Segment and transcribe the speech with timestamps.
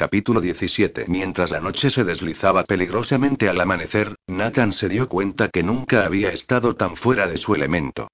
[0.00, 5.62] Capítulo 17 Mientras la noche se deslizaba peligrosamente al amanecer, Nathan se dio cuenta que
[5.62, 8.08] nunca había estado tan fuera de su elemento.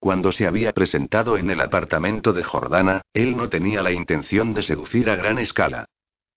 [0.00, 4.62] Cuando se había presentado en el apartamento de Jordana, él no tenía la intención de
[4.62, 5.84] seducir a gran escala.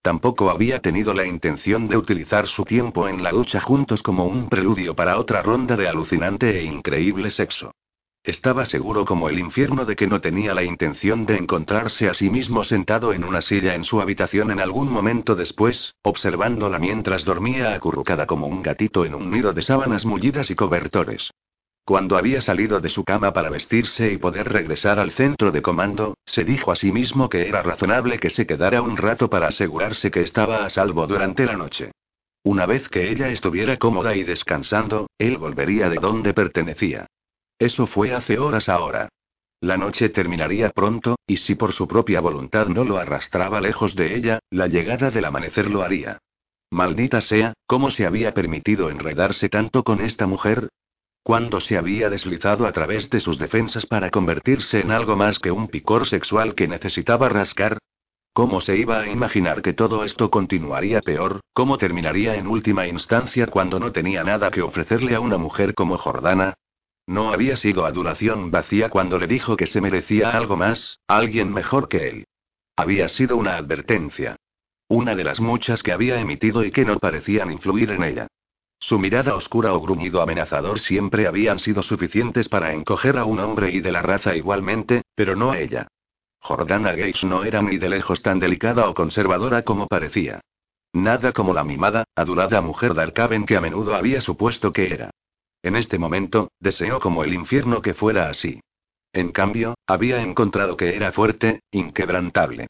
[0.03, 4.49] Tampoco había tenido la intención de utilizar su tiempo en la ducha juntos como un
[4.49, 7.71] preludio para otra ronda de alucinante e increíble sexo.
[8.23, 12.29] Estaba seguro como el infierno de que no tenía la intención de encontrarse a sí
[12.29, 17.73] mismo sentado en una silla en su habitación en algún momento después, observándola mientras dormía
[17.73, 21.31] acurrucada como un gatito en un nido de sábanas mullidas y cobertores.
[21.83, 26.13] Cuando había salido de su cama para vestirse y poder regresar al centro de comando,
[26.23, 30.11] se dijo a sí mismo que era razonable que se quedara un rato para asegurarse
[30.11, 31.91] que estaba a salvo durante la noche.
[32.43, 37.07] Una vez que ella estuviera cómoda y descansando, él volvería de donde pertenecía.
[37.61, 39.09] Eso fue hace horas ahora.
[39.59, 44.15] La noche terminaría pronto, y si por su propia voluntad no lo arrastraba lejos de
[44.15, 46.17] ella, la llegada del amanecer lo haría.
[46.71, 50.69] Maldita sea, ¿cómo se había permitido enredarse tanto con esta mujer?
[51.21, 55.51] Cuando se había deslizado a través de sus defensas para convertirse en algo más que
[55.51, 57.77] un picor sexual que necesitaba rascar?
[58.33, 61.41] ¿Cómo se iba a imaginar que todo esto continuaría peor?
[61.53, 65.99] ¿Cómo terminaría en última instancia cuando no tenía nada que ofrecerle a una mujer como
[65.99, 66.55] Jordana?
[67.07, 71.89] No había sido adulación vacía cuando le dijo que se merecía algo más, alguien mejor
[71.89, 72.25] que él.
[72.75, 74.37] Había sido una advertencia.
[74.87, 78.27] Una de las muchas que había emitido y que no parecían influir en ella.
[78.79, 83.71] Su mirada oscura o gruñido amenazador siempre habían sido suficientes para encoger a un hombre
[83.71, 85.87] y de la raza igualmente, pero no a ella.
[86.39, 90.41] Jordana Gates no era ni de lejos tan delicada o conservadora como parecía.
[90.93, 93.13] Nada como la mimada, adulada mujer de
[93.45, 95.10] que a menudo había supuesto que era.
[95.63, 98.61] En este momento, deseó como el infierno que fuera así.
[99.13, 102.67] En cambio, había encontrado que era fuerte, inquebrantable.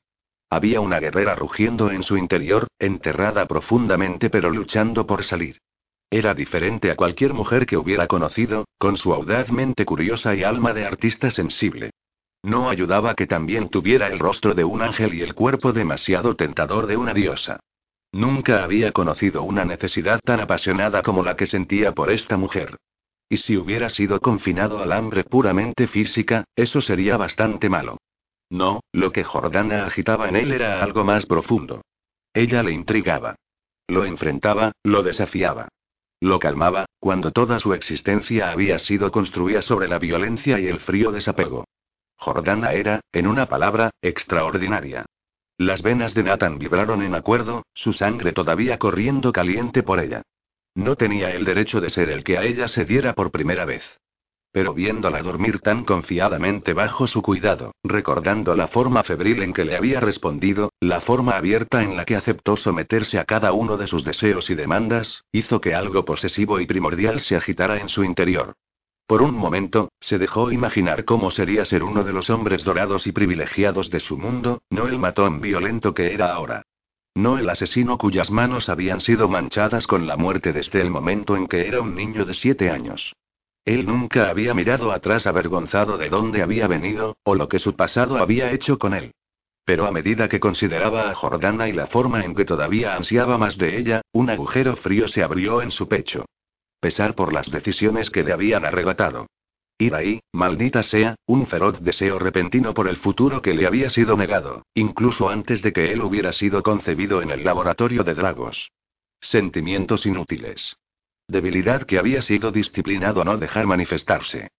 [0.50, 5.60] Había una guerrera rugiendo en su interior, enterrada profundamente pero luchando por salir.
[6.10, 10.74] Era diferente a cualquier mujer que hubiera conocido, con su audaz mente curiosa y alma
[10.74, 11.92] de artista sensible.
[12.44, 16.88] No ayudaba que también tuviera el rostro de un ángel y el cuerpo demasiado tentador
[16.88, 17.62] de una diosa.
[18.12, 22.78] Nunca había conocido una necesidad tan apasionada como la que sentía por esta mujer.
[23.30, 27.98] Y si hubiera sido confinado al hambre puramente física, eso sería bastante malo.
[28.50, 31.82] No, lo que Jordana agitaba en él era algo más profundo.
[32.34, 33.36] Ella le intrigaba.
[33.88, 35.70] Lo enfrentaba, lo desafiaba.
[36.20, 41.12] Lo calmaba, cuando toda su existencia había sido construida sobre la violencia y el frío
[41.12, 41.66] desapego.
[42.18, 45.06] Jordana era, en una palabra, extraordinaria.
[45.62, 50.24] Las venas de Nathan vibraron en acuerdo, su sangre todavía corriendo caliente por ella.
[50.74, 53.84] No tenía el derecho de ser el que a ella se diera por primera vez.
[54.52, 59.78] Pero viéndola dormir tan confiadamente bajo su cuidado, recordando la forma febril en que le
[59.78, 64.04] había respondido, la forma abierta en la que aceptó someterse a cada uno de sus
[64.04, 68.56] deseos y demandas, hizo que algo posesivo y primordial se agitara en su interior.
[69.08, 73.12] Por un momento, se dejó imaginar cómo sería ser uno de los hombres dorados y
[73.12, 76.64] privilegiados de su mundo, no el matón violento que era ahora.
[77.14, 81.48] No el asesino cuyas manos habían sido manchadas con la muerte desde el momento en
[81.48, 83.14] que era un niño de siete años.
[83.66, 88.18] Él nunca había mirado atrás avergonzado de dónde había venido, o lo que su pasado
[88.18, 89.12] había hecho con él.
[89.66, 93.58] Pero a medida que consideraba a Jordana y la forma en que todavía ansiaba más
[93.58, 96.26] de ella, un agujero frío se abrió en su pecho.
[96.82, 99.28] Pesar por las decisiones que le habían arrebatado.
[99.78, 104.18] Ir ahí, maldita sea, un feroz deseo repentino por el futuro que le había sido
[104.18, 108.72] negado, incluso antes de que él hubiera sido concebido en el laboratorio de Dragos.
[109.20, 110.76] Sentimientos inútiles.
[111.28, 114.50] Debilidad que había sido disciplinado a no dejar manifestarse.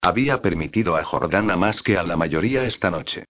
[0.00, 3.24] Había permitido a Jordana más que a la mayoría esta noche.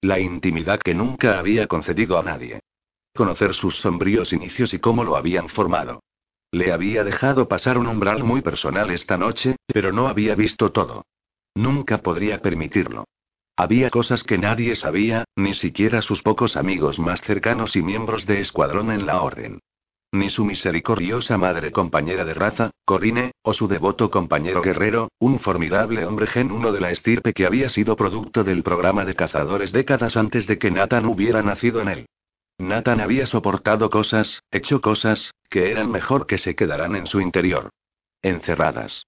[0.00, 2.60] La intimidad que nunca había concedido a nadie.
[3.14, 6.02] Conocer sus sombríos inicios y cómo lo habían formado.
[6.50, 11.04] Le había dejado pasar un umbral muy personal esta noche, pero no había visto todo.
[11.54, 13.04] Nunca podría permitirlo.
[13.56, 18.40] Había cosas que nadie sabía, ni siquiera sus pocos amigos más cercanos y miembros de
[18.40, 19.60] escuadrón en la orden
[20.16, 26.04] ni su misericordiosa madre compañera de raza, Corine, o su devoto compañero guerrero, un formidable
[26.04, 30.46] hombre genuino de la estirpe que había sido producto del programa de cazadores décadas antes
[30.46, 32.06] de que Nathan hubiera nacido en él.
[32.58, 37.70] Nathan había soportado cosas, hecho cosas, que eran mejor que se quedaran en su interior.
[38.22, 39.06] Encerradas.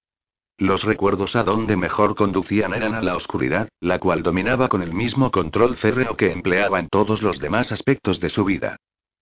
[0.57, 4.93] Los recuerdos a donde mejor conducían eran a la oscuridad, la cual dominaba con el
[4.93, 8.77] mismo control férreo que empleaba en todos los demás aspectos de su vida.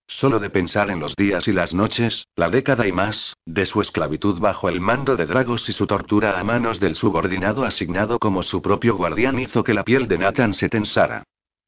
[0.07, 3.81] Solo de pensar en los días y las noches, la década y más, de su
[3.81, 8.41] esclavitud bajo el mando de Dragos y su tortura a manos del subordinado asignado como
[8.41, 11.23] su propio guardián hizo que la piel de Nathan se tensara.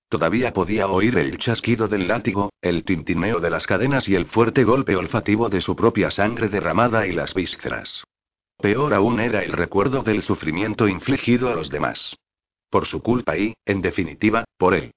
[0.10, 4.64] Todavía podía oír el chasquido del látigo, el tintineo de las cadenas y el fuerte
[4.64, 8.04] golpe olfativo de su propia sangre derramada y las vísceras.
[8.58, 12.18] Peor aún era el recuerdo del sufrimiento infligido a los demás.
[12.70, 14.92] Por su culpa y, en definitiva, por él.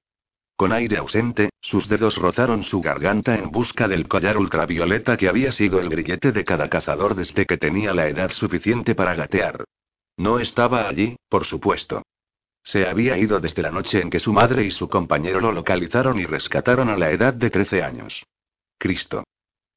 [0.56, 5.52] Con aire ausente, sus dedos rozaron su garganta en busca del collar ultravioleta que había
[5.52, 9.64] sido el grillete de cada cazador desde que tenía la edad suficiente para gatear.
[10.16, 12.02] No estaba allí, por supuesto.
[12.62, 16.18] Se había ido desde la noche en que su madre y su compañero lo localizaron
[16.18, 18.24] y rescataron a la edad de 13 años.
[18.78, 19.24] Cristo.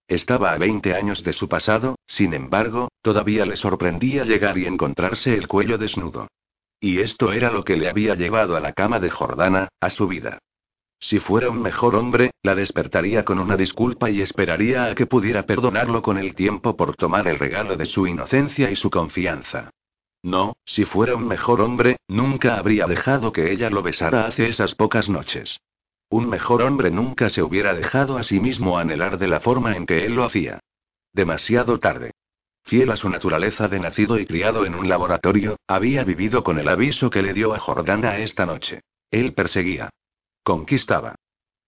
[0.07, 5.33] Estaba a 20 años de su pasado, sin embargo, todavía le sorprendía llegar y encontrarse
[5.33, 6.27] el cuello desnudo.
[6.79, 10.07] Y esto era lo que le había llevado a la cama de Jordana, a su
[10.07, 10.38] vida.
[10.99, 15.45] Si fuera un mejor hombre, la despertaría con una disculpa y esperaría a que pudiera
[15.45, 19.71] perdonarlo con el tiempo por tomar el regalo de su inocencia y su confianza.
[20.25, 24.74] No, si fuera un mejor hombre, nunca habría dejado que ella lo besara hace esas
[24.74, 25.62] pocas noches.
[26.10, 29.86] Un mejor hombre nunca se hubiera dejado a sí mismo anhelar de la forma en
[29.86, 30.62] que él lo hacía.
[31.13, 32.10] Demasiado tarde.
[32.63, 36.69] Fiel a su naturaleza de nacido y criado en un laboratorio, había vivido con el
[36.69, 38.81] aviso que le dio a Jordana esta noche.
[39.12, 39.92] Él perseguía.
[40.42, 41.13] Conquistaba.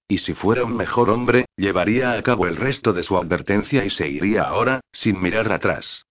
[0.07, 3.91] Y si fuera un mejor hombre, llevaría a cabo el resto de su advertencia y
[3.91, 6.06] se iría ahora, sin mirar atrás.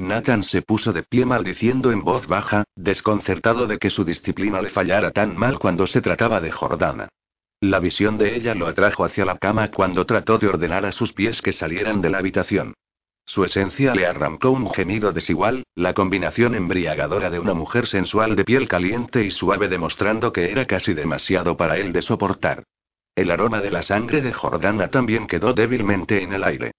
[0.00, 4.70] Nathan se puso de pie maldiciendo en voz baja, desconcertado de que su disciplina le
[4.70, 7.08] fallara tan mal cuando se trataba de Jordana.
[7.60, 11.12] La visión de ella lo atrajo hacia la cama cuando trató de ordenar a sus
[11.12, 12.72] pies que salieran de la habitación.
[13.26, 18.44] Su esencia le arrancó un gemido desigual, la combinación embriagadora de una mujer sensual de
[18.44, 22.64] piel caliente y suave demostrando que era casi demasiado para él de soportar.
[23.14, 26.72] El aroma de la sangre de Jordana también quedó débilmente en el aire.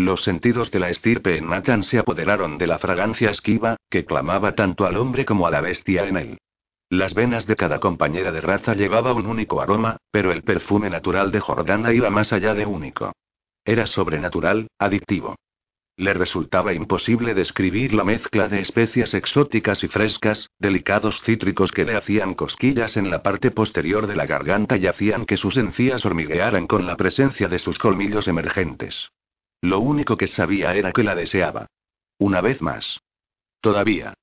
[0.00, 4.54] Los sentidos de la estirpe en Nathan se apoderaron de la fragancia esquiva, que clamaba
[4.54, 6.38] tanto al hombre como a la bestia en él.
[6.88, 11.30] Las venas de cada compañera de raza llevaba un único aroma, pero el perfume natural
[11.30, 13.12] de Jordana iba más allá de único.
[13.62, 15.36] Era sobrenatural, adictivo.
[15.98, 21.94] Le resultaba imposible describir la mezcla de especias exóticas y frescas, delicados cítricos que le
[21.94, 26.66] hacían cosquillas en la parte posterior de la garganta y hacían que sus encías hormiguearan
[26.66, 29.10] con la presencia de sus colmillos emergentes.
[29.62, 31.66] Lo único que sabía era que la deseaba.
[32.18, 33.00] Una vez más.
[33.60, 34.14] Todavía.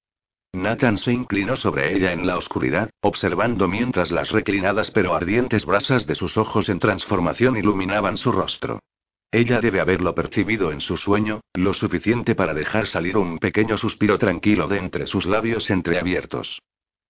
[0.54, 6.08] Nathan se inclinó sobre ella en la oscuridad, observando mientras las reclinadas pero ardientes brasas
[6.08, 8.80] de sus ojos en transformación iluminaban su rostro.
[9.32, 14.18] Ella debe haberlo percibido en su sueño, lo suficiente para dejar salir un pequeño suspiro
[14.18, 16.60] tranquilo de entre sus labios entreabiertos.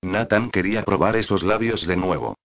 [0.02, 2.36] Nathan quería probar esos labios de nuevo.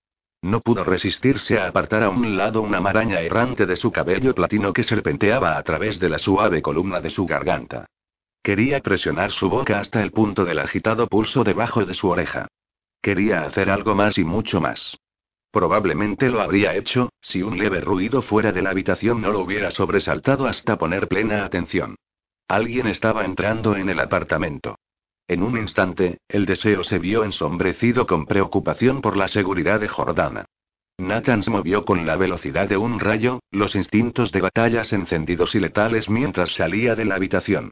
[0.43, 4.73] No pudo resistirse a apartar a un lado una maraña errante de su cabello platino
[4.73, 7.87] que serpenteaba a través de la suave columna de su garganta.
[8.43, 12.49] Quería presionar su boca hasta el punto del agitado pulso debajo de su oreja.
[13.01, 14.99] Quería hacer algo más y mucho más.
[15.53, 19.71] Probablemente lo habría hecho, si un leve ruido fuera de la habitación no lo hubiera
[19.71, 21.95] sobresaltado hasta poner plena atención.
[22.49, 24.77] Alguien estaba entrando en el apartamento.
[25.33, 30.45] En un instante, el deseo se vio ensombrecido con preocupación por la seguridad de Jordana.
[30.99, 35.61] Nathan se movió con la velocidad de un rayo, los instintos de batallas encendidos y
[35.61, 37.71] letales mientras salía de la habitación.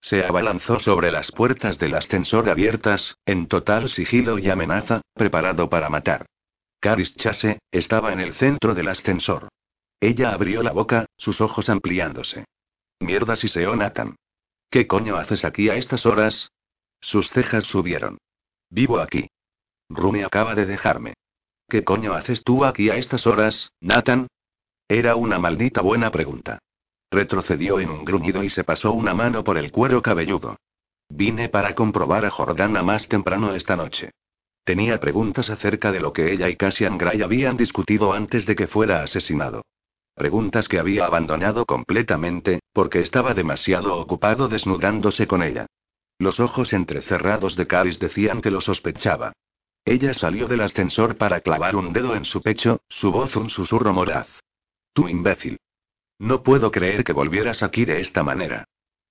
[0.00, 5.88] Se abalanzó sobre las puertas del ascensor abiertas, en total sigilo y amenaza, preparado para
[5.88, 6.26] matar.
[6.78, 9.48] Caris Chase, estaba en el centro del ascensor.
[9.98, 12.44] Ella abrió la boca, sus ojos ampliándose.
[13.00, 14.14] Mierda siseó Nathan.
[14.70, 16.52] ¿Qué coño haces aquí a estas horas?
[17.00, 18.18] Sus cejas subieron.
[18.70, 19.28] Vivo aquí.
[19.88, 21.14] Rumi acaba de dejarme.
[21.68, 24.28] ¿Qué coño haces tú aquí a estas horas, Nathan?
[24.88, 26.58] Era una maldita buena pregunta.
[27.10, 30.56] Retrocedió en un gruñido y se pasó una mano por el cuero cabelludo.
[31.08, 34.10] Vine para comprobar a Jordana más temprano esta noche.
[34.64, 38.68] Tenía preguntas acerca de lo que ella y Cassian Gray habían discutido antes de que
[38.68, 39.62] fuera asesinado.
[40.14, 45.66] Preguntas que había abandonado completamente, porque estaba demasiado ocupado desnudándose con ella.
[46.20, 49.32] Los ojos entrecerrados de Caris decían que lo sospechaba.
[49.86, 53.94] Ella salió del ascensor para clavar un dedo en su pecho, su voz un susurro
[53.94, 54.28] moraz.
[54.92, 55.56] Tú imbécil.
[56.18, 58.66] No puedo creer que volvieras aquí de esta manera.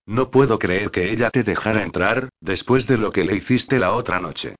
[0.05, 3.93] No puedo creer que ella te dejara entrar, después de lo que le hiciste la
[3.93, 4.55] otra noche.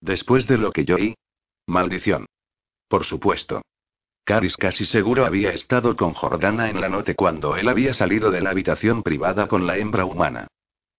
[0.00, 1.14] Después de lo que yo oí.
[1.68, 2.26] Maldición.
[2.88, 3.62] Por supuesto.
[4.24, 8.40] Caris casi seguro había estado con Jordana en la noche cuando él había salido de
[8.40, 10.48] la habitación privada con la hembra humana.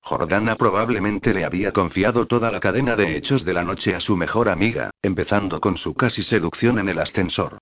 [0.05, 4.17] Jordana probablemente le había confiado toda la cadena de hechos de la noche a su
[4.17, 7.60] mejor amiga, empezando con su casi seducción en el ascensor.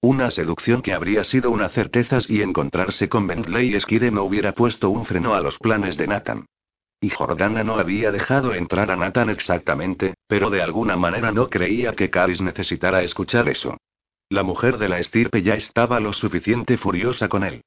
[0.00, 4.90] Una seducción que habría sido una certeza si encontrarse con Bentley Skide no hubiera puesto
[4.90, 6.46] un freno a los planes de Nathan.
[7.00, 11.94] Y Jordana no había dejado entrar a Nathan exactamente, pero de alguna manera no creía
[11.94, 13.76] que Caris necesitara escuchar eso.
[14.28, 17.62] La mujer de la estirpe ya estaba lo suficiente furiosa con él.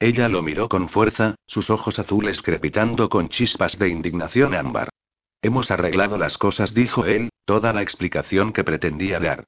[0.00, 4.88] Ella lo miró con fuerza, sus ojos azules crepitando con chispas de indignación ámbar.
[5.42, 9.44] Hemos arreglado las cosas, dijo él, toda la explicación que pretendía dar.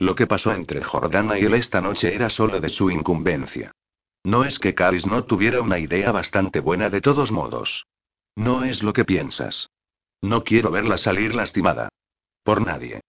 [0.00, 3.70] Lo que pasó entre Jordana y él esta noche era solo de su incumbencia.
[4.24, 7.86] No es que Caris no tuviera una idea bastante buena de todos modos.
[8.34, 9.68] No es lo que piensas.
[10.20, 11.88] No quiero verla salir lastimada.
[12.42, 13.02] Por nadie.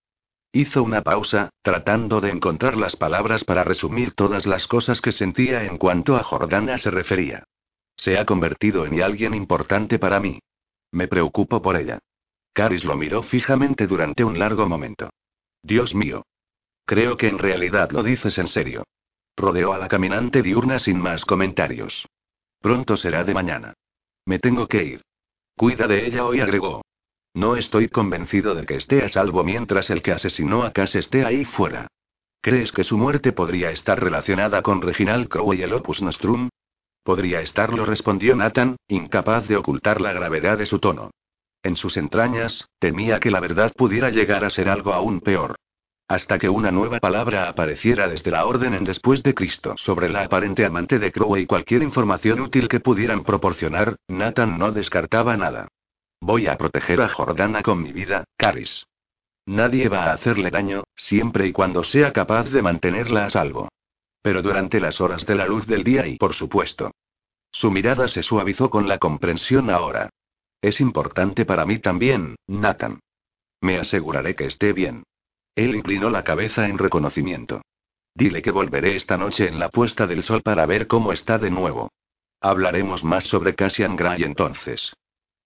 [0.56, 5.64] Hizo una pausa, tratando de encontrar las palabras para resumir todas las cosas que sentía
[5.64, 7.44] en cuanto a Jordana se refería.
[7.96, 10.40] Se ha convertido en alguien importante para mí.
[10.92, 11.98] Me preocupo por ella.
[12.54, 15.10] Caris lo miró fijamente durante un largo momento.
[15.64, 16.24] Dios mío.
[16.86, 18.84] Creo que en realidad lo dices en serio.
[19.36, 22.08] Rodeó a la caminante diurna sin más comentarios.
[22.62, 23.74] Pronto será de mañana.
[24.26, 25.02] Me tengo que ir.
[25.58, 26.84] Cuida de ella hoy, agregó.
[27.36, 31.26] No estoy convencido de que esté a salvo mientras el que asesinó a Cass esté
[31.26, 31.88] ahí fuera.
[32.42, 36.50] ¿Crees que su muerte podría estar relacionada con Reginald Crowe y el Opus Nostrum?
[37.04, 41.10] Podría estarlo, respondió Nathan, incapaz de ocultar la gravedad de su tono.
[41.64, 45.56] En sus entrañas, temía que la verdad pudiera llegar a ser algo aún peor.
[46.08, 50.24] Hasta que una nueva palabra apareciera desde la orden en después de Cristo sobre la
[50.24, 55.70] aparente amante de Crowe y cualquier información útil que pudieran proporcionar, Nathan no descartaba nada.
[56.26, 58.86] Voy a proteger a Jordana con mi vida, Caris.
[59.46, 63.68] Nadie va a hacerle daño, siempre y cuando sea capaz de mantenerla a salvo.
[64.22, 66.92] Pero durante las horas de la luz del día y por supuesto.
[67.52, 70.12] Su mirada se suavizó con la comprensión ahora.
[70.62, 73.02] Es importante para mí también, Nathan.
[73.60, 75.04] Me aseguraré que esté bien.
[75.56, 77.64] Él inclinó la cabeza en reconocimiento.
[78.16, 81.52] Dile que volveré esta noche en la puesta del sol para ver cómo está de
[81.52, 81.92] nuevo.
[82.40, 84.94] Hablaremos más sobre Cassian Gray entonces.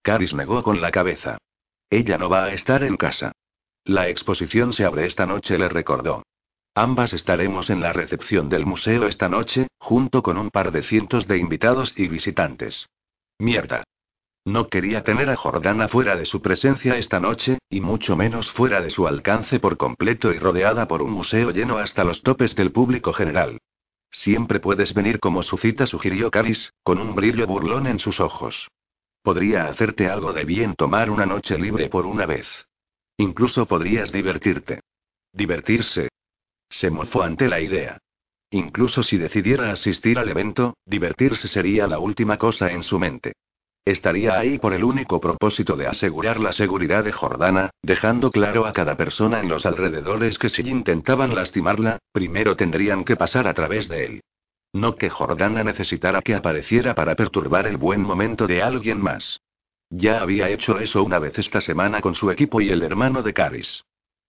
[0.07, 1.37] Caris negó con la cabeza.
[1.89, 3.33] Ella no va a estar en casa.
[3.83, 6.23] La exposición se abre esta noche, le recordó.
[6.73, 11.27] Ambas estaremos en la recepción del museo esta noche, junto con un par de cientos
[11.27, 12.87] de invitados y visitantes.
[13.37, 13.83] Mierda.
[14.45, 18.79] No quería tener a Jordana fuera de su presencia esta noche, y mucho menos fuera
[18.79, 22.71] de su alcance por completo y rodeada por un museo lleno hasta los topes del
[22.71, 23.59] público general.
[24.09, 28.69] Siempre puedes venir como su cita sugirió Caris, con un brillo burlón en sus ojos.
[29.21, 32.47] Podría hacerte algo de bien tomar una noche libre por una vez.
[33.17, 34.81] Incluso podrías divertirte.
[35.33, 36.09] Divertirse.
[36.69, 37.97] Se mofó ante la idea.
[38.51, 43.33] Incluso si decidiera asistir al evento, divertirse sería la última cosa en su mente.
[43.83, 48.73] Estaría ahí por el único propósito de asegurar la seguridad de Jordana, dejando claro a
[48.73, 53.87] cada persona en los alrededores que si intentaban lastimarla, primero tendrían que pasar a través
[53.87, 54.21] de él.
[54.77, 59.41] No que Jordana necesitara que apareciera para perturbar el buen momento de alguien más.
[59.89, 63.33] Ya había hecho eso una vez esta semana con su equipo y el hermano de
[63.33, 63.83] Caris.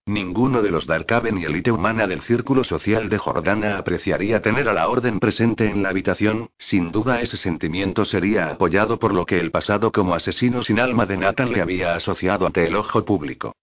[0.07, 4.73] Ninguno de los Darkaven y élite humana del círculo social de Jordana apreciaría tener a
[4.73, 9.39] la orden presente en la habitación, sin duda ese sentimiento sería apoyado por lo que
[9.39, 13.55] el pasado como asesino sin alma de Nathan le había asociado ante el ojo público.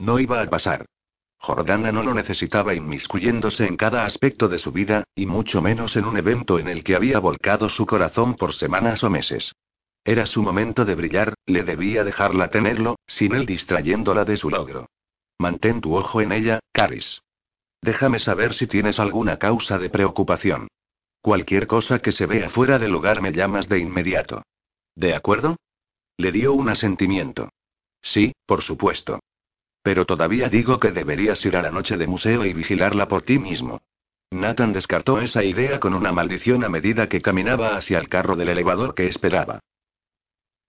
[0.00, 0.86] No iba a pasar.
[1.44, 6.04] Jordana no lo necesitaba inmiscuyéndose en cada aspecto de su vida, y mucho menos en
[6.04, 9.52] un evento en el que había volcado su corazón por semanas o meses.
[10.04, 14.88] Era su momento de brillar, le debía dejarla tenerlo, sin él distrayéndola de su logro.
[15.36, 17.22] Mantén tu ojo en ella, Caris.
[17.80, 20.68] Déjame saber si tienes alguna causa de preocupación.
[21.22, 24.44] Cualquier cosa que se vea fuera de lugar me llamas de inmediato.
[24.94, 25.56] ¿De acuerdo?
[26.18, 27.48] Le dio un asentimiento.
[28.00, 29.18] Sí, por supuesto.
[29.82, 33.38] Pero todavía digo que deberías ir a la noche de museo y vigilarla por ti
[33.38, 33.82] mismo.
[34.30, 38.48] Nathan descartó esa idea con una maldición a medida que caminaba hacia el carro del
[38.48, 39.60] elevador que esperaba.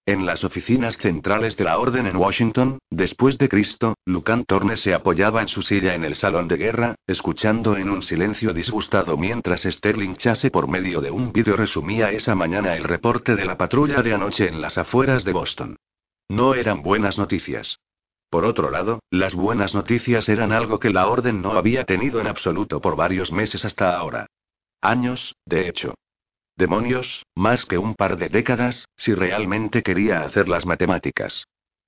[0.06, 4.94] En las oficinas centrales de la Orden en Washington, después de Cristo, Lucan Torne se
[4.94, 9.62] apoyaba en su silla en el salón de guerra, escuchando en un silencio disgustado mientras
[9.64, 14.02] Sterling Chase por medio de un vídeo resumía esa mañana el reporte de la patrulla
[14.02, 15.78] de anoche en las afueras de Boston.
[16.28, 17.80] No eran buenas noticias.
[18.34, 22.26] Por otro lado, las buenas noticias eran algo que la Orden no había tenido en
[22.26, 24.26] absoluto por varios meses hasta ahora.
[24.82, 25.94] Años, de hecho.
[26.56, 31.46] Demonios, más que un par de décadas, si realmente quería hacer las matemáticas.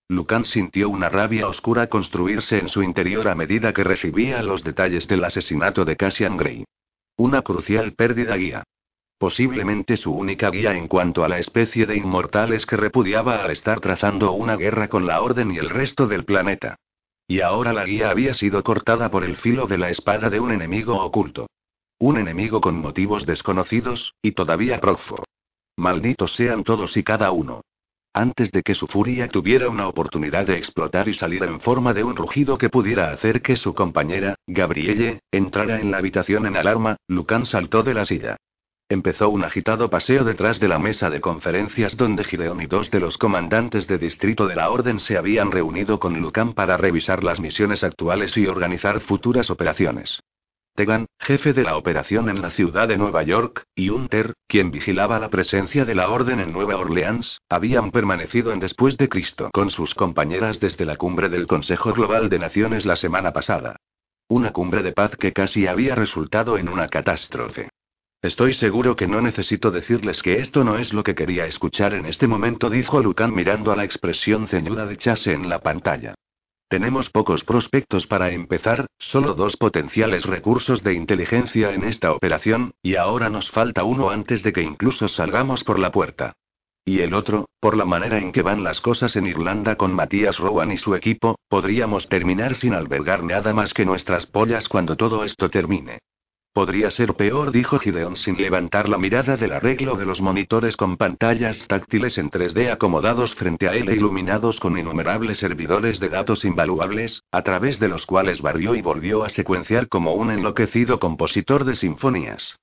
[0.07, 5.07] Lucan sintió una rabia oscura construirse en su interior a medida que recibía los detalles
[5.07, 6.63] del asesinato de Cassian Gray.
[7.17, 8.63] Una crucial pérdida guía.
[9.17, 13.79] Posiblemente su única guía en cuanto a la especie de inmortales que repudiaba al estar
[13.79, 16.75] trazando una guerra con la Orden y el resto del planeta.
[17.27, 20.51] Y ahora la guía había sido cortada por el filo de la espada de un
[20.51, 21.47] enemigo oculto.
[21.97, 25.23] Un enemigo con motivos desconocidos, y todavía prófugo.
[25.77, 27.61] Malditos sean todos y cada uno.
[28.15, 32.03] antes de que su furia tuviera una oportunidad de explotar y salir en forma de
[32.03, 36.95] un rugido que pudiera hacer que su compañera, Gabrielle, entrara en la habitación en alarma,
[37.09, 38.37] Lucan saltó de la silla.
[38.87, 42.99] Empezó un agitado paseo detrás de la mesa de conferencias donde Gideon y dos de
[42.99, 47.39] los comandantes de distrito de la Orden se habían reunido con Lucan para revisar las
[47.39, 50.19] misiones actuales y organizar futuras operaciones.
[50.75, 55.17] Tegan, jefe de la operación en la ciudad de Nueva York, y Hunter, quien vigilaba
[55.17, 59.71] la presencia de la Orden en Nueva Orleans, habían permanecido en Después de Cristo con
[59.71, 63.77] sus compañeras desde la cumbre del Consejo Global de Naciones la semana pasada.
[64.27, 67.69] Una cumbre de paz que casi había resultado en una catástrofe.
[68.25, 72.07] Estoy seguro que no necesito decirles que esto no es lo que quería escuchar en
[72.07, 76.15] este momento, dijo Lucan mirando a la expresión ceñuda de Chase en la pantalla.
[76.67, 82.95] Tenemos pocos prospectos para empezar, solo dos potenciales recursos de inteligencia en esta operación, y
[82.95, 86.33] ahora nos falta uno antes de que incluso salgamos por la puerta.
[86.83, 90.39] Y el otro, por la manera en que van las cosas en Irlanda con Matías
[90.39, 95.23] Rowan y su equipo, podríamos terminar sin albergar nada más que nuestras pollas cuando todo
[95.23, 95.99] esto termine.
[96.55, 100.95] Podría ser peor, dijo Gideon sin levantar la mirada del arreglo de los monitores con
[100.95, 106.45] pantallas táctiles en 3D acomodados frente a él e iluminados con innumerables servidores de datos
[106.45, 111.65] invaluables, a través de los cuales barrió y volvió a secuenciar como un enloquecido compositor
[111.65, 112.57] de sinfonías.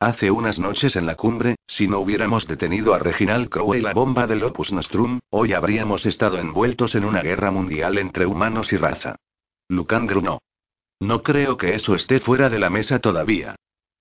[0.00, 3.92] Hace unas noches en la cumbre, si no hubiéramos detenido a Reginald Crowe y la
[3.92, 8.76] bomba del Opus Nostrum, hoy habríamos estado envueltos en una guerra mundial entre humanos y
[8.76, 9.14] raza.
[9.68, 10.40] Lucan grunó.
[11.00, 13.56] No creo que eso esté fuera de la mesa todavía.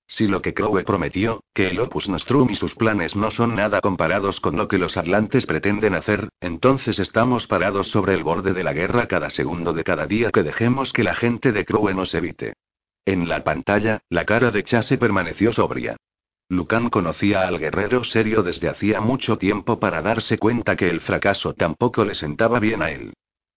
[0.08, 3.82] Si lo que Crowe prometió, que el Opus Nostrum y sus planes no son nada
[3.82, 8.64] comparados con lo que los atlantes pretenden hacer, entonces estamos parados sobre el borde de
[8.64, 12.14] la guerra cada segundo de cada día que dejemos que la gente de Crowe nos
[12.14, 12.54] evite.
[13.04, 15.98] En la pantalla, la cara de Chase permaneció sobria.
[16.50, 21.56] Lucan conocía al guerrero serio desde hacía mucho tiempo para darse cuenta que el fracaso
[21.56, 23.14] tampoco le sentaba bien a él.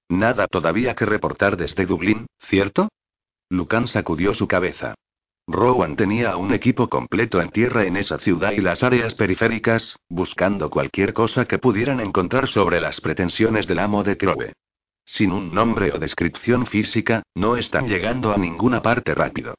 [0.08, 2.88] Nada todavía que reportar desde Dublín, ¿cierto?
[3.50, 4.94] Lucan sacudió su cabeza.
[5.46, 10.68] Rowan tenía un equipo completo en tierra en esa ciudad y las áreas periféricas, buscando
[10.68, 14.52] cualquier cosa que pudieran encontrar sobre las pretensiones del amo de Crowe.
[15.06, 19.54] Sin un nombre o descripción física, no están llegando a ninguna parte rápido.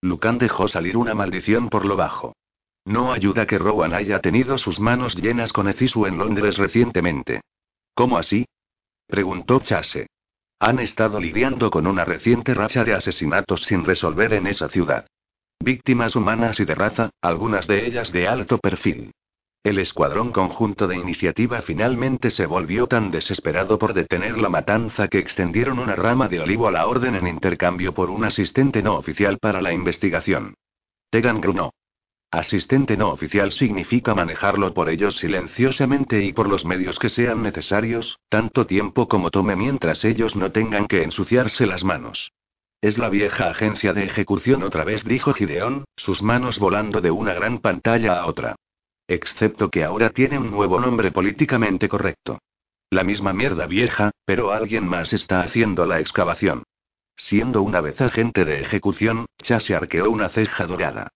[0.00, 2.36] Lucan dejó salir una maldición por lo bajo.
[2.84, 7.40] No ayuda que Rowan haya tenido sus manos llenas con Ezisu en Londres recientemente.
[7.94, 8.46] ¿Cómo así?
[9.08, 10.06] preguntó Chase.
[10.62, 15.08] Han estado lidiando con una reciente racha de asesinatos sin resolver en esa ciudad.
[15.58, 19.10] Víctimas humanas y de raza, algunas de ellas de alto perfil.
[19.64, 25.18] El escuadrón conjunto de iniciativa finalmente se volvió tan desesperado por detener la matanza que
[25.18, 29.38] extendieron una rama de olivo a la orden en intercambio por un asistente no oficial
[29.38, 30.54] para la investigación.
[31.10, 31.72] Tegan grunó.
[32.32, 38.20] Asistente no oficial significa manejarlo por ellos silenciosamente y por los medios que sean necesarios,
[38.30, 42.32] tanto tiempo como tome mientras ellos no tengan que ensuciarse las manos.
[42.80, 47.34] Es la vieja agencia de ejecución otra vez, dijo Gideón, sus manos volando de una
[47.34, 48.56] gran pantalla a otra.
[49.06, 52.38] Excepto que ahora tiene un nuevo nombre políticamente correcto.
[52.88, 56.62] La misma mierda vieja, pero alguien más está haciendo la excavación.
[57.14, 61.10] Siendo una vez agente de ejecución, Chase arqueó una ceja dorada.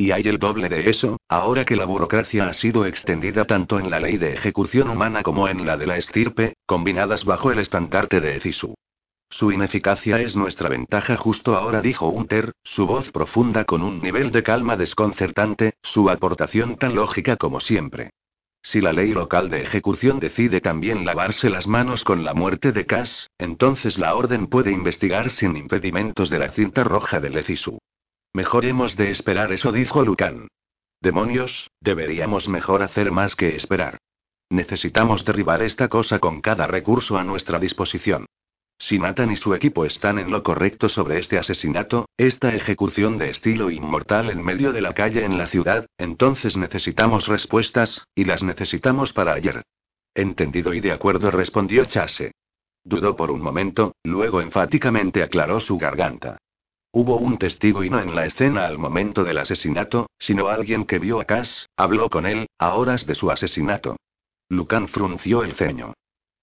[0.00, 3.90] Y hay el doble de eso, ahora que la burocracia ha sido extendida tanto en
[3.90, 8.20] la ley de ejecución humana como en la de la estirpe, combinadas bajo el estandarte
[8.20, 8.76] de Ezisu.
[9.28, 14.30] Su ineficacia es nuestra ventaja justo ahora, dijo Hunter, su voz profunda con un nivel
[14.30, 18.10] de calma desconcertante, su aportación tan lógica como siempre.
[18.62, 22.86] Si la ley local de ejecución decide también lavarse las manos con la muerte de
[22.86, 27.78] Cass, entonces la orden puede investigar sin impedimentos de la cinta roja del Ezisu.
[28.38, 30.46] Mejor hemos de esperar eso, dijo Lucan.
[31.00, 33.98] Demonios, deberíamos mejor hacer más que esperar.
[34.48, 38.26] Necesitamos derribar esta cosa con cada recurso a nuestra disposición.
[38.78, 43.30] Si Nathan y su equipo están en lo correcto sobre este asesinato, esta ejecución de
[43.30, 48.44] estilo inmortal en medio de la calle en la ciudad, entonces necesitamos respuestas, y las
[48.44, 49.64] necesitamos para ayer.
[50.14, 52.30] Entendido y de acuerdo, respondió Chase.
[52.84, 56.38] Dudó por un momento, luego enfáticamente aclaró su garganta.
[57.00, 60.98] Hubo un testigo y no en la escena al momento del asesinato, sino alguien que
[60.98, 63.98] vio a Cass, habló con él, a horas de su asesinato.
[64.48, 65.94] Lucan frunció el ceño.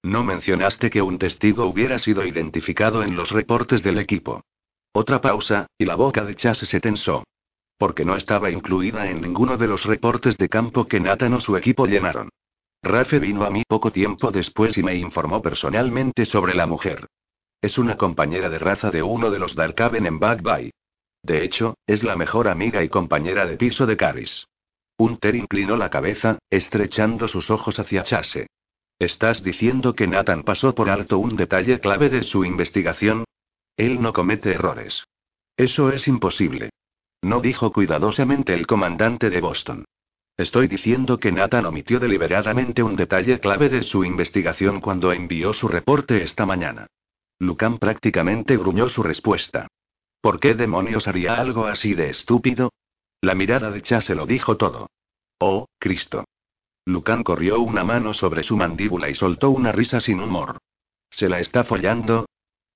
[0.02, 4.44] No mencionaste que un testigo hubiera sido identificado en los reportes del equipo.
[4.94, 7.26] Otra pausa, y la boca de Chase se tensó.
[7.78, 11.58] Porque no estaba incluida en ninguno de los reportes de campo que Nathan o su
[11.58, 12.30] equipo llenaron.
[12.82, 17.10] Rafe vino a mí poco tiempo después y me informó personalmente sobre la mujer.
[17.66, 20.70] Es una compañera de raza de uno de los Darkaven en Back Bay.
[21.24, 24.46] De hecho, es la mejor amiga y compañera de piso de Caris.
[25.00, 28.46] Hunter inclinó la cabeza, estrechando sus ojos hacia Chase.
[29.00, 33.24] ¿Estás diciendo que Nathan pasó por alto un detalle clave de su investigación?
[33.78, 35.04] Él no comete errores.
[35.58, 36.70] Eso es imposible.
[37.24, 39.86] No dijo cuidadosamente el comandante de Boston.
[40.38, 45.68] Estoy diciendo que Nathan omitió deliberadamente un detalle clave de su investigación cuando envió su
[45.68, 46.86] reporte esta mañana.
[47.40, 49.68] Lucan prácticamente gruñó su respuesta.
[50.22, 52.72] ¿Por qué demonios haría algo así de estúpido?
[53.22, 54.90] La mirada de Chase lo dijo todo.
[55.40, 56.26] Oh, Cristo.
[56.86, 60.60] Lucan corrió una mano sobre su mandíbula y soltó una risa sin humor.
[61.10, 62.26] ¿Se la está follando?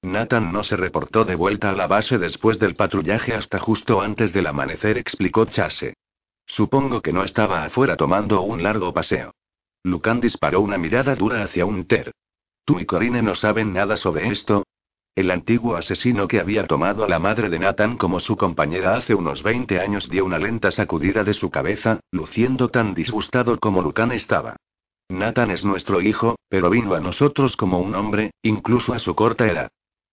[0.02, 4.34] Nathan no se reportó de vuelta a la base después del patrullaje hasta justo antes
[4.34, 5.96] del amanecer, explicó Chase.
[6.46, 9.34] Supongo que no estaba afuera tomando un largo paseo.
[9.84, 12.12] Lucan disparó una mirada dura hacia un ter.
[12.70, 14.64] ¿Tú y Corine no saben nada sobre esto?
[15.16, 19.16] El antiguo asesino que había tomado a la madre de Nathan como su compañera hace
[19.16, 24.12] unos 20 años dio una lenta sacudida de su cabeza, luciendo tan disgustado como Lucan
[24.12, 24.56] estaba.
[25.08, 29.48] Nathan es nuestro hijo, pero vino a nosotros como un hombre, incluso a su corta
[29.48, 29.72] edad.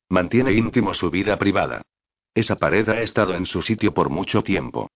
[0.09, 1.83] Mantiene íntimo su vida privada.
[2.35, 4.89] Esa pared ha estado en su sitio por mucho tiempo.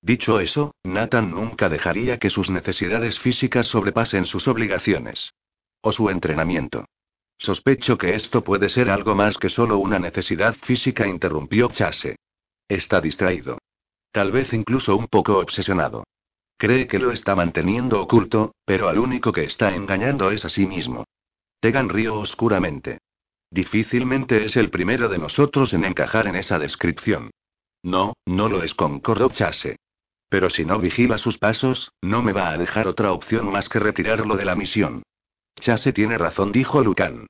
[0.00, 5.32] Dicho eso, Nathan nunca dejaría que sus necesidades físicas sobrepasen sus obligaciones.
[5.80, 6.84] O su entrenamiento.
[7.38, 12.16] Sospecho que esto puede ser algo más que solo una necesidad física, interrumpió Chase.
[12.68, 13.58] Está distraído.
[14.10, 16.04] Tal vez incluso un poco obsesionado.
[16.56, 20.66] Cree que lo está manteniendo oculto, pero al único que está engañando es a sí
[20.66, 21.04] mismo.
[21.60, 22.98] Tegan río oscuramente.
[23.50, 27.30] Difícilmente es el primero de nosotros en encajar en esa descripción.
[27.84, 29.76] No, no lo es, concordó Chase.
[30.28, 33.78] Pero si no vigila sus pasos, no me va a dejar otra opción más que
[33.78, 35.04] retirarlo de la misión.
[35.60, 37.26] Chase tiene razón, dijo Lucan.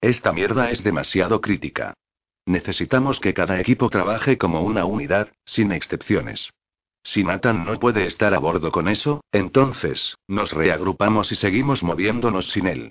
[0.00, 1.94] Esta mierda es demasiado crítica.
[2.46, 6.50] Necesitamos que cada equipo trabaje como una unidad, sin excepciones.
[7.02, 12.50] Si Nathan no puede estar a bordo con eso, entonces, nos reagrupamos y seguimos moviéndonos
[12.50, 12.90] sin él.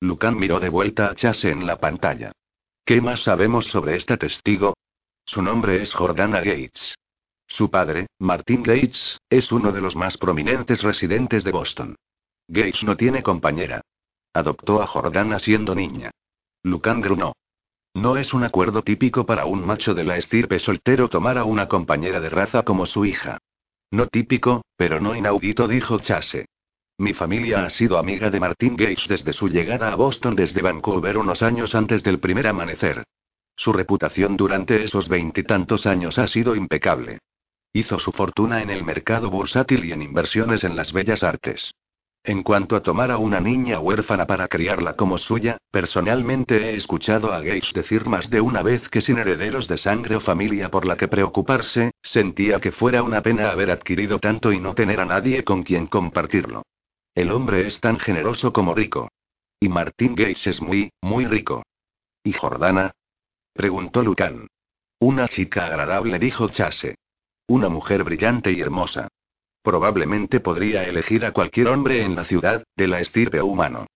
[0.00, 2.32] Lucan miró de vuelta a Chase en la pantalla.
[2.84, 4.74] ¿Qué más sabemos sobre este testigo?
[5.24, 6.94] Su nombre es Jordana Gates.
[7.46, 11.96] Su padre, Martin Gates, es uno de los más prominentes residentes de Boston.
[12.46, 13.82] Gates no tiene compañera.
[14.32, 16.10] Adoptó a Jordana siendo niña.
[16.62, 17.34] Lucan grunó.
[17.94, 21.68] No es un acuerdo típico para un macho de la estirpe soltero tomar a una
[21.68, 23.38] compañera de raza como su hija.
[23.90, 26.46] No típico, pero no inaudito, dijo Chase.
[26.98, 31.16] Mi familia ha sido amiga de Martin Gates desde su llegada a Boston desde Vancouver
[31.16, 33.04] unos años antes del primer amanecer.
[33.56, 37.18] Su reputación durante esos veintitantos años ha sido impecable.
[37.72, 41.72] Hizo su fortuna en el mercado bursátil y en inversiones en las bellas artes.
[42.24, 47.32] En cuanto a tomar a una niña huérfana para criarla como suya, personalmente he escuchado
[47.32, 50.84] a Gates decir más de una vez que sin herederos de sangre o familia por
[50.84, 55.06] la que preocuparse, sentía que fuera una pena haber adquirido tanto y no tener a
[55.06, 56.64] nadie con quien compartirlo.
[57.14, 59.08] El hombre es tan generoso como rico.
[59.60, 61.64] Y Martin Gates es muy, muy rico.
[62.22, 62.92] ¿Y Jordana?
[63.52, 64.46] preguntó Lucan.
[65.00, 66.96] Una chica agradable, dijo Chase.
[67.48, 69.08] Una mujer brillante y hermosa.
[69.68, 73.86] Probablemente podría elegir a cualquier hombre en la ciudad, de la estirpe humano.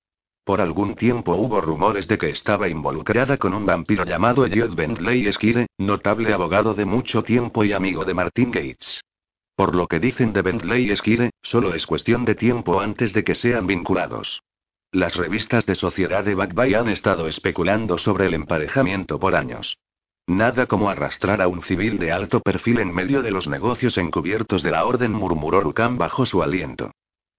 [0.44, 5.26] Por algún tiempo hubo rumores de que estaba involucrada con un vampiro llamado Elliot Bentley
[5.26, 9.00] Esquire, notable abogado de mucho tiempo y amigo de Martin Gates.
[9.56, 13.34] Por lo que dicen de Bentley Esquire, solo es cuestión de tiempo antes de que
[13.34, 14.42] sean vinculados.
[14.90, 19.78] Las revistas de sociedad de Backbay han estado especulando sobre el emparejamiento por años.
[20.26, 24.62] Nada como arrastrar a un civil de alto perfil en medio de los negocios encubiertos
[24.62, 26.92] de la orden, murmuró Lucan bajo su aliento.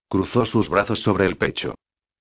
[0.10, 1.76] Cruzó sus brazos sobre el pecho.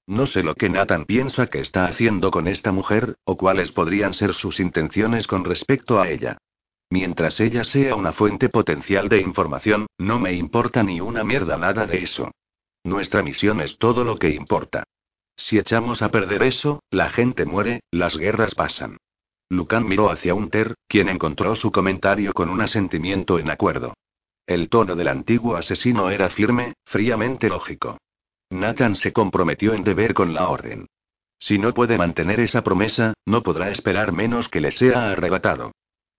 [0.06, 4.14] No sé lo que Nathan piensa que está haciendo con esta mujer, o cuáles podrían
[4.14, 6.38] ser sus intenciones con respecto a ella.
[6.90, 11.86] Mientras ella sea una fuente potencial de información, no me importa ni una mierda nada
[11.86, 12.30] de eso.
[12.84, 14.84] Nuestra misión es todo lo que importa.
[15.36, 18.98] Si echamos a perder eso, la gente muere, las guerras pasan.
[19.52, 23.92] Lucan miró hacia Unter, quien encontró su comentario con un asentimiento en acuerdo.
[24.46, 27.98] El tono del antiguo asesino era firme, fríamente lógico.
[28.48, 30.86] Nathan se comprometió en deber con la orden.
[31.38, 35.72] Si no puede mantener esa promesa, no podrá esperar menos que le sea arrebatado.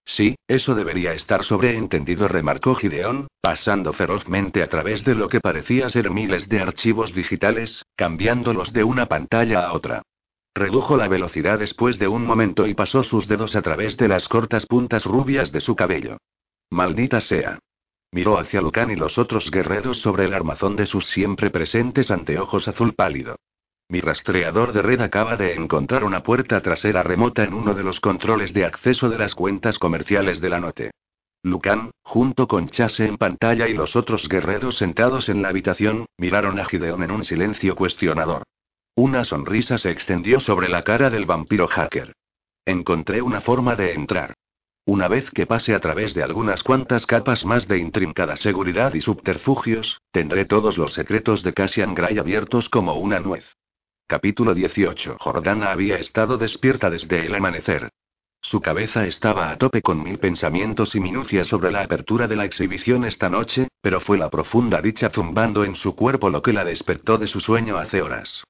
[0.06, 5.90] Sí, eso debería estar sobreentendido, remarcó Gideón, pasando ferozmente a través de lo que parecía
[5.90, 10.04] ser miles de archivos digitales, cambiándolos de una pantalla a otra.
[10.56, 14.28] Redujo la velocidad después de un momento y pasó sus dedos a través de las
[14.28, 16.18] cortas puntas rubias de su cabello.
[16.70, 17.58] Maldita sea.
[18.12, 22.68] Miró hacia Lucan y los otros guerreros sobre el armazón de sus siempre presentes anteojos
[22.68, 23.38] azul pálido.
[23.90, 28.00] Mi rastreador de red acaba de encontrar una puerta trasera remota en uno de los
[28.00, 30.92] controles de acceso de las cuentas comerciales de la noche.
[31.42, 36.60] Lucan, junto con Chase en pantalla y los otros guerreros sentados en la habitación, miraron
[36.60, 38.44] a Gideon en un silencio cuestionador.
[38.96, 42.14] Una sonrisa se extendió sobre la cara del vampiro hacker.
[42.64, 44.36] Encontré una forma de entrar.
[44.86, 49.02] Una vez que pase a través de algunas cuantas capas más de intrincada seguridad y
[49.02, 53.44] subterfugios, tendré todos los secretos de Cassian Gray abiertos como una nuez.
[54.06, 55.18] Capítulo 18.
[55.20, 57.90] Jordana había estado despierta desde el amanecer.
[58.42, 62.46] Su cabeza estaba a tope con mil pensamientos y minucias sobre la apertura de la
[62.46, 66.64] exhibición esta noche, pero fue la profunda dicha zumbando en su cuerpo lo que la
[66.64, 68.44] despertó de su sueño hace horas.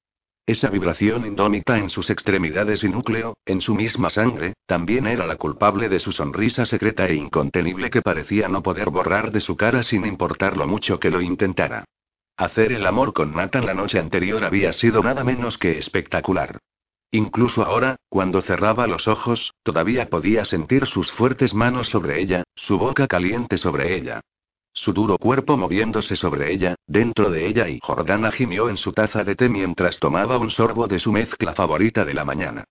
[0.46, 5.38] Esa vibración indómita en sus extremidades y núcleo, en su misma sangre, también era la
[5.38, 9.84] culpable de su sonrisa secreta e incontenible que parecía no poder borrar de su cara
[9.84, 11.86] sin importar lo mucho que lo intentara.
[12.36, 16.58] Hacer el amor con Nathan la noche anterior había sido nada menos que espectacular.
[17.12, 22.78] Incluso ahora, cuando cerraba los ojos, todavía podía sentir sus fuertes manos sobre ella, su
[22.78, 24.20] boca caliente sobre ella.
[24.74, 29.24] Su duro cuerpo moviéndose sobre ella, dentro de ella y Jordana gimió en su taza
[29.24, 32.66] de té mientras tomaba un sorbo de su mezcla favorita de la mañana.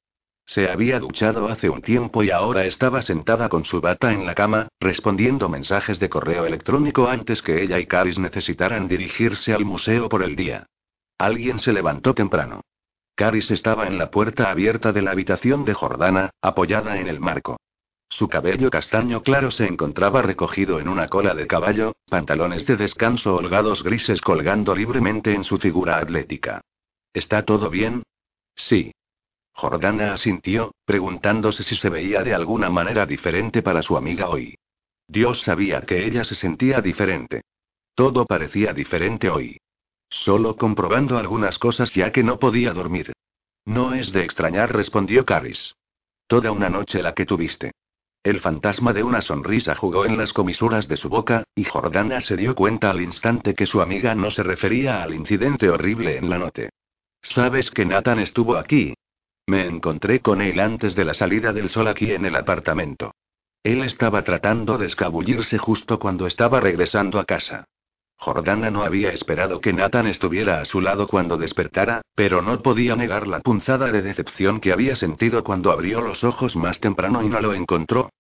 [0.45, 4.35] Se había duchado hace un tiempo y ahora estaba sentada con su bata en la
[4.35, 10.09] cama, respondiendo mensajes de correo electrónico antes que ella y Caris necesitaran dirigirse al museo
[10.09, 10.67] por el día.
[11.19, 12.63] Alguien se levantó temprano.
[13.15, 17.59] Caris estaba en la puerta abierta de la habitación de Jordana, apoyada en el marco.
[18.13, 23.35] Su cabello castaño claro se encontraba recogido en una cola de caballo, pantalones de descanso
[23.35, 26.61] holgados grises colgando libremente en su figura atlética.
[27.15, 28.03] ¿Está todo bien?
[28.55, 28.93] Sí.
[29.55, 34.57] Jordana asintió, preguntándose si se veía de alguna manera diferente para su amiga hoy.
[35.09, 37.41] Dios sabía que ella se sentía diferente.
[37.95, 39.57] Todo parecía diferente hoy.
[40.11, 43.15] Solo comprobando algunas cosas ya que no podía dormir.
[43.65, 45.75] No es de extrañar, respondió Caris.
[46.27, 47.73] Toda una noche la que tuviste.
[48.25, 52.37] El fantasma de una sonrisa jugó en las comisuras de su boca, y Jordana se
[52.37, 56.39] dio cuenta al instante que su amiga no se refería al incidente horrible en la
[56.39, 56.71] noche.
[57.21, 58.95] ¿Sabes que Nathan estuvo aquí?
[59.47, 63.13] Me encontré con él antes de la salida del sol aquí en el apartamento.
[63.65, 67.65] Él estaba tratando de escabullirse justo cuando estaba regresando a casa.
[68.23, 72.95] Jordana no había esperado que Nathan estuviera a su lado cuando despertara, pero no podía
[72.95, 77.29] negar la punzada de decepción que había sentido cuando abrió los ojos más temprano y
[77.29, 78.11] no lo encontró.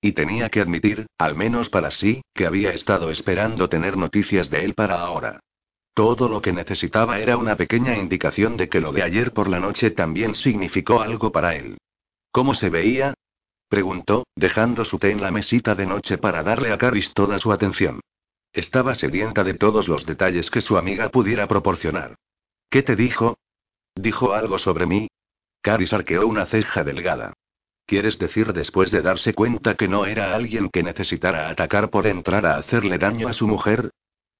[0.00, 4.64] Y tenía que admitir, al menos para sí, que había estado esperando tener noticias de
[4.64, 5.38] él para ahora.
[5.94, 9.60] Todo lo que necesitaba era una pequeña indicación de que lo de ayer por la
[9.60, 11.78] noche también significó algo para él.
[12.32, 13.14] ¿Cómo se veía?
[13.68, 17.52] preguntó, dejando su té en la mesita de noche para darle a Caris toda su
[17.52, 18.00] atención.
[18.52, 22.16] Estaba sedienta de todos los detalles que su amiga pudiera proporcionar.
[22.68, 23.38] ¿Qué te dijo?
[23.94, 25.08] ¿Dijo algo sobre mí?
[25.62, 27.32] Caris arqueó una ceja delgada.
[27.86, 32.44] ¿Quieres decir después de darse cuenta que no era alguien que necesitara atacar por entrar
[32.44, 33.90] a hacerle daño a su mujer?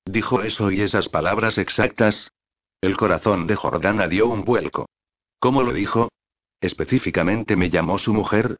[0.05, 2.33] ¿Dijo eso y esas palabras exactas?
[2.81, 4.88] El corazón de Jordana dio un vuelco.
[5.38, 6.11] ¿Cómo lo dijo?
[6.61, 8.57] Específicamente me llamó su mujer.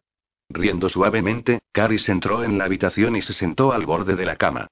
[0.49, 4.69] Riendo suavemente, Caris entró en la habitación y se sentó al borde de la cama.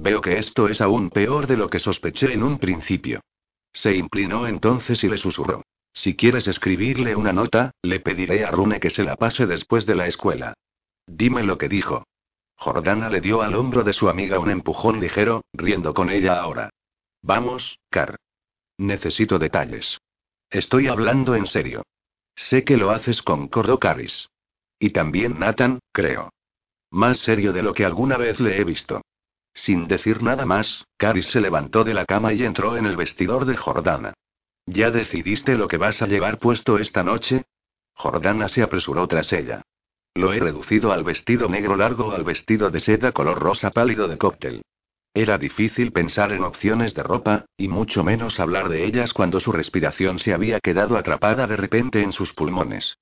[0.00, 3.20] Veo que esto es aún peor de lo que sospeché en un principio.
[3.72, 5.64] Se inclinó entonces y le susurró.
[5.92, 9.96] Si quieres escribirle una nota, le pediré a Rune que se la pase después de
[9.96, 10.54] la escuela.
[11.04, 12.06] Dime lo que dijo.
[12.54, 16.70] Jordana le dio al hombro de su amiga un empujón ligero, riendo con ella ahora.
[17.20, 18.16] Vamos, Car.
[18.76, 19.98] Necesito detalles.
[20.48, 21.82] Estoy hablando en serio.
[22.36, 24.28] Sé que lo haces con Cordo Caris.
[24.78, 26.30] Y también Nathan, creo.
[26.88, 29.02] Más serio de lo que alguna vez le he visto.
[29.58, 33.44] Sin decir nada más, Caris se levantó de la cama y entró en el vestidor
[33.44, 34.14] de Jordana.
[34.66, 37.44] ¿Ya decidiste lo que vas a llevar puesto esta noche?
[37.92, 39.62] Jordana se apresuró tras ella.
[40.14, 44.16] Lo he reducido al vestido negro largo al vestido de seda color rosa pálido de
[44.16, 44.62] cóctel.
[45.12, 49.50] Era difícil pensar en opciones de ropa, y mucho menos hablar de ellas cuando su
[49.50, 52.96] respiración se había quedado atrapada de repente en sus pulmones.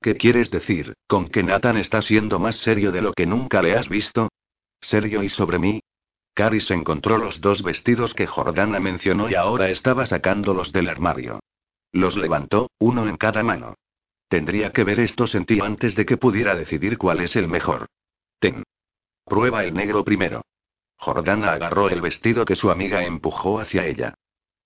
[0.00, 3.76] ¿Qué quieres decir, con que Nathan está siendo más serio de lo que nunca le
[3.76, 4.28] has visto?
[4.80, 5.80] ¿Serio y sobre mí?
[6.40, 11.40] Caris encontró los dos vestidos que Jordana mencionó y ahora estaba sacándolos del armario.
[11.92, 13.74] Los levantó, uno en cada mano.
[14.26, 17.88] Tendría que ver estos en ti antes de que pudiera decidir cuál es el mejor.
[18.38, 18.62] Ten.
[19.26, 20.40] Prueba el negro primero.
[20.96, 24.14] Jordana agarró el vestido que su amiga empujó hacia ella.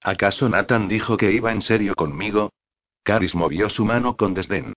[0.01, 2.53] ¿Acaso Nathan dijo que iba en serio conmigo?
[3.03, 4.75] Caris movió su mano con desdén.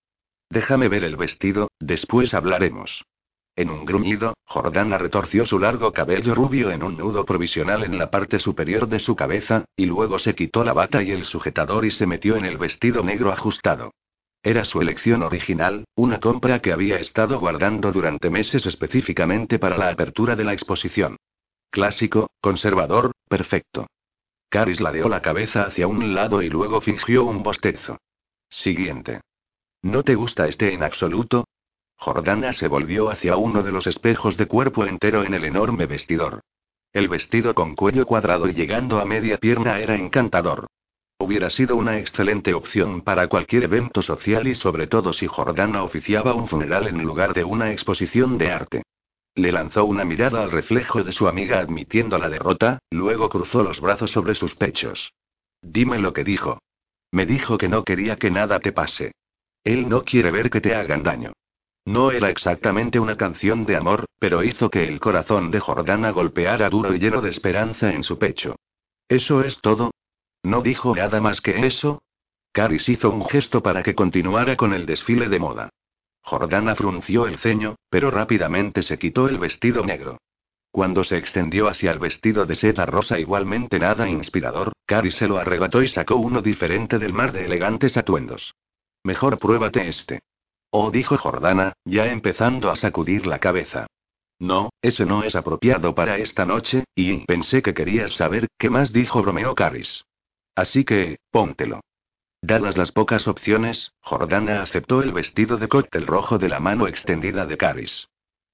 [0.50, 3.04] Déjame ver el vestido, después hablaremos.
[3.58, 8.08] En un gruñido, Jordana retorció su largo cabello rubio en un nudo provisional en la
[8.08, 11.90] parte superior de su cabeza, y luego se quitó la bata y el sujetador y
[11.90, 13.90] se metió en el vestido negro ajustado.
[14.44, 19.88] Era su elección original, una compra que había estado guardando durante meses específicamente para la
[19.88, 21.16] apertura de la exposición.
[21.68, 23.88] Clásico, conservador, perfecto.
[24.48, 27.98] Caris ladeó la cabeza hacia un lado y luego fingió un bostezo.
[28.48, 29.20] Siguiente.
[29.82, 31.48] ¿No te gusta este en absoluto?
[32.00, 36.42] Jordana se volvió hacia uno de los espejos de cuerpo entero en el enorme vestidor.
[36.92, 40.68] El vestido con cuello cuadrado y llegando a media pierna era encantador.
[41.18, 46.34] Hubiera sido una excelente opción para cualquier evento social y sobre todo si Jordana oficiaba
[46.34, 48.82] un funeral en lugar de una exposición de arte.
[49.34, 53.80] Le lanzó una mirada al reflejo de su amiga admitiendo la derrota, luego cruzó los
[53.80, 55.12] brazos sobre sus pechos.
[55.60, 56.60] Dime lo que dijo.
[57.10, 59.12] Me dijo que no quería que nada te pase.
[59.64, 61.32] Él no quiere ver que te hagan daño.
[61.88, 66.68] No era exactamente una canción de amor, pero hizo que el corazón de Jordana golpeara
[66.68, 68.56] duro y lleno de esperanza en su pecho.
[69.08, 69.92] ¿Eso es todo?
[70.42, 72.02] ¿No dijo nada más que eso?
[72.52, 75.70] Caris hizo un gesto para que continuara con el desfile de moda.
[76.20, 80.18] Jordana frunció el ceño, pero rápidamente se quitó el vestido negro.
[80.70, 85.38] Cuando se extendió hacia el vestido de seda rosa igualmente nada inspirador, Caris se lo
[85.38, 88.54] arrebató y sacó uno diferente del mar de elegantes atuendos.
[89.04, 90.20] Mejor pruébate este.
[90.70, 93.86] Oh, dijo Jordana, ya empezando a sacudir la cabeza.
[94.38, 98.92] No, ese no es apropiado para esta noche, y pensé que querías saber qué más
[98.92, 100.04] dijo bromeo Caris.
[100.54, 101.80] Así que, póntelo.
[102.40, 107.46] Dadas las pocas opciones, Jordana aceptó el vestido de cóctel rojo de la mano extendida
[107.46, 108.06] de Caris.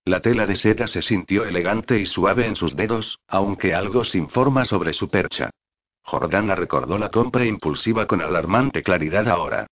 [0.06, 4.28] La tela de seda se sintió elegante y suave en sus dedos, aunque algo sin
[4.28, 5.50] forma sobre su percha.
[6.02, 9.66] Jordana recordó la compra impulsiva con alarmante claridad ahora.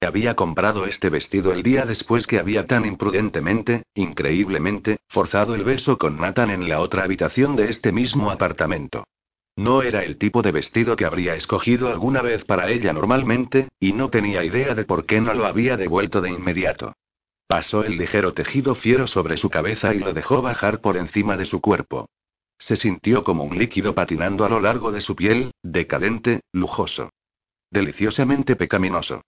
[0.00, 5.96] Había comprado este vestido el día después que había tan imprudentemente, increíblemente, forzado el beso
[5.96, 9.04] con Nathan en la otra habitación de este mismo apartamento.
[9.56, 13.94] No era el tipo de vestido que habría escogido alguna vez para ella normalmente, y
[13.94, 16.92] no tenía idea de por qué no lo había devuelto de inmediato.
[17.46, 21.46] Pasó el ligero tejido fiero sobre su cabeza y lo dejó bajar por encima de
[21.46, 22.10] su cuerpo.
[22.58, 27.10] Se sintió como un líquido patinando a lo largo de su piel, decadente, lujoso.
[27.70, 29.22] Deliciosamente pecaminoso.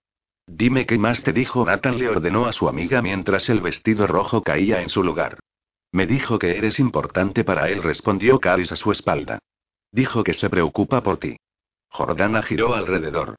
[0.51, 4.41] Dime qué más te dijo Nathan, le ordenó a su amiga mientras el vestido rojo
[4.41, 5.37] caía en su lugar.
[5.91, 9.37] Me dijo que eres importante para él, respondió Caris a su espalda.
[9.91, 11.37] Dijo que se preocupa por ti.
[11.89, 13.35] Jordana giró alrededor.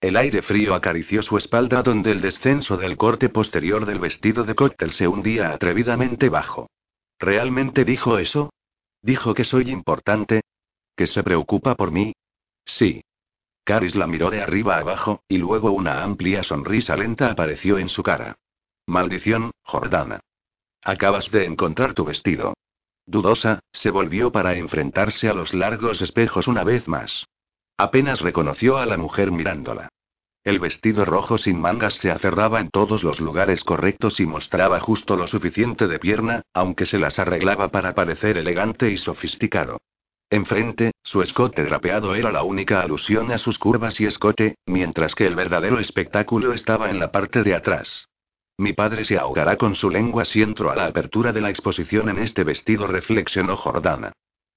[0.00, 4.54] El aire frío acarició su espalda donde el descenso del corte posterior del vestido de
[4.54, 6.70] cóctel se hundía atrevidamente bajo.
[7.18, 8.52] ¿Realmente dijo eso?
[9.00, 10.42] ¿Dijo que soy importante?
[10.96, 12.12] ¿Que se preocupa por mí?
[12.64, 13.02] Sí.
[13.64, 18.02] Caris la miró de arriba abajo, y luego una amplia sonrisa lenta apareció en su
[18.02, 18.36] cara.
[18.86, 20.20] Maldición, Jordana.
[20.82, 22.54] Acabas de encontrar tu vestido.
[23.06, 27.26] Dudosa, se volvió para enfrentarse a los largos espejos una vez más.
[27.76, 29.88] Apenas reconoció a la mujer mirándola.
[30.44, 35.14] El vestido rojo sin mangas se aferraba en todos los lugares correctos y mostraba justo
[35.16, 39.78] lo suficiente de pierna, aunque se las arreglaba para parecer elegante y sofisticado.
[40.30, 45.26] Enfrente, su escote drapeado era la única alusión a sus curvas y escote, mientras que
[45.26, 48.08] el verdadero espectáculo estaba en la parte de atrás.
[48.56, 52.08] Mi padre se ahogará con su lengua si entro a la apertura de la exposición
[52.08, 54.12] en este vestido, reflexionó Jordana.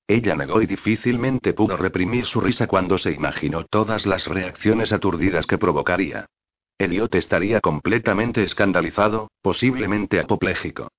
[0.07, 5.47] Ella negó y difícilmente pudo reprimir su risa cuando se imaginó todas las reacciones aturdidas
[5.47, 6.27] que provocaría.
[6.77, 10.89] Elliot estaría completamente escandalizado, posiblemente apopléjico.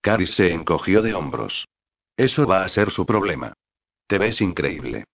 [0.00, 1.66] Caris se encogió de hombros.
[2.16, 3.52] Eso va a ser su problema.
[4.06, 5.04] Te ves increíble.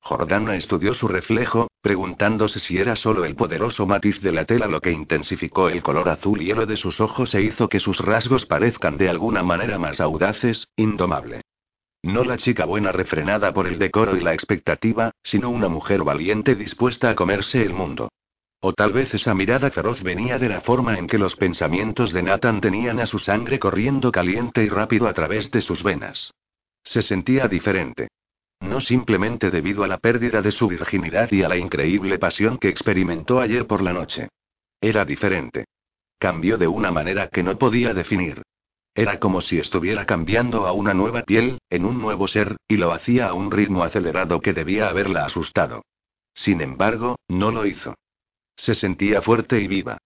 [0.00, 4.80] Jordana estudió su reflejo, preguntándose si era solo el poderoso matiz de la tela lo
[4.80, 8.96] que intensificó el color azul hielo de sus ojos e hizo que sus rasgos parezcan
[8.96, 11.42] de alguna manera más audaces, indomable.
[12.02, 16.54] No la chica buena refrenada por el decoro y la expectativa, sino una mujer valiente
[16.54, 18.08] dispuesta a comerse el mundo.
[18.60, 22.22] O tal vez esa mirada feroz venía de la forma en que los pensamientos de
[22.22, 26.32] Nathan tenían a su sangre corriendo caliente y rápido a través de sus venas.
[26.82, 28.08] Se sentía diferente.
[28.60, 32.68] No simplemente debido a la pérdida de su virginidad y a la increíble pasión que
[32.68, 34.28] experimentó ayer por la noche.
[34.80, 35.66] Era diferente.
[36.18, 38.42] Cambió de una manera que no podía definir.
[38.94, 42.92] Era como si estuviera cambiando a una nueva piel, en un nuevo ser, y lo
[42.92, 45.82] hacía a un ritmo acelerado que debía haberla asustado.
[46.34, 47.94] Sin embargo, no lo hizo.
[48.56, 49.98] Se sentía fuerte y viva.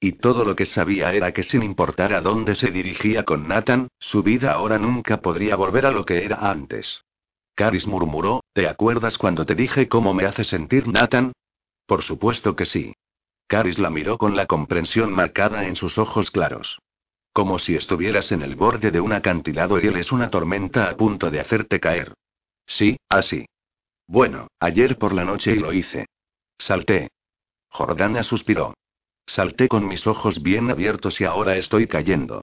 [0.00, 3.88] Y todo lo que sabía era que sin importar a dónde se dirigía con Nathan,
[3.98, 7.02] su vida ahora nunca podría volver a lo que era antes.
[7.58, 11.32] Caris murmuró, ¿te acuerdas cuando te dije cómo me hace sentir Nathan?
[11.86, 12.94] Por supuesto que sí.
[13.48, 16.78] Caris la miró con la comprensión marcada en sus ojos claros.
[17.32, 20.96] Como si estuvieras en el borde de un acantilado y él es una tormenta a
[20.96, 22.14] punto de hacerte caer.
[22.64, 23.46] Sí, así.
[24.06, 26.06] Bueno, ayer por la noche y lo hice.
[26.58, 27.08] Salté.
[27.70, 28.74] Jordana suspiró.
[29.26, 32.42] Salté con mis ojos bien abiertos y ahora estoy cayendo.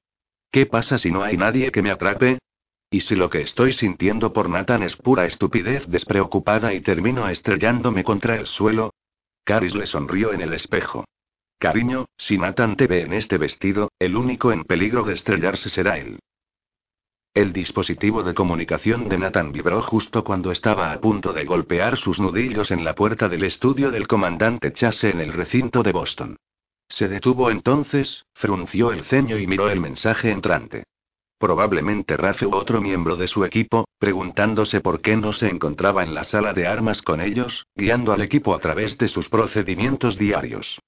[0.51, 2.39] ¿Qué pasa si no hay nadie que me atrape?
[2.95, 8.05] ¿Y si lo que estoy sintiendo por Nathan es pura estupidez despreocupada y termino estrellándome
[8.05, 8.93] contra el suelo?
[9.43, 11.03] Caris le sonrió en el espejo.
[11.59, 15.97] Cariño, si Nathan te ve en este vestido, el único en peligro de estrellarse será
[15.97, 16.19] él.
[17.33, 22.21] El dispositivo de comunicación de Nathan vibró justo cuando estaba a punto de golpear sus
[22.21, 26.37] nudillos en la puerta del estudio del comandante Chase en el recinto de Boston.
[26.87, 30.85] Se detuvo entonces, frunció el ceño y miró el mensaje entrante.
[31.37, 36.13] Probablemente Rafe u otro miembro de su equipo, preguntándose por qué no se encontraba en
[36.13, 40.79] la sala de armas con ellos, guiando al equipo a través de sus procedimientos diarios.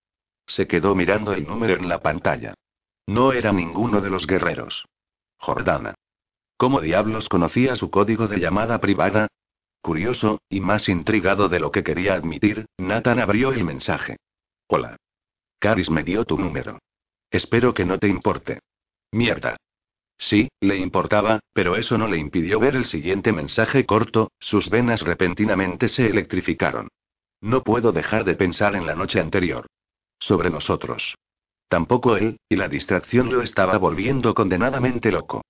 [0.46, 2.54] Se quedó mirando el número en la pantalla.
[3.06, 4.86] No era ninguno de los guerreros.
[5.38, 5.96] Jordana.
[6.56, 9.28] ¿Cómo diablos conocía su código de llamada privada?
[9.82, 14.18] Curioso, y más intrigado de lo que quería admitir, Nathan abrió el mensaje.
[14.68, 14.98] Hola.
[15.60, 16.80] Caris me dio tu número.
[17.30, 18.60] Espero que no te importe.
[19.12, 19.58] Mierda.
[20.18, 25.02] Sí, le importaba, pero eso no le impidió ver el siguiente mensaje corto, sus venas
[25.02, 26.90] repentinamente se electrificaron.
[27.42, 29.68] No puedo dejar de pensar en la noche anterior.
[30.20, 31.16] Sobre nosotros.
[31.68, 35.44] Tampoco él, y la distracción lo estaba volviendo condenadamente loco.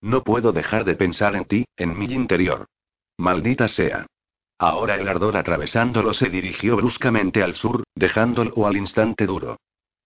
[0.00, 2.66] No puedo dejar de pensar en ti, en mi interior.
[3.18, 4.06] Maldita sea.
[4.58, 9.58] Ahora el ardor atravesándolo se dirigió bruscamente al sur, dejándolo al instante duro.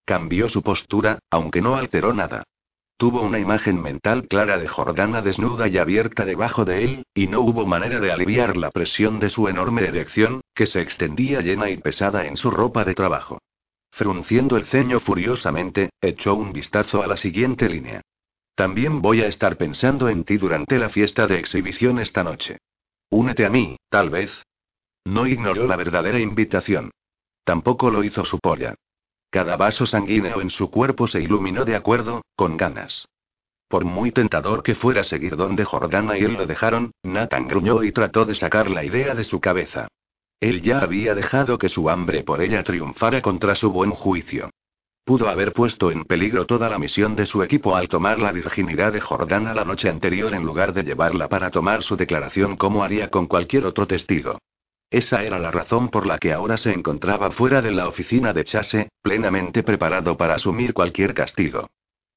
[0.05, 2.45] Cambió su postura, aunque no alteró nada.
[2.99, 7.43] Tuvo una imagen mental clara de Jordana desnuda y abierta debajo de él, y no
[7.43, 11.77] hubo manera de aliviar la presión de su enorme erección, que se extendía llena y
[11.77, 13.39] pesada en su ropa de trabajo.
[13.93, 18.01] Frunciendo el ceño furiosamente, echó un vistazo a la siguiente línea.
[18.57, 22.59] También voy a estar pensando en ti durante la fiesta de exhibición esta noche.
[23.11, 24.43] Únete a mí, tal vez.
[25.05, 26.91] No ignoró la verdadera invitación.
[27.45, 28.75] Tampoco lo hizo su polla.
[29.31, 33.07] Cada vaso sanguíneo en su cuerpo se iluminó de acuerdo, con ganas.
[33.69, 37.93] Por muy tentador que fuera seguir donde Jordana y él lo dejaron, Nathan gruñó y
[37.93, 39.89] trató de sacar la idea de su cabeza.
[40.41, 44.49] Él ya había dejado que su hambre por ella triunfara contra su buen juicio.
[45.05, 48.93] Pudo haber puesto en peligro toda la misión de su equipo al tomar la virginidad
[48.93, 53.11] de Jordana la noche anterior en lugar de llevarla para tomar su declaración como haría
[53.11, 54.39] con cualquier otro testigo.
[54.91, 58.45] Esa era la razón por la que ahora se encontraba fuera de la oficina de
[58.45, 61.69] Chase, plenamente preparado para asumir cualquier castigo.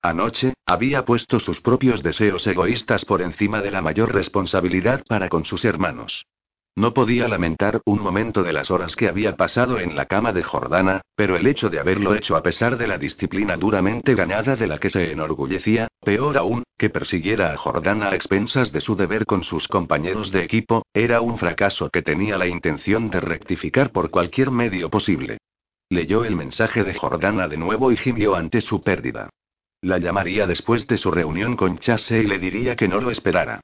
[0.02, 5.46] Anoche, había puesto sus propios deseos egoístas por encima de la mayor responsabilidad para con
[5.46, 6.26] sus hermanos.
[6.76, 10.42] No podía lamentar un momento de las horas que había pasado en la cama de
[10.42, 14.68] Jordana, pero el hecho de haberlo hecho a pesar de la disciplina duramente ganada de
[14.68, 19.26] la que se enorgullecía, peor aún, que persiguiera a Jordana a expensas de su deber
[19.26, 24.10] con sus compañeros de equipo, era un fracaso que tenía la intención de rectificar por
[24.10, 25.40] cualquier medio posible.
[25.90, 29.30] Leyó el mensaje de Jordana de nuevo y gimió ante su pérdida.
[29.82, 33.60] La llamaría después de su reunión con Chase y le diría que no lo esperara.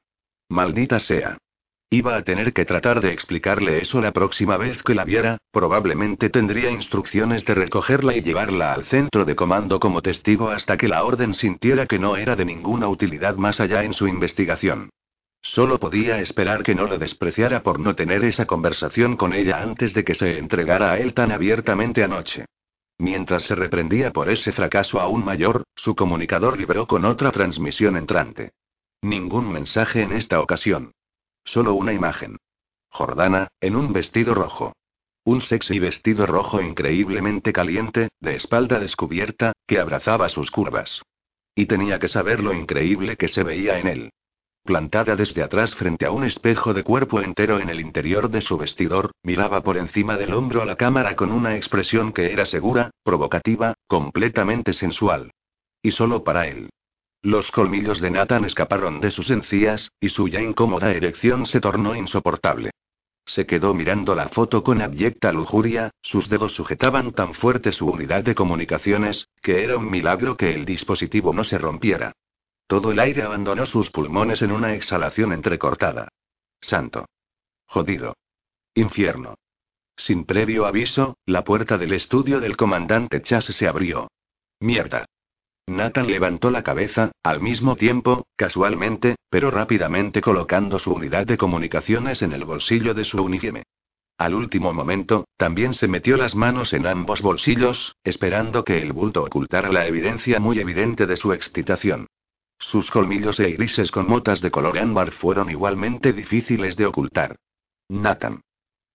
[0.49, 1.37] Maldita sea.
[1.89, 6.29] Iba a tener que tratar de explicarle eso la próxima vez que la viera, probablemente
[6.29, 11.05] tendría instrucciones de recogerla y llevarla al centro de comando como testigo hasta que la
[11.05, 14.89] orden sintiera que no era de ninguna utilidad más allá en su investigación.
[15.41, 19.93] Solo podía esperar que no lo despreciara por no tener esa conversación con ella antes
[19.93, 22.47] de que se entregara a él tan abiertamente anoche.
[22.97, 28.51] Mientras se reprendía por ese fracaso aún mayor, su comunicador vibró con otra transmisión entrante.
[29.01, 30.91] Ningún mensaje en esta ocasión.
[31.47, 32.35] Solo una imagen.
[32.89, 34.73] Jordana, en un vestido rojo.
[35.23, 41.01] Un sexy vestido rojo increíblemente caliente, de espalda descubierta, que abrazaba sus curvas.
[41.55, 44.09] Y tenía que saber lo increíble que se veía en él.
[44.65, 48.57] Plantada desde atrás frente a un espejo de cuerpo entero en el interior de su
[48.57, 52.91] vestidor, miraba por encima del hombro a la cámara con una expresión que era segura,
[53.03, 55.31] provocativa, completamente sensual.
[55.81, 56.69] Y solo para él.
[57.21, 61.95] Los colmillos de Nathan escaparon de sus encías, y su ya incómoda erección se tornó
[61.95, 62.71] insoportable.
[63.25, 68.23] Se quedó mirando la foto con abyecta lujuria, sus dedos sujetaban tan fuerte su unidad
[68.23, 72.13] de comunicaciones, que era un milagro que el dispositivo no se rompiera.
[72.67, 76.07] Todo el aire abandonó sus pulmones en una exhalación entrecortada.
[76.61, 77.05] Santo.
[77.65, 78.15] Jodido.
[78.75, 79.35] Infierno.
[79.97, 84.09] Sin previo aviso, la puerta del estudio del comandante Chase se abrió.
[84.59, 85.05] Mierda.
[85.67, 92.21] Nathan levantó la cabeza, al mismo tiempo, casualmente, pero rápidamente colocando su unidad de comunicaciones
[92.21, 93.63] en el bolsillo de su uniforme.
[94.17, 99.23] Al último momento, también se metió las manos en ambos bolsillos, esperando que el bulto
[99.23, 102.07] ocultara la evidencia muy evidente de su excitación.
[102.57, 107.35] Sus colmillos e irises con motas de color ámbar fueron igualmente difíciles de ocultar.
[107.89, 108.41] Nathan.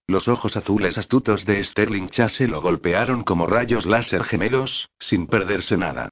[0.08, 5.76] Los ojos azules astutos de Sterling Chase lo golpearon como rayos láser gemelos, sin perderse
[5.76, 6.08] nada.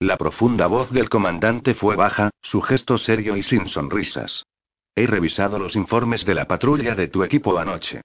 [0.00, 4.46] La profunda voz del comandante fue baja, su gesto serio y sin sonrisas.
[4.94, 8.00] He revisado los informes de la patrulla de tu equipo anoche.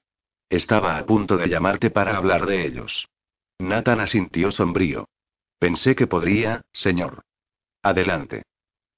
[0.49, 3.07] Estaba a punto de llamarte para hablar de ellos.
[3.59, 5.07] Nathan asintió sombrío.
[5.57, 7.21] Pensé que podría, señor.
[7.81, 8.43] Adelante.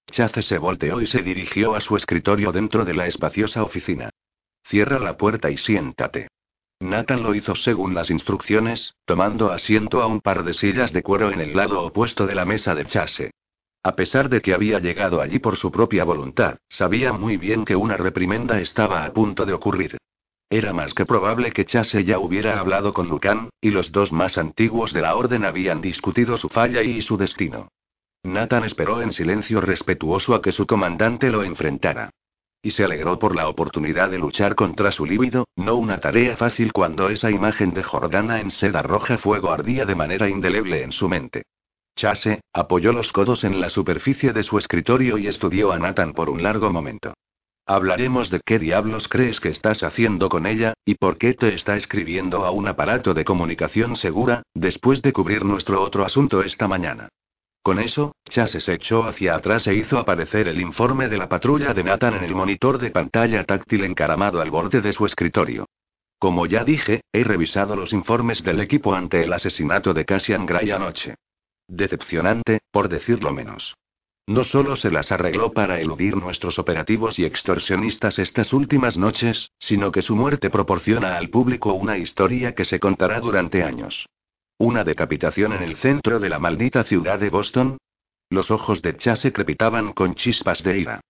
[0.07, 4.09] Chase se volteó y se dirigió a su escritorio dentro de la espaciosa oficina.
[4.63, 6.29] Cierra la puerta y siéntate.
[6.79, 11.31] Nathan lo hizo según las instrucciones, tomando asiento a un par de sillas de cuero
[11.31, 13.31] en el lado opuesto de la mesa de Chase.
[13.83, 17.75] A pesar de que había llegado allí por su propia voluntad, sabía muy bien que
[17.75, 19.97] una reprimenda estaba a punto de ocurrir.
[20.49, 24.37] Era más que probable que Chase ya hubiera hablado con Lucan, y los dos más
[24.37, 27.69] antiguos de la orden habían discutido su falla y su destino.
[28.23, 32.11] Nathan esperó en silencio respetuoso a que su comandante lo enfrentara.
[32.61, 36.73] Y se alegró por la oportunidad de luchar contra su líbido, no una tarea fácil
[36.73, 41.07] cuando esa imagen de Jordana en seda roja fuego ardía de manera indeleble en su
[41.07, 41.43] mente.
[41.95, 46.29] Chase, apoyó los codos en la superficie de su escritorio y estudió a Nathan por
[46.29, 47.13] un largo momento.
[47.65, 51.75] Hablaremos de qué diablos crees que estás haciendo con ella, y por qué te está
[51.75, 57.09] escribiendo a un aparato de comunicación segura, después de cubrir nuestro otro asunto esta mañana.
[57.67, 61.73] Con eso, Chase se echó hacia atrás e hizo aparecer el informe de la patrulla
[61.73, 65.65] de Nathan en el monitor de pantalla táctil encaramado al borde de su escritorio.
[66.17, 70.71] Como ya dije, he revisado los informes del equipo ante el asesinato de Cassian Gray
[70.71, 71.15] anoche.
[71.67, 73.75] Decepcionante, por decirlo menos.
[74.27, 79.91] No solo se las arregló para eludir nuestros operativos y extorsionistas estas últimas noches, sino
[79.91, 84.07] que su muerte proporciona al público una historia que se contará durante años.
[84.59, 87.77] ¿Una decapitación en el centro de la maldita ciudad de Boston?
[88.31, 91.01] Los ojos de Chase crepitaban con chispas de ira.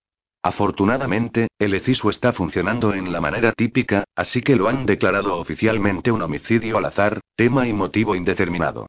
[0.44, 6.12] Afortunadamente, el hechizo está funcionando en la manera típica, así que lo han declarado oficialmente
[6.12, 8.88] un homicidio al azar, tema y motivo indeterminado.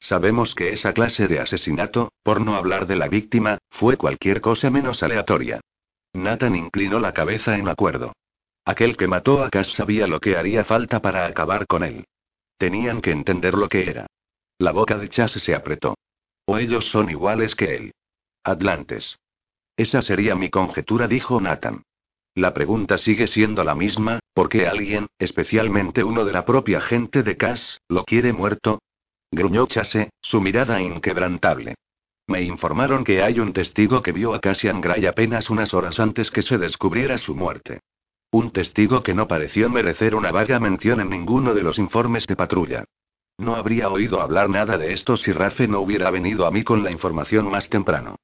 [0.00, 4.70] Sabemos que esa clase de asesinato, por no hablar de la víctima, fue cualquier cosa
[4.70, 5.60] menos aleatoria.
[6.14, 8.14] Nathan inclinó la cabeza en acuerdo.
[8.64, 12.06] Aquel que mató a Cass sabía lo que haría falta para acabar con él.
[12.58, 14.06] Tenían que entender lo que era.
[14.58, 15.96] La boca de Chase se apretó.
[16.44, 17.92] O ellos son iguales que él.
[18.42, 19.18] Atlantes.
[19.76, 21.84] Esa sería mi conjetura, dijo Nathan.
[22.34, 27.22] La pregunta sigue siendo la misma, ¿por qué alguien, especialmente uno de la propia gente
[27.22, 28.80] de Cass, lo quiere muerto?
[29.30, 31.76] Gruñó Chase, su mirada inquebrantable.
[32.26, 36.30] Me informaron que hay un testigo que vio a Cassian Gray apenas unas horas antes
[36.30, 37.80] que se descubriera su muerte.
[38.30, 42.36] Un testigo que no pareció merecer una vaga mención en ninguno de los informes de
[42.36, 42.84] patrulla.
[43.38, 46.82] No habría oído hablar nada de esto si Rafe no hubiera venido a mí con
[46.84, 48.16] la información más temprano.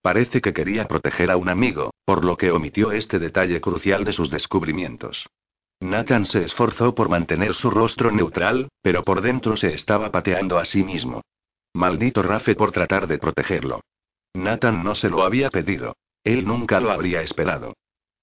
[0.00, 4.12] Parece que quería proteger a un amigo, por lo que omitió este detalle crucial de
[4.12, 5.26] sus descubrimientos.
[5.80, 10.64] Nathan se esforzó por mantener su rostro neutral, pero por dentro se estaba pateando a
[10.64, 11.22] sí mismo.
[11.74, 13.80] Maldito Rafe por tratar de protegerlo.
[14.32, 15.96] Nathan no se lo había pedido.
[16.24, 17.74] Él nunca lo habría esperado.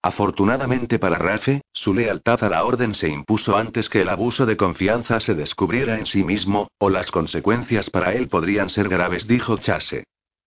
[0.08, 4.56] Afortunadamente para Rafe, su lealtad a la orden se impuso antes que el abuso de
[4.56, 9.58] confianza se descubriera en sí mismo, o las consecuencias para él podrían ser graves, dijo
[9.58, 10.06] Chase.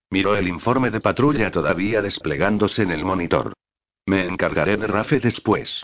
[0.09, 3.53] Miró el informe de patrulla todavía desplegándose en el monitor.
[4.07, 5.83] Me encargaré de Rafe después.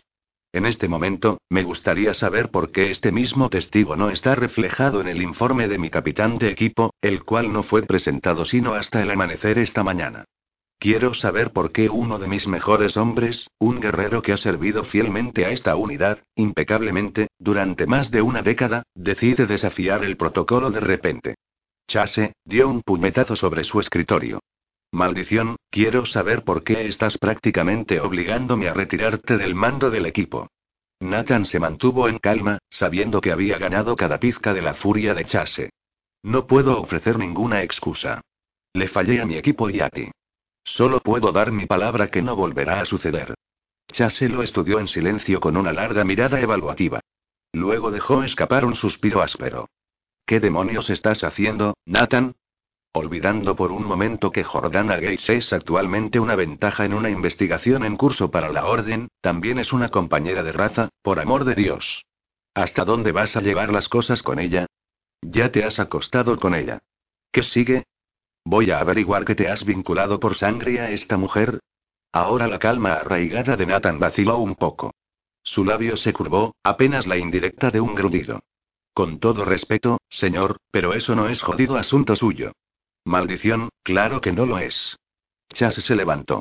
[0.51, 5.07] En este momento, me gustaría saber por qué este mismo testigo no está reflejado en
[5.07, 9.11] el informe de mi capitán de equipo, el cual no fue presentado sino hasta el
[9.11, 10.25] amanecer esta mañana.
[10.79, 15.43] Quiero saber por qué uno de mis mejores hombres, un guerrero que ha servido fielmente
[15.43, 21.35] a esta unidad, impecablemente, durante más de una década, decide desafiar el protocolo de repente.
[21.87, 24.39] Chase, dio un puñetazo sobre su escritorio.
[24.91, 30.47] Maldición, quiero saber por qué estás prácticamente obligándome a retirarte del mando del equipo.
[30.99, 35.25] Nathan se mantuvo en calma, sabiendo que había ganado cada pizca de la furia de
[35.25, 35.69] Chase.
[36.23, 38.21] No puedo ofrecer ninguna excusa.
[38.73, 40.11] Le fallé a mi equipo y a ti.
[40.67, 43.35] Solo puedo dar mi palabra que no volverá a suceder.
[43.89, 46.99] Chase lo estudió en silencio con una larga mirada evaluativa.
[47.53, 49.69] Luego dejó escapar un suspiro áspero.
[50.25, 52.35] ¿Qué demonios estás haciendo, Nathan?
[52.91, 57.95] Olvidando por un momento que Jordana Gates es actualmente una ventaja en una investigación en
[57.95, 62.03] curso para la Orden, también es una compañera de raza, por amor de Dios.
[62.53, 64.65] ¿Hasta dónde vas a llevar las cosas con ella?
[65.21, 66.79] Ya te has acostado con ella.
[67.31, 67.85] ¿Qué sigue?
[68.49, 71.59] Voy a averiguar que te has vinculado por sangre a esta mujer.
[72.13, 74.93] Ahora la calma arraigada de Nathan vaciló un poco.
[75.43, 78.39] Su labio se curvó, apenas la indirecta de un grudido.
[78.93, 82.53] Con todo respeto, señor, pero eso no es jodido asunto suyo.
[83.03, 84.95] Maldición, claro que no lo es.
[85.49, 86.39] Chas se levantó.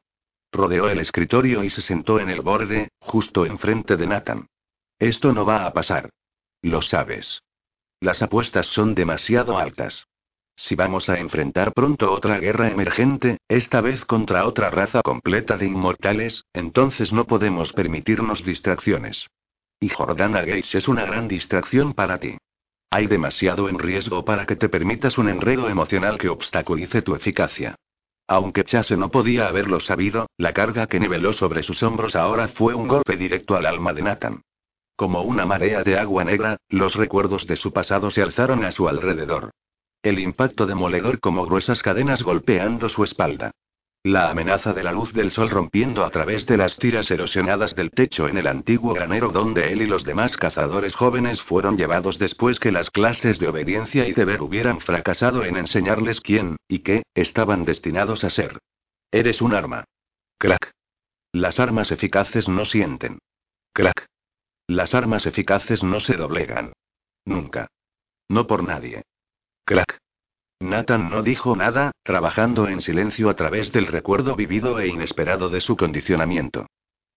[0.52, 4.46] Rodeó el escritorio y se sentó en el borde, justo enfrente de Nathan.
[5.00, 6.10] Esto no va a pasar.
[6.62, 7.42] Lo sabes.
[7.98, 10.06] Las apuestas son demasiado altas.
[10.58, 15.66] Si vamos a enfrentar pronto otra guerra emergente, esta vez contra otra raza completa de
[15.66, 19.26] inmortales, entonces no podemos permitirnos distracciones.
[19.78, 22.38] Y Jordana Gates es una gran distracción para ti.
[22.90, 27.74] Hay demasiado en riesgo para que te permitas un enredo emocional que obstaculice tu eficacia.
[28.26, 32.74] Aunque Chase no podía haberlo sabido, la carga que niveló sobre sus hombros ahora fue
[32.74, 34.42] un golpe directo al alma de Nathan.
[34.96, 38.88] Como una marea de agua negra, los recuerdos de su pasado se alzaron a su
[38.88, 39.50] alrededor.
[40.02, 43.50] El impacto demoledor como gruesas cadenas golpeando su espalda.
[44.06, 47.90] La amenaza de la luz del sol rompiendo a través de las tiras erosionadas del
[47.90, 52.60] techo en el antiguo granero donde él y los demás cazadores jóvenes fueron llevados después
[52.60, 57.64] que las clases de obediencia y deber hubieran fracasado en enseñarles quién, y qué, estaban
[57.64, 58.60] destinados a ser.
[59.10, 59.82] Eres un arma.
[60.38, 60.70] Crack.
[61.32, 63.18] Las armas eficaces no sienten.
[63.72, 64.06] Crack.
[64.68, 66.72] Las armas eficaces no se doblegan.
[67.24, 67.66] Nunca.
[68.28, 69.02] No por nadie.
[69.66, 69.98] Crack.
[70.60, 75.60] Nathan no dijo nada, trabajando en silencio a través del recuerdo vivido e inesperado de
[75.60, 76.68] su condicionamiento.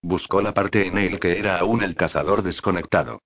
[0.02, 3.20] Buscó la parte en él que era aún el cazador desconectado.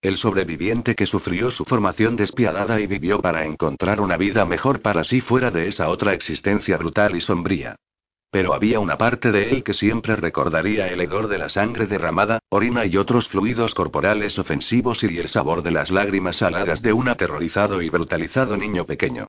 [0.00, 5.04] El sobreviviente que sufrió su formación despiadada y vivió para encontrar una vida mejor para
[5.04, 7.76] sí fuera de esa otra existencia brutal y sombría.
[8.30, 12.38] Pero había una parte de él que siempre recordaría el hedor de la sangre derramada,
[12.48, 17.08] orina y otros fluidos corporales ofensivos y el sabor de las lágrimas saladas de un
[17.08, 19.26] aterrorizado y brutalizado niño pequeño.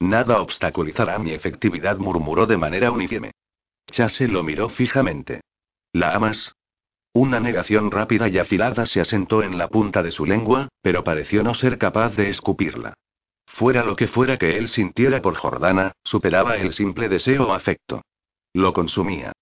[0.00, 3.32] Nada obstaculizará mi efectividad, murmuró de manera uniforme.
[3.90, 5.42] Chase lo miró fijamente.
[5.92, 6.54] ¿La amas?
[7.12, 11.42] Una negación rápida y afilada se asentó en la punta de su lengua, pero pareció
[11.42, 12.94] no ser capaz de escupirla.
[13.46, 18.02] Fuera lo que fuera que él sintiera por Jordana, superaba el simple deseo o afecto.
[18.52, 19.32] Lo consumía.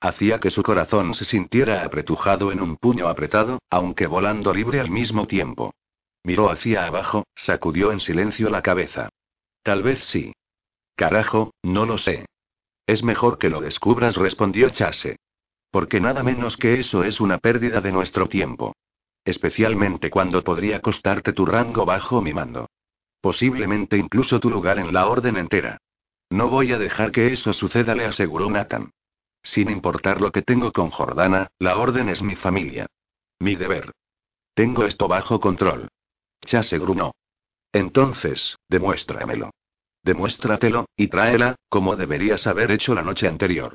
[0.00, 4.90] Hacía que su corazón se sintiera apretujado en un puño apretado, aunque volando libre al
[4.90, 5.72] mismo tiempo.
[6.22, 9.08] Miró hacia abajo, sacudió en silencio la cabeza.
[9.62, 10.32] Tal vez sí.
[10.96, 12.26] Carajo, no lo sé.
[12.86, 15.16] Es mejor que lo descubras, respondió Chase.
[15.70, 18.74] Porque nada menos que eso es una pérdida de nuestro tiempo.
[19.24, 22.68] Especialmente cuando podría costarte tu rango bajo mi mando.
[23.20, 25.78] Posiblemente incluso tu lugar en la orden entera.
[26.30, 28.90] No voy a dejar que eso suceda, le aseguró Nathan.
[29.42, 32.86] Sin importar lo que tengo con Jordana, la orden es mi familia.
[33.38, 33.92] Mi deber.
[34.54, 35.88] Tengo esto bajo control.
[36.40, 37.12] Chase grunó.
[37.72, 39.50] Entonces, demuéstramelo.
[40.02, 43.74] Demuéstratelo, y tráela, como deberías haber hecho la noche anterior.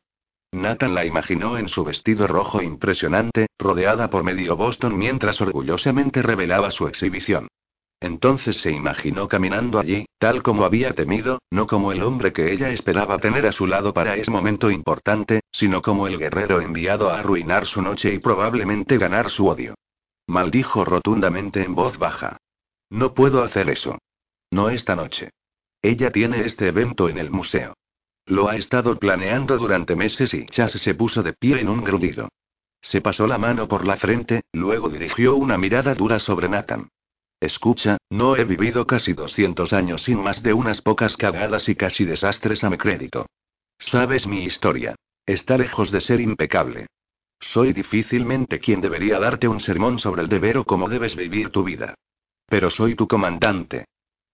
[0.51, 6.71] Nathan la imaginó en su vestido rojo impresionante, rodeada por medio Boston mientras orgullosamente revelaba
[6.71, 7.47] su exhibición.
[8.01, 12.71] Entonces se imaginó caminando allí, tal como había temido, no como el hombre que ella
[12.71, 17.19] esperaba tener a su lado para ese momento importante, sino como el guerrero enviado a
[17.19, 19.75] arruinar su noche y probablemente ganar su odio.
[20.27, 22.37] Maldijo rotundamente en voz baja.
[22.89, 23.99] No puedo hacer eso.
[24.49, 25.29] No esta noche.
[25.83, 27.75] Ella tiene este evento en el museo.
[28.25, 32.29] Lo ha estado planeando durante meses y Chase se puso de pie en un grudido.
[32.81, 36.89] Se pasó la mano por la frente, luego dirigió una mirada dura sobre Nathan.
[37.41, 42.05] Escucha, no he vivido casi 200 años sin más de unas pocas cagadas y casi
[42.05, 43.25] desastres a mi crédito.
[43.79, 44.95] Sabes mi historia.
[45.25, 46.85] Está lejos de ser impecable.
[47.39, 51.63] Soy difícilmente quien debería darte un sermón sobre el deber o cómo debes vivir tu
[51.63, 51.95] vida.
[52.45, 53.85] Pero soy tu comandante.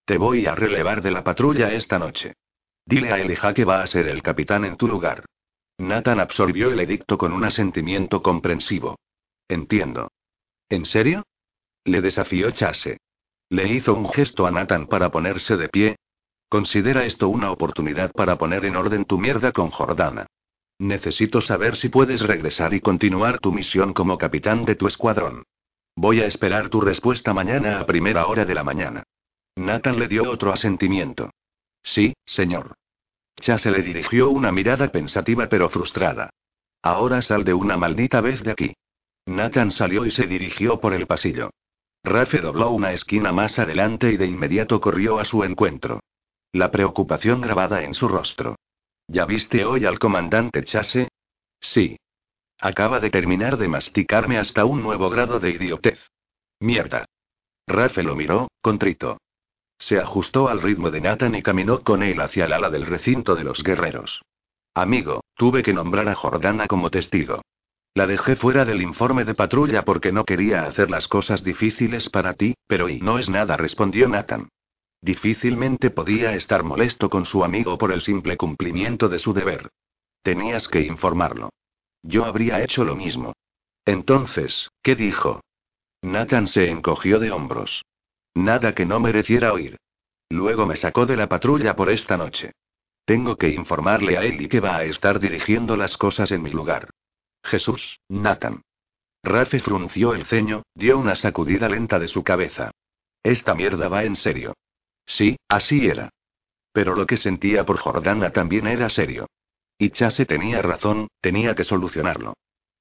[0.04, 2.34] Te voy a relevar de la patrulla esta noche.
[2.84, 5.24] Dile a Elijah que va a ser el capitán en tu lugar.
[5.78, 8.98] Nathan absorbió el edicto con un asentimiento comprensivo.
[9.48, 10.10] Entiendo.
[10.68, 11.24] ¿En serio?
[11.84, 12.98] Le desafió Chase.
[13.50, 15.96] Le hizo un gesto a Nathan para ponerse de pie.
[16.48, 20.26] Considera esto una oportunidad para poner en orden tu mierda con Jordana.
[20.78, 25.44] Necesito saber si puedes regresar y continuar tu misión como capitán de tu escuadrón.
[25.96, 29.02] Voy a esperar tu respuesta mañana a primera hora de la mañana.
[29.56, 31.30] Nathan le dio otro asentimiento.
[31.82, 32.74] Sí, señor.
[33.40, 36.30] Chase le dirigió una mirada pensativa pero frustrada.
[36.82, 38.74] Ahora sal de una maldita vez de aquí.
[39.26, 41.50] Nathan salió y se dirigió por el pasillo.
[42.08, 46.00] Rafe dobló una esquina más adelante y de inmediato corrió a su encuentro.
[46.52, 48.56] La preocupación grabada en su rostro.
[49.06, 51.08] ¿Ya viste hoy al comandante Chase?
[51.60, 51.98] Sí.
[52.60, 55.98] Acaba de terminar de masticarme hasta un nuevo grado de idiotez.
[56.60, 57.04] Mierda.
[57.66, 59.18] Rafe lo miró, contrito.
[59.78, 63.36] Se ajustó al ritmo de Nathan y caminó con él hacia el ala del recinto
[63.36, 64.22] de los guerreros.
[64.74, 67.42] Amigo, tuve que nombrar a Jordana como testigo.
[67.94, 72.34] La dejé fuera del informe de patrulla porque no quería hacer las cosas difíciles para
[72.34, 74.48] ti, pero y no es nada, respondió Nathan.
[75.00, 79.70] Difícilmente podía estar molesto con su amigo por el simple cumplimiento de su deber.
[80.22, 81.50] Tenías que informarlo.
[82.02, 83.32] Yo habría hecho lo mismo.
[83.84, 85.40] Entonces, ¿qué dijo?
[86.02, 87.84] Nathan se encogió de hombros.
[88.34, 89.76] Nada que no mereciera oír.
[90.30, 92.52] Luego me sacó de la patrulla por esta noche.
[93.04, 96.90] Tengo que informarle a él que va a estar dirigiendo las cosas en mi lugar.
[97.42, 98.62] Jesús, Nathan.
[99.22, 102.70] Rafe frunció el ceño, dio una sacudida lenta de su cabeza.
[103.22, 104.54] Esta mierda va en serio.
[105.06, 106.10] Sí, así era.
[106.72, 109.26] Pero lo que sentía por Jordana también era serio.
[109.78, 112.34] Y Chase tenía razón, tenía que solucionarlo.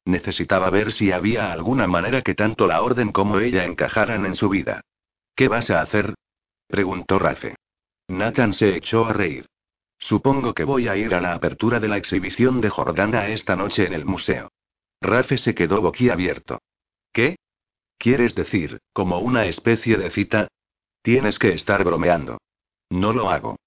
[0.05, 4.49] Necesitaba ver si había alguna manera que tanto la orden como ella encajaran en su
[4.49, 4.81] vida.
[5.35, 6.15] ¿Qué vas a hacer?
[6.67, 7.55] preguntó Rafe.
[8.07, 9.47] Nathan se echó a reír.
[10.07, 13.85] Supongo que voy a ir a la apertura de la exhibición de Jordana esta noche
[13.85, 14.53] en el museo.
[15.01, 16.61] Rafe se quedó boquiabierto.
[17.11, 17.35] ¿Qué?
[17.97, 20.47] ¿Quieres decir, como una especie de cita?
[21.01, 22.37] Tienes que estar bromeando.
[22.89, 23.57] No lo hago.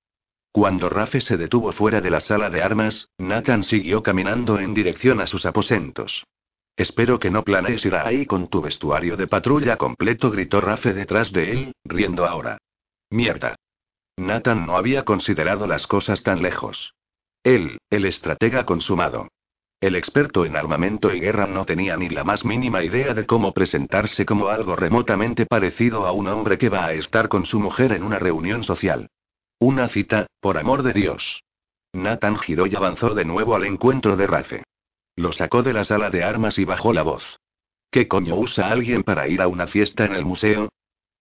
[0.50, 5.20] Cuando Rafe se detuvo fuera de la sala de armas, Nathan siguió caminando en dirección
[5.20, 6.24] a sus aposentos.
[6.74, 11.32] Espero que no planees ir ahí con tu vestuario de patrulla completo, gritó Rafe detrás
[11.32, 12.56] de él, riendo ahora.
[13.10, 13.56] Mierda.
[14.20, 16.94] Nathan no había considerado las cosas tan lejos.
[17.42, 19.28] Él, el estratega consumado.
[19.80, 23.52] El experto en armamento y guerra no tenía ni la más mínima idea de cómo
[23.52, 27.92] presentarse como algo remotamente parecido a un hombre que va a estar con su mujer
[27.92, 29.08] en una reunión social.
[29.58, 31.42] Una cita, por amor de Dios.
[31.94, 34.64] Nathan giró y avanzó de nuevo al encuentro de Rafe.
[35.16, 37.40] Lo sacó de la sala de armas y bajó la voz.
[37.90, 40.68] ¿Qué coño usa alguien para ir a una fiesta en el museo?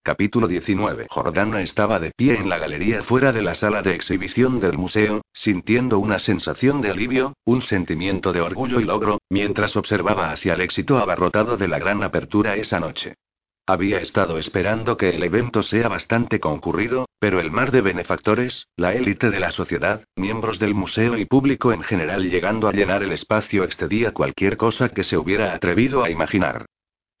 [0.02, 1.08] Capítulo 19.
[1.10, 5.20] Jordana estaba de pie en la galería fuera de la sala de exhibición del museo,
[5.34, 10.62] sintiendo una sensación de alivio, un sentimiento de orgullo y logro, mientras observaba hacia el
[10.62, 13.16] éxito abarrotado de la gran apertura esa noche.
[13.66, 18.94] Había estado esperando que el evento sea bastante concurrido, pero el mar de benefactores, la
[18.94, 23.12] élite de la sociedad, miembros del museo y público en general llegando a llenar el
[23.12, 26.64] espacio excedía cualquier cosa que se hubiera atrevido a imaginar.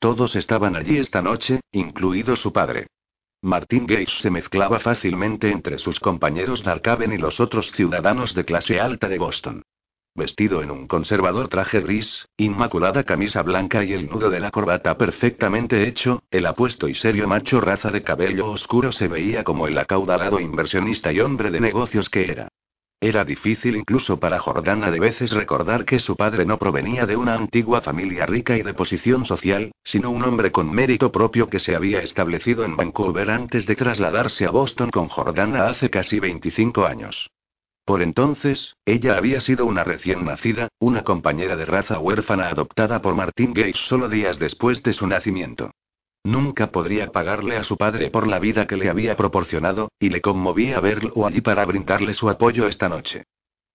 [0.00, 2.86] Todos estaban allí esta noche, incluido su padre.
[3.42, 8.80] Martin Gates se mezclaba fácilmente entre sus compañeros Narcaven y los otros ciudadanos de clase
[8.80, 9.62] alta de Boston.
[10.14, 14.96] Vestido en un conservador traje gris, inmaculada camisa blanca y el nudo de la corbata
[14.96, 19.76] perfectamente hecho, el apuesto y serio macho raza de cabello oscuro se veía como el
[19.76, 22.48] acaudalado inversionista y hombre de negocios que era.
[23.02, 27.32] Era difícil incluso para Jordana de veces recordar que su padre no provenía de una
[27.32, 31.74] antigua familia rica y de posición social, sino un hombre con mérito propio que se
[31.74, 37.30] había establecido en Vancouver antes de trasladarse a Boston con Jordana hace casi 25 años.
[37.86, 43.14] Por entonces, ella había sido una recién nacida, una compañera de raza huérfana adoptada por
[43.14, 45.70] Martin Gates solo días después de su nacimiento.
[46.24, 50.20] Nunca podría pagarle a su padre por la vida que le había proporcionado, y le
[50.20, 53.24] conmovía verlo allí para brindarle su apoyo esta noche.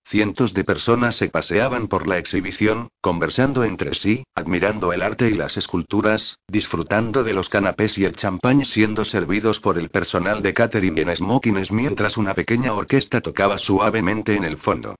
[0.07, 5.33] Cientos de personas se paseaban por la exhibición, conversando entre sí, admirando el arte y
[5.33, 10.53] las esculturas, disfrutando de los canapés y el champán siendo servidos por el personal de
[10.53, 14.95] catering en smokings mientras una pequeña orquesta tocaba suavemente en el fondo.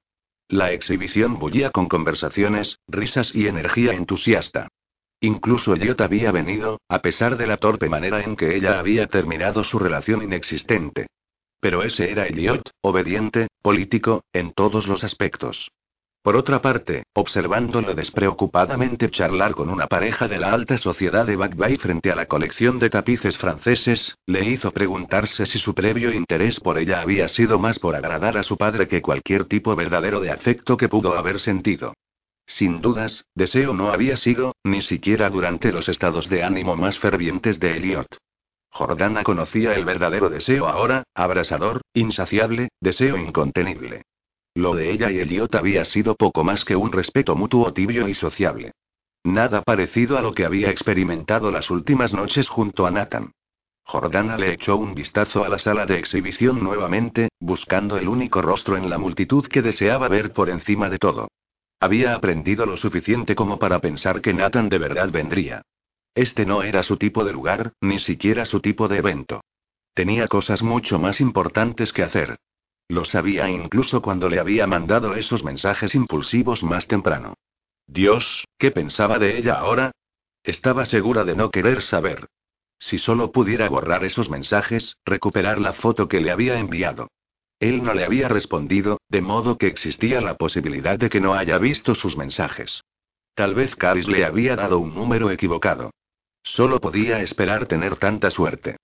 [0.48, 4.70] La exhibición bullía con conversaciones, risas y energía entusiasta.
[5.26, 9.64] Incluso Elliot había venido, a pesar de la torpe manera en que ella había terminado
[9.64, 11.08] su relación inexistente.
[11.60, 15.72] Pero ese era Elliot, obediente, político, en todos los aspectos.
[16.22, 21.78] Por otra parte, observándolo despreocupadamente charlar con una pareja de la alta sociedad de Backbay
[21.78, 26.78] frente a la colección de tapices franceses, le hizo preguntarse si su previo interés por
[26.78, 30.78] ella había sido más por agradar a su padre que cualquier tipo verdadero de afecto
[30.78, 31.96] que pudo haber sentido.
[32.48, 37.60] Sin dudas, deseo no había sido, ni siquiera durante los estados de ánimo más fervientes
[37.60, 38.08] de Elliot.
[38.70, 44.04] Jordana conocía el verdadero deseo ahora, abrasador, insaciable, deseo incontenible.
[44.54, 48.14] Lo de ella y Elliot había sido poco más que un respeto mutuo tibio y
[48.14, 48.72] sociable.
[49.24, 53.32] Nada parecido a lo que había experimentado las últimas noches junto a Nathan.
[53.84, 58.78] Jordana le echó un vistazo a la sala de exhibición nuevamente, buscando el único rostro
[58.78, 61.28] en la multitud que deseaba ver por encima de todo.
[61.80, 65.62] Había aprendido lo suficiente como para pensar que Nathan de verdad vendría.
[66.16, 69.42] Este no era su tipo de lugar, ni siquiera su tipo de evento.
[69.94, 72.38] Tenía cosas mucho más importantes que hacer.
[72.88, 77.34] Lo sabía incluso cuando le había mandado esos mensajes impulsivos más temprano.
[77.88, 79.92] Dios, ¿qué pensaba de ella ahora?
[80.44, 82.28] Estaba segura de no querer saber.
[82.80, 87.10] Si solo pudiera borrar esos mensajes, recuperar la foto que le había enviado.
[87.60, 91.58] Él no le había respondido, de modo que existía la posibilidad de que no haya
[91.58, 92.82] visto sus mensajes.
[93.34, 95.92] Tal vez Caris le había dado un número equivocado.
[96.44, 98.78] Solo podía esperar tener tanta suerte.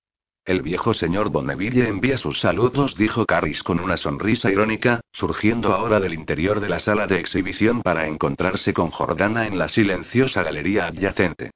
[0.43, 5.99] El viejo señor Bonneville envía sus saludos, dijo Caris con una sonrisa irónica, surgiendo ahora
[5.99, 10.88] del interior de la sala de exhibición para encontrarse con Jordana en la silenciosa galería
[10.88, 11.51] adyacente.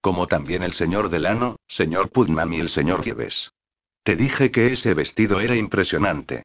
[0.00, 3.50] Como también el señor Delano, señor Putnam y el señor Gives.
[4.04, 6.44] Te dije que ese vestido era impresionante.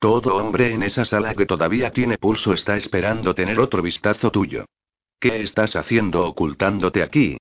[0.00, 4.64] Todo hombre en esa sala que todavía tiene pulso está esperando tener otro vistazo tuyo.
[5.20, 7.36] ¿Qué estás haciendo ocultándote aquí?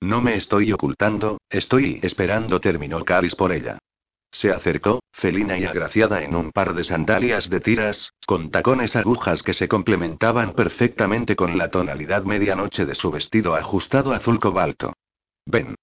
[0.00, 3.78] No me estoy ocultando, estoy esperando, terminó Caris por ella.
[4.32, 9.44] Se acercó, felina y agraciada en un par de sandalias de tiras, con tacones agujas
[9.44, 14.94] que se complementaban perfectamente con la tonalidad medianoche de su vestido ajustado azul cobalto.
[15.46, 15.76] Ven.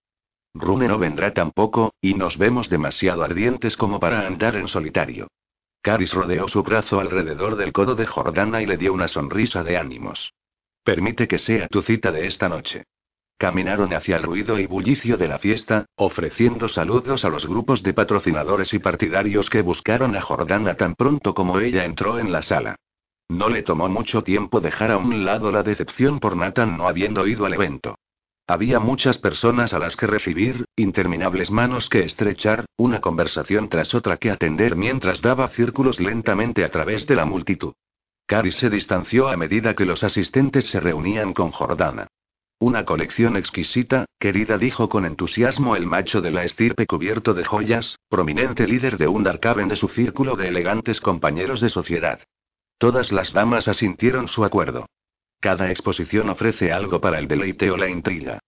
[0.54, 5.30] Rune no vendrá tampoco, y nos vemos demasiado ardientes como para andar en solitario.
[5.88, 9.78] Caris rodeó su brazo alrededor del codo de Jordana y le dio una sonrisa de
[9.78, 10.34] ánimos.
[10.84, 12.84] Permite que sea tu cita de esta noche.
[13.38, 17.94] Caminaron hacia el ruido y bullicio de la fiesta, ofreciendo saludos a los grupos de
[17.94, 22.76] patrocinadores y partidarios que buscaron a Jordana tan pronto como ella entró en la sala.
[23.30, 27.26] No le tomó mucho tiempo dejar a un lado la decepción por Nathan no habiendo
[27.26, 27.98] ido al evento.
[28.50, 34.16] Había muchas personas a las que recibir, interminables manos que estrechar, una conversación tras otra
[34.16, 37.74] que atender mientras daba círculos lentamente a través de la multitud.
[38.26, 42.08] Cari se distanció a medida que los asistentes se reunían con Jordana.
[42.60, 48.00] Una colección exquisita, querida, dijo con entusiasmo el macho de la estirpe cubierto de joyas,
[48.10, 52.22] prominente líder de un Darkaven de su círculo de elegantes compañeros de sociedad.
[52.78, 54.88] Todas las damas asintieron su acuerdo.
[55.40, 58.40] Cada exposición ofrece algo para el deleite o la intriga.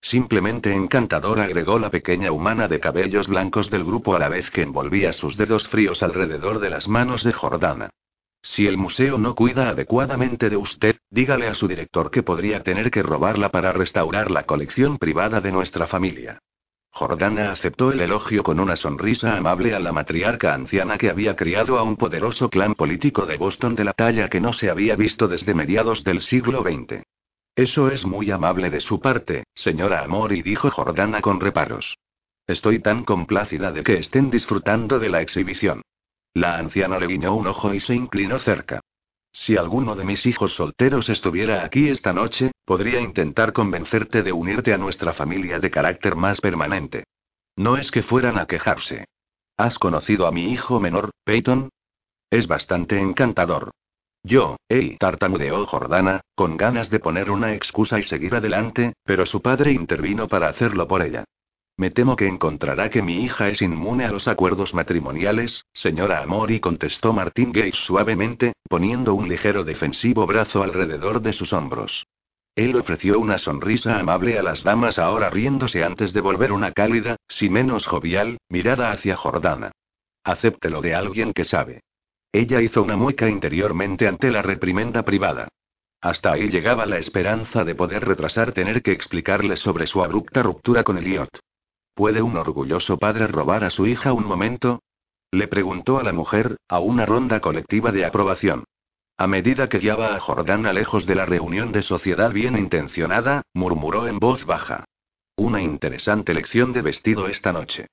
[0.00, 4.62] Simplemente encantador, agregó la pequeña humana de cabellos blancos del grupo a la vez que
[4.62, 7.90] envolvía sus dedos fríos alrededor de las manos de Jordana.
[8.42, 12.92] Si el museo no cuida adecuadamente de usted, dígale a su director que podría tener
[12.92, 16.38] que robarla para restaurar la colección privada de nuestra familia.
[16.96, 21.78] Jordana aceptó el elogio con una sonrisa amable a la matriarca anciana que había criado
[21.78, 25.28] a un poderoso clan político de Boston de la talla que no se había visto
[25.28, 27.02] desde mediados del siglo XX.
[27.54, 31.98] Eso es muy amable de su parte, señora Amor, y dijo Jordana con reparos.
[32.46, 35.82] Estoy tan complacida de que estén disfrutando de la exhibición.
[36.32, 38.80] La anciana le guiñó un ojo y se inclinó cerca.
[39.38, 44.72] Si alguno de mis hijos solteros estuviera aquí esta noche, podría intentar convencerte de unirte
[44.72, 47.04] a nuestra familia de carácter más permanente.
[47.54, 49.04] No es que fueran a quejarse.
[49.58, 51.68] ¿Has conocido a mi hijo menor, Peyton?
[52.30, 53.72] Es bastante encantador.
[54.22, 59.42] Yo, hey, tartamudeó Jordana, con ganas de poner una excusa y seguir adelante, pero su
[59.42, 61.24] padre intervino para hacerlo por ella.
[61.78, 66.58] Me temo que encontrará que mi hija es inmune a los acuerdos matrimoniales, señora Amori,
[66.58, 72.06] contestó Martín Gates suavemente, poniendo un ligero defensivo brazo alrededor de sus hombros.
[72.54, 77.16] Él ofreció una sonrisa amable a las damas ahora riéndose antes de volver una cálida,
[77.28, 79.72] si menos jovial, mirada hacia Jordana.
[80.24, 81.82] Acéptelo de alguien que sabe.
[82.32, 85.48] Ella hizo una mueca interiormente ante la reprimenda privada.
[86.00, 90.82] Hasta ahí llegaba la esperanza de poder retrasar tener que explicarle sobre su abrupta ruptura
[90.82, 91.28] con Eliot.
[91.96, 94.82] ¿Puede un orgulloso padre robar a su hija un momento?
[95.30, 98.64] Le preguntó a la mujer, a una ronda colectiva de aprobación.
[99.16, 104.08] A medida que guiaba a Jordana lejos de la reunión de sociedad bien intencionada, murmuró
[104.08, 104.84] en voz baja.
[105.36, 107.86] Una interesante lección de vestido esta noche.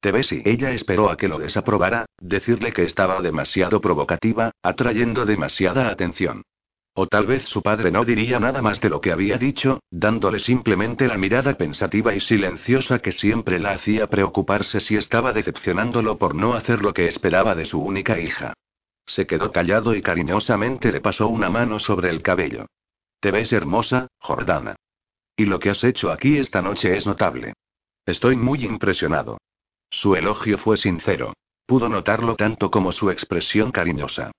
[0.00, 5.24] Te ves y ella esperó a que lo desaprobara, decirle que estaba demasiado provocativa, atrayendo
[5.24, 6.42] demasiada atención.
[6.98, 10.38] O tal vez su padre no diría nada más de lo que había dicho, dándole
[10.38, 16.34] simplemente la mirada pensativa y silenciosa que siempre la hacía preocuparse si estaba decepcionándolo por
[16.34, 18.54] no hacer lo que esperaba de su única hija.
[19.04, 22.64] Se quedó callado y cariñosamente le pasó una mano sobre el cabello.
[23.20, 24.76] Te ves hermosa, Jordana.
[25.36, 27.52] Y lo que has hecho aquí esta noche es notable.
[28.06, 29.36] Estoy muy impresionado.
[29.90, 31.34] Su elogio fue sincero.
[31.66, 34.32] Pudo notarlo tanto como su expresión cariñosa.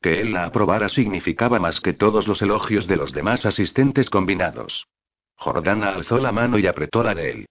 [0.00, 4.86] Que él la aprobara significaba más que todos los elogios de los demás asistentes combinados.
[5.36, 7.46] Jordana alzó la mano y apretó la de él.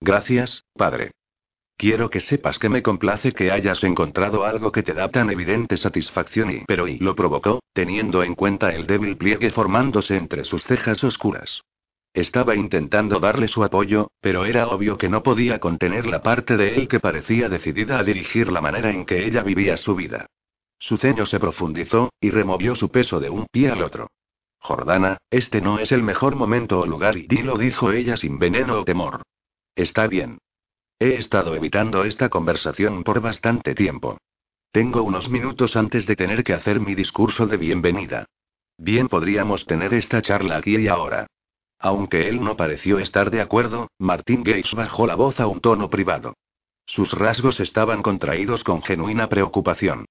[0.00, 1.12] Gracias, padre.
[1.76, 5.76] Quiero que sepas que me complace que hayas encontrado algo que te da tan evidente
[5.76, 10.64] satisfacción y pero y lo provocó, teniendo en cuenta el débil pliegue formándose entre sus
[10.64, 11.62] cejas oscuras.
[12.14, 16.74] Estaba intentando darle su apoyo, pero era obvio que no podía contener la parte de
[16.76, 20.26] él que parecía decidida a dirigir la manera en que ella vivía su vida.
[20.82, 24.10] Su ceño se profundizó, y removió su peso de un pie al otro.
[24.58, 28.80] Jordana, este no es el mejor momento o lugar y dilo dijo ella sin veneno
[28.80, 29.22] o temor.
[29.76, 30.38] Está bien.
[30.98, 34.18] He estado evitando esta conversación por bastante tiempo.
[34.72, 38.24] Tengo unos minutos antes de tener que hacer mi discurso de bienvenida.
[38.76, 41.28] Bien podríamos tener esta charla aquí y ahora.
[41.78, 45.90] Aunque él no pareció estar de acuerdo, Martín Gates bajó la voz a un tono
[45.90, 46.34] privado.
[46.86, 50.06] Sus rasgos estaban contraídos con genuina preocupación.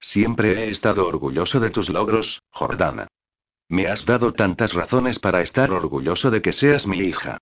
[0.00, 3.08] Siempre he estado orgulloso de tus logros, Jordana.
[3.68, 7.38] Me has dado tantas razones para estar orgulloso de que seas mi hija.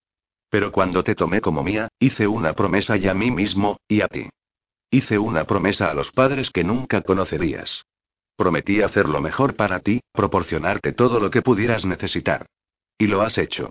[0.48, 4.09] Pero cuando te tomé como mía, hice una promesa y a mí mismo, y a
[4.09, 4.28] ti.
[4.90, 7.84] Hice una promesa a los padres que nunca conocerías.
[8.36, 12.46] Prometí hacer lo mejor para ti, proporcionarte todo lo que pudieras necesitar.
[12.98, 13.70] Y lo has hecho.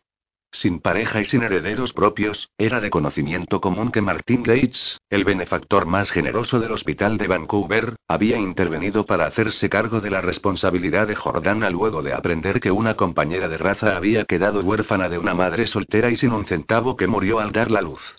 [0.53, 5.85] Sin pareja y sin herederos propios, era de conocimiento común que Martin Gates, el benefactor
[5.85, 11.15] más generoso del hospital de Vancouver, había intervenido para hacerse cargo de la responsabilidad de
[11.15, 15.67] Jordana luego de aprender que una compañera de raza había quedado huérfana de una madre
[15.67, 18.15] soltera y sin un centavo que murió al dar la luz.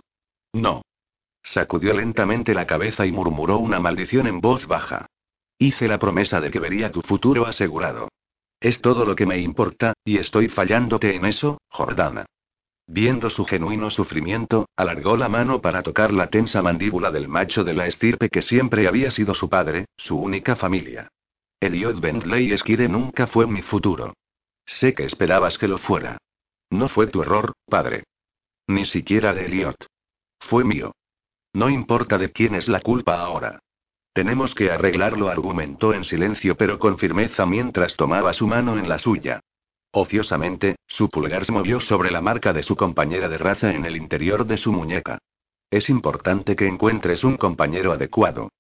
[0.55, 0.81] No.
[1.43, 5.07] Sacudió lentamente la cabeza y murmuró una maldición en voz baja.
[5.59, 8.09] Hice la promesa de que vería tu futuro asegurado.
[8.63, 12.27] Es todo lo que me importa, y estoy fallándote en eso, Jordana.
[12.87, 17.75] Viendo su genuino sufrimiento, alargó la mano para tocar la tensa mandíbula del macho de
[17.75, 21.09] la estirpe que siempre había sido su padre, su única familia.
[21.59, 24.15] Elliot Bentley Esquire nunca fue mi futuro.
[24.65, 26.19] Sé que esperabas que lo fuera.
[26.71, 28.05] No fue tu error, padre.
[28.69, 29.87] Ni siquiera de Elliot.
[30.39, 30.93] Fue mío.
[31.53, 33.59] No importa de quién es la culpa ahora.
[34.13, 38.99] Tenemos que arreglarlo, argumentó en silencio pero con firmeza mientras tomaba su mano en la
[38.99, 39.41] suya.
[39.91, 43.97] Ociosamente, su pulgar se movió sobre la marca de su compañera de raza en el
[43.97, 45.19] interior de su muñeca.
[45.71, 48.51] Es importante que encuentres un compañero adecuado.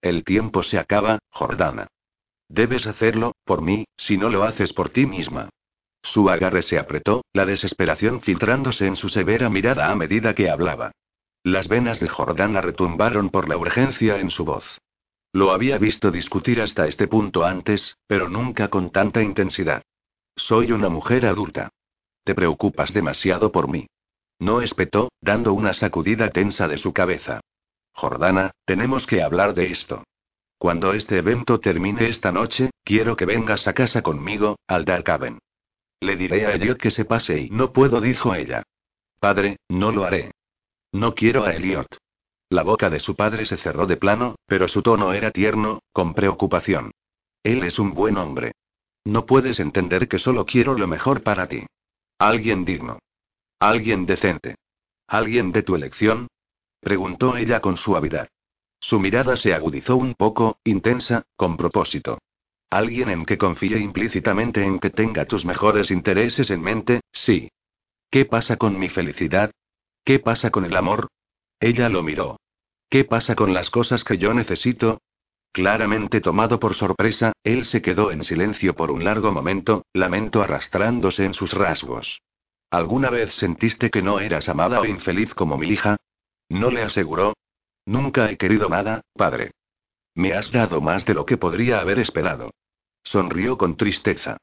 [0.00, 1.88] El tiempo se acaba, Jordana.
[2.48, 5.48] Debes hacerlo, por mí, si no lo haces por ti misma.
[6.02, 10.92] Su agarre se apretó, la desesperación filtrándose en su severa mirada a medida que hablaba.
[11.44, 14.78] Las venas de Jordana retumbaron por la urgencia en su voz.
[15.32, 19.82] Lo había visto discutir hasta este punto antes, pero nunca con tanta intensidad.
[20.36, 21.70] Soy una mujer adulta.
[22.24, 23.86] Te preocupas demasiado por mí.
[24.38, 27.40] No espetó, dando una sacudida tensa de su cabeza.
[27.92, 30.04] Jordana, tenemos que hablar de esto.
[30.58, 35.38] Cuando este evento termine esta noche, quiero que vengas a casa conmigo, al Darkhaven.
[36.00, 38.62] Le diré a Elliot que se pase y no puedo, dijo ella.
[39.18, 40.32] Padre, no lo haré.
[40.92, 42.01] No quiero a Elliot.
[42.52, 46.12] La boca de su padre se cerró de plano, pero su tono era tierno, con
[46.12, 46.90] preocupación.
[47.42, 48.52] Él es un buen hombre.
[49.06, 51.64] No puedes entender que solo quiero lo mejor para ti.
[52.18, 52.98] Alguien digno.
[53.58, 54.56] Alguien decente.
[55.06, 56.28] ¿Alguien de tu elección?
[56.78, 58.28] preguntó ella con suavidad.
[58.80, 62.18] Su mirada se agudizó un poco, intensa, con propósito.
[62.68, 67.48] Alguien en que confíe implícitamente en que tenga tus mejores intereses en mente, sí.
[68.10, 69.52] ¿Qué pasa con mi felicidad?
[70.04, 71.08] ¿Qué pasa con el amor?
[71.58, 72.41] Ella lo miró.
[72.92, 75.00] ¿Qué pasa con las cosas que yo necesito?
[75.50, 81.24] Claramente tomado por sorpresa, él se quedó en silencio por un largo momento, lamento arrastrándose
[81.24, 82.20] en sus rasgos.
[82.70, 85.96] ¿Alguna vez sentiste que no eras amada o infeliz como mi hija?
[86.50, 87.32] No le aseguró.
[87.86, 89.52] Nunca he querido nada, padre.
[90.14, 92.50] Me has dado más de lo que podría haber esperado.
[93.04, 94.36] Sonrió con tristeza.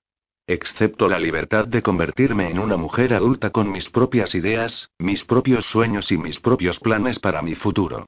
[0.47, 5.67] Excepto la libertad de convertirme en una mujer adulta con mis propias ideas, mis propios
[5.67, 8.07] sueños y mis propios planes para mi futuro.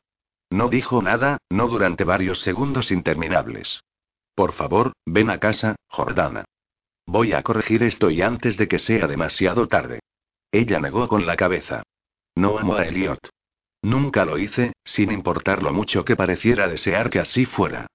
[0.52, 3.82] No dijo nada, no durante varios segundos interminables.
[4.36, 6.44] Por favor, ven a casa, Jordana.
[7.08, 10.02] Voy a corregir esto y antes de que sea demasiado tarde.
[10.52, 11.84] Ella negó con la cabeza.
[12.36, 13.20] No amo a Elliot.
[13.82, 17.88] Nunca lo hice, sin importar lo mucho que pareciera desear que así fuera.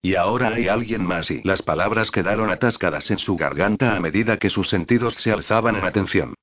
[0.00, 4.38] Y ahora hay alguien más y las palabras quedaron atascadas en su garganta a medida
[4.38, 6.34] que sus sentidos se alzaban en atención.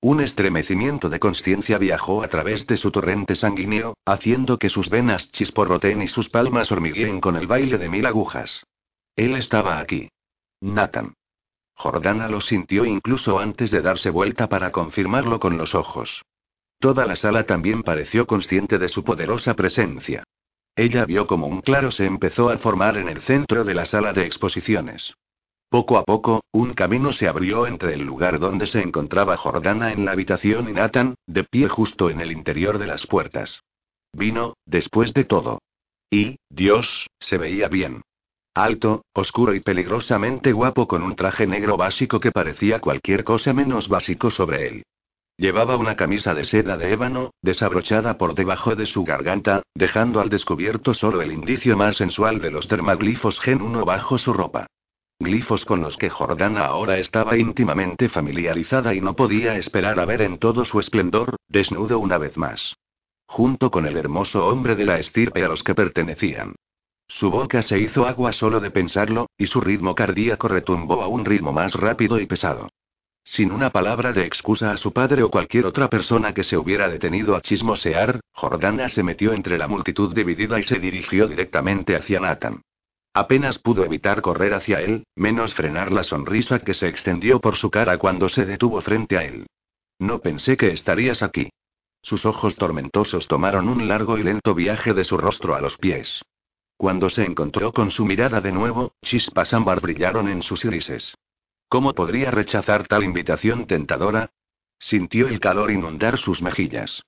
[0.00, 5.32] Un estremecimiento de conciencia viajó a través de su torrente sanguíneo, haciendo que sus venas
[5.32, 8.64] chisporroteen y sus palmas hormigueen con el baile de mil agujas.
[9.16, 10.08] Él estaba aquí.
[10.60, 11.14] Nathan.
[11.74, 16.22] Jordana lo sintió incluso antes de darse vuelta para confirmarlo con los ojos.
[16.78, 20.22] Toda la sala también pareció consciente de su poderosa presencia.
[20.76, 24.12] Ella vio como un claro se empezó a formar en el centro de la sala
[24.12, 25.14] de exposiciones.
[25.70, 30.06] Poco a poco, un camino se abrió entre el lugar donde se encontraba Jordana en
[30.06, 33.62] la habitación y Nathan, de pie justo en el interior de las puertas.
[34.14, 35.58] Vino, después de todo.
[36.10, 38.00] Y, Dios, se veía bien.
[38.54, 43.88] Alto, oscuro y peligrosamente guapo con un traje negro básico que parecía cualquier cosa menos
[43.88, 44.82] básico sobre él.
[45.36, 50.30] Llevaba una camisa de seda de ébano, desabrochada por debajo de su garganta, dejando al
[50.30, 54.66] descubierto solo el indicio más sensual de los dermaglifos Gen 1 bajo su ropa.
[55.20, 60.22] Glifos con los que Jordana ahora estaba íntimamente familiarizada y no podía esperar a ver
[60.22, 62.76] en todo su esplendor, desnudo una vez más.
[63.26, 66.54] Junto con el hermoso hombre de la estirpe a los que pertenecían.
[67.08, 71.24] Su boca se hizo agua solo de pensarlo, y su ritmo cardíaco retumbó a un
[71.24, 72.68] ritmo más rápido y pesado.
[73.24, 76.88] Sin una palabra de excusa a su padre o cualquier otra persona que se hubiera
[76.88, 82.20] detenido a chismosear, Jordana se metió entre la multitud dividida y se dirigió directamente hacia
[82.20, 82.62] Nathan.
[83.14, 87.70] Apenas pudo evitar correr hacia él, menos frenar la sonrisa que se extendió por su
[87.70, 89.46] cara cuando se detuvo frente a él.
[89.98, 91.50] No pensé que estarías aquí.
[92.02, 96.22] Sus ojos tormentosos tomaron un largo y lento viaje de su rostro a los pies.
[96.76, 101.16] Cuando se encontró con su mirada de nuevo, chispas ámbar brillaron en sus irises.
[101.68, 104.30] ¿Cómo podría rechazar tal invitación tentadora?
[104.78, 107.02] Sintió el calor inundar sus mejillas.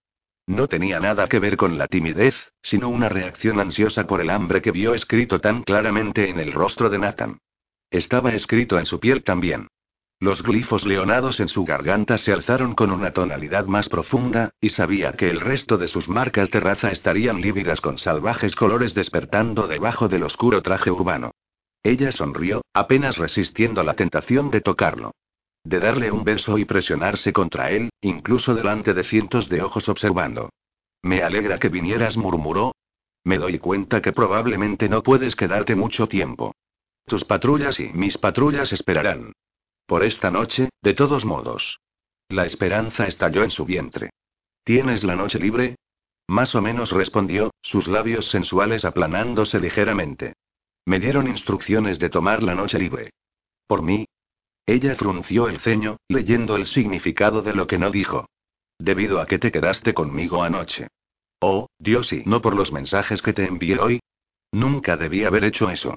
[0.51, 4.61] No tenía nada que ver con la timidez, sino una reacción ansiosa por el hambre
[4.61, 7.39] que vio escrito tan claramente en el rostro de Nathan.
[7.89, 9.69] Estaba escrito en su piel también.
[10.19, 15.13] Los glifos leonados en su garganta se alzaron con una tonalidad más profunda, y sabía
[15.13, 20.09] que el resto de sus marcas de raza estarían lívidas con salvajes colores despertando debajo
[20.09, 21.31] del oscuro traje urbano.
[21.85, 25.13] Ella sonrió, apenas resistiendo la tentación de tocarlo
[25.65, 30.51] de darle un beso y presionarse contra él, incluso delante de cientos de ojos observando.
[31.03, 32.75] Me alegra que vinieras, murmuró.
[33.25, 36.55] Me doy cuenta que probablemente no puedes quedarte mucho tiempo.
[37.07, 39.33] Tus patrullas y mis patrullas esperarán.
[39.87, 41.81] Por esta noche, de todos modos.
[42.29, 44.11] La esperanza estalló en su vientre.
[44.65, 45.77] ¿Tienes la noche libre?
[46.29, 50.35] Más o menos respondió, sus labios sensuales aplanándose ligeramente.
[50.87, 53.11] Me dieron instrucciones de tomar la noche libre.
[53.67, 54.07] Por mí,
[54.71, 58.27] ella frunció el ceño, leyendo el significado de lo que no dijo.
[58.79, 60.89] Debido a que te quedaste conmigo anoche.
[61.41, 64.01] Oh, Dios, y no por los mensajes que te envié hoy.
[64.53, 65.97] Nunca debí haber hecho eso.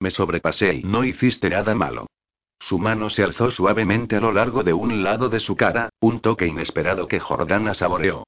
[0.00, 2.06] Me sobrepasé y no hiciste nada malo.
[2.58, 6.20] Su mano se alzó suavemente a lo largo de un lado de su cara, un
[6.20, 8.24] toque inesperado que Jordana saboreó.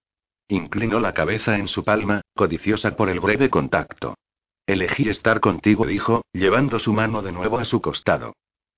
[0.49, 4.15] Inclinó la cabeza en su palma, codiciosa por el breve contacto.
[4.67, 8.35] Elegí estar contigo, dijo, llevando su mano de nuevo a su costado.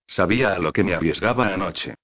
[0.06, 1.94] Sabía a lo que me arriesgaba anoche.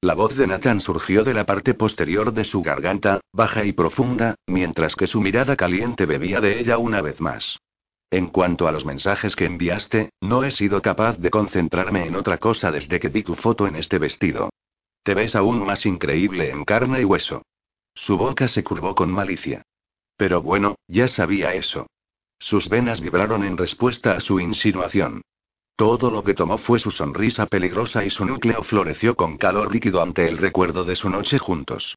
[0.00, 4.36] La voz de Nathan surgió de la parte posterior de su garganta, baja y profunda,
[4.46, 7.58] mientras que su mirada caliente bebía de ella una vez más.
[8.10, 12.38] En cuanto a los mensajes que enviaste, no he sido capaz de concentrarme en otra
[12.38, 14.50] cosa desde que vi tu foto en este vestido.
[15.02, 17.42] Te ves aún más increíble en carne y hueso.
[17.94, 19.62] Su boca se curvó con malicia.
[20.16, 21.86] Pero bueno, ya sabía eso.
[22.38, 25.22] Sus venas vibraron en respuesta a su insinuación.
[25.78, 30.02] Todo lo que tomó fue su sonrisa peligrosa y su núcleo floreció con calor líquido
[30.02, 31.96] ante el recuerdo de su noche juntos.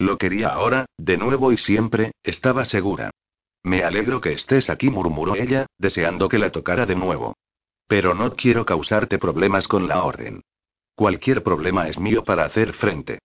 [0.00, 3.12] Lo quería ahora, de nuevo y siempre, estaba segura.
[3.62, 7.36] Me alegro que estés aquí, murmuró ella, deseando que la tocara de nuevo.
[7.86, 10.42] Pero no quiero causarte problemas con la orden.
[10.96, 13.20] Cualquier problema es mío para hacer frente.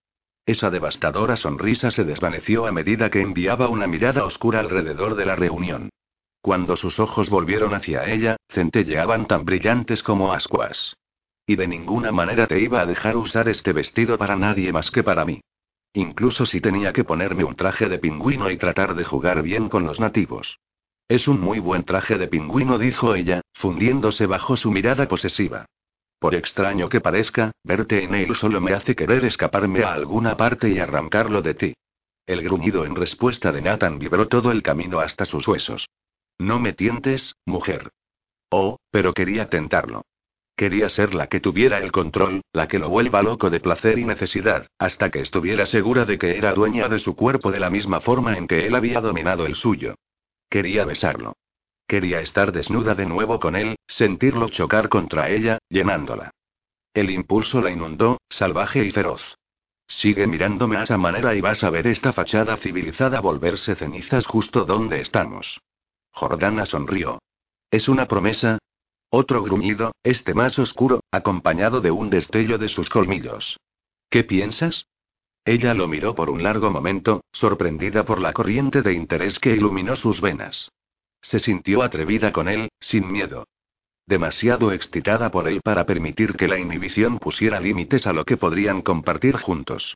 [0.45, 5.35] Esa devastadora sonrisa se desvaneció a medida que enviaba una mirada oscura alrededor de la
[5.35, 5.89] reunión.
[6.45, 10.95] Cuando sus ojos volvieron hacia ella, centelleaban tan brillantes como ascuas.
[11.47, 15.01] Y de ninguna manera te iba a dejar usar este vestido para nadie más que
[15.01, 15.41] para mí.
[15.93, 19.87] Incluso si tenía que ponerme un traje de pingüino y tratar de jugar bien con
[19.87, 20.59] los nativos.
[21.07, 25.65] Es un muy buen traje de pingüino, dijo ella, fundiéndose bajo su mirada posesiva.
[26.19, 30.69] Por extraño que parezca, verte en él solo me hace querer escaparme a alguna parte
[30.69, 31.73] y arrancarlo de ti.
[32.27, 35.87] El gruñido en respuesta de Nathan vibró todo el camino hasta sus huesos.
[36.37, 37.91] No me tientes, mujer.
[38.49, 40.03] Oh, pero quería tentarlo.
[40.55, 44.05] Quería ser la que tuviera el control, la que lo vuelva loco de placer y
[44.05, 47.99] necesidad, hasta que estuviera segura de que era dueña de su cuerpo de la misma
[47.99, 49.95] forma en que él había dominado el suyo.
[50.49, 51.35] Quería besarlo.
[51.87, 56.31] Quería estar desnuda de nuevo con él, sentirlo chocar contra ella, llenándola.
[56.93, 59.37] El impulso la inundó, salvaje y feroz.
[59.87, 64.63] Sigue mirándome a esa manera y vas a ver esta fachada civilizada volverse cenizas justo
[64.63, 65.59] donde estamos.
[66.15, 67.19] Jordana sonrió.
[67.69, 68.57] ¿Es una promesa?
[69.09, 73.57] Otro gruñido, este más oscuro, acompañado de un destello de sus colmillos.
[74.09, 74.87] ¿Qué piensas?
[75.43, 79.97] Ella lo miró por un largo momento, sorprendida por la corriente de interés que iluminó
[79.97, 80.71] sus venas.
[81.21, 83.45] Se sintió atrevida con él, sin miedo.
[84.07, 88.81] Demasiado excitada por él para permitir que la inhibición pusiera límites a lo que podrían
[88.81, 89.95] compartir juntos.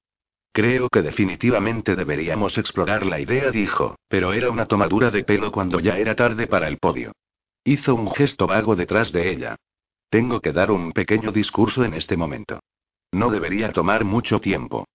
[0.51, 5.79] Creo que definitivamente deberíamos explorar la idea, dijo, pero era una tomadura de pelo cuando
[5.79, 7.11] ya era tarde para el podio.
[7.63, 9.55] Hizo un gesto vago detrás de ella.
[10.09, 12.59] Tengo que dar un pequeño discurso en este momento.
[13.11, 14.85] No debería tomar mucho tiempo.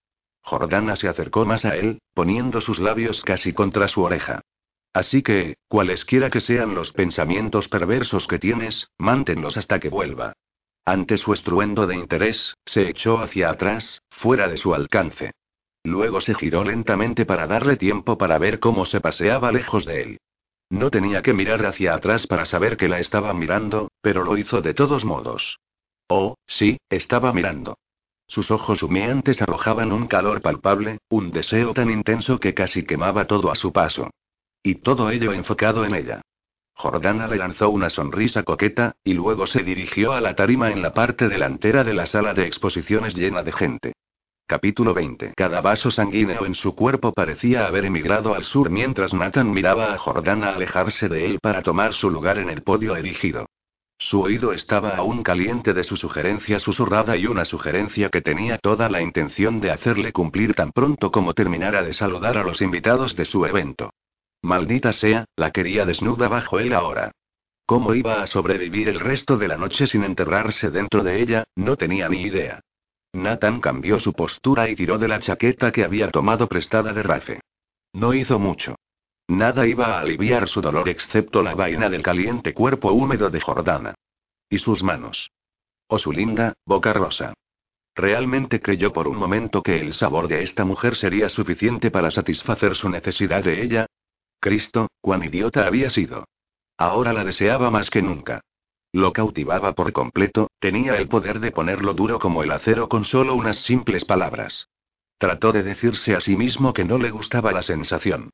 [0.43, 4.41] Jordana se acercó más a él, poniendo sus labios casi contra su oreja.
[4.93, 10.35] Así que, cualesquiera que sean los pensamientos perversos que tienes, mántenlos hasta que vuelva.
[10.85, 15.33] Ante su estruendo de interés, se echó hacia atrás, fuera de su alcance.
[15.85, 20.21] Luego se giró lentamente para darle tiempo para ver cómo se paseaba lejos de él.
[20.71, 24.63] No tenía que mirar hacia atrás para saber que la estaba mirando, pero lo hizo
[24.63, 25.59] de todos modos.
[26.09, 27.77] Oh, sí, estaba mirando.
[28.27, 33.51] Sus ojos humeantes arrojaban un calor palpable, un deseo tan intenso que casi quemaba todo
[33.51, 34.11] a su paso.
[34.63, 36.23] Y todo ello enfocado en ella.
[36.73, 40.95] Jordana le lanzó una sonrisa coqueta, y luego se dirigió a la tarima en la
[40.95, 43.93] parte delantera de la sala de exposiciones llena de gente.
[44.47, 45.33] Capítulo 20.
[45.35, 49.99] Cada vaso sanguíneo en su cuerpo parecía haber emigrado al sur mientras Nathan miraba a
[49.99, 53.47] Jordana alejarse de él para tomar su lugar en el podio erigido.
[53.97, 58.91] Su oído estaba aún caliente de su sugerencia susurrada y una sugerencia que tenía toda
[58.91, 63.25] la intención de hacerle cumplir tan pronto como terminara de saludar a los invitados de
[63.25, 63.95] su evento.
[64.43, 67.13] Maldita sea, la quería desnuda bajo él ahora.
[67.65, 71.45] ¿Cómo iba a sobrevivir el resto de la noche sin enterrarse dentro de ella?
[71.57, 72.61] No tenía ni idea.
[73.15, 77.41] Nathan cambió su postura y tiró de la chaqueta que había tomado prestada de Rafe.
[77.93, 78.77] No hizo mucho.
[79.29, 83.95] Nada iba a aliviar su dolor excepto la vaina del caliente cuerpo húmedo de Jordana.
[84.51, 85.31] Y sus manos.
[85.87, 87.33] O su linda, boca rosa.
[87.95, 92.75] Realmente creyó por un momento que el sabor de esta mujer sería suficiente para satisfacer
[92.75, 93.87] su necesidad de ella.
[94.41, 96.27] Cristo, cuán idiota había sido.
[96.77, 98.41] Ahora la deseaba más que nunca.
[98.95, 103.35] Lo cautivaba por completo, tenía el poder de ponerlo duro como el acero con solo
[103.35, 104.69] unas simples palabras.
[105.19, 108.31] Trató de decirse a sí mismo que no le gustaba la sensación.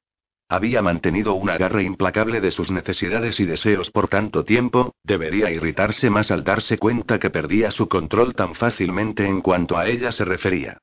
[0.50, 6.10] Había mantenido un agarre implacable de sus necesidades y deseos por tanto tiempo, debería irritarse
[6.10, 10.26] más al darse cuenta que perdía su control tan fácilmente en cuanto a ella se
[10.26, 10.76] refería.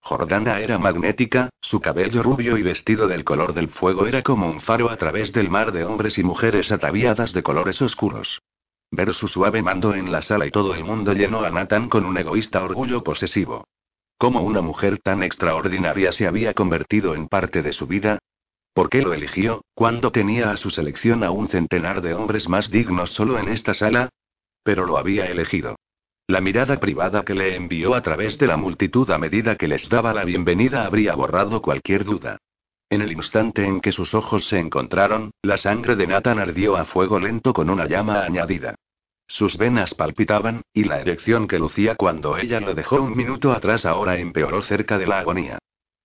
[0.00, 4.60] Jordana era magnética, su cabello rubio y vestido del color del fuego era como un
[4.60, 8.40] faro a través del mar de hombres y mujeres ataviadas de colores oscuros.
[8.92, 12.04] Ver su suave mando en la sala y todo el mundo llenó a Nathan con
[12.04, 13.64] un egoísta orgullo posesivo.
[14.18, 18.18] ¿Cómo una mujer tan extraordinaria se había convertido en parte de su vida?
[18.74, 22.70] ¿Por qué lo eligió, cuando tenía a su selección a un centenar de hombres más
[22.70, 24.10] dignos solo en esta sala?
[24.62, 25.76] Pero lo había elegido.
[26.26, 29.88] La mirada privada que le envió a través de la multitud a medida que les
[29.88, 32.38] daba la bienvenida habría borrado cualquier duda.
[32.90, 36.84] En el instante en que sus ojos se encontraron, la sangre de Nathan ardió a
[36.84, 38.74] fuego lento con una llama añadida.
[39.28, 43.86] Sus venas palpitaban, y la erección que lucía cuando ella lo dejó un minuto atrás
[43.86, 45.58] ahora empeoró cerca de la agonía.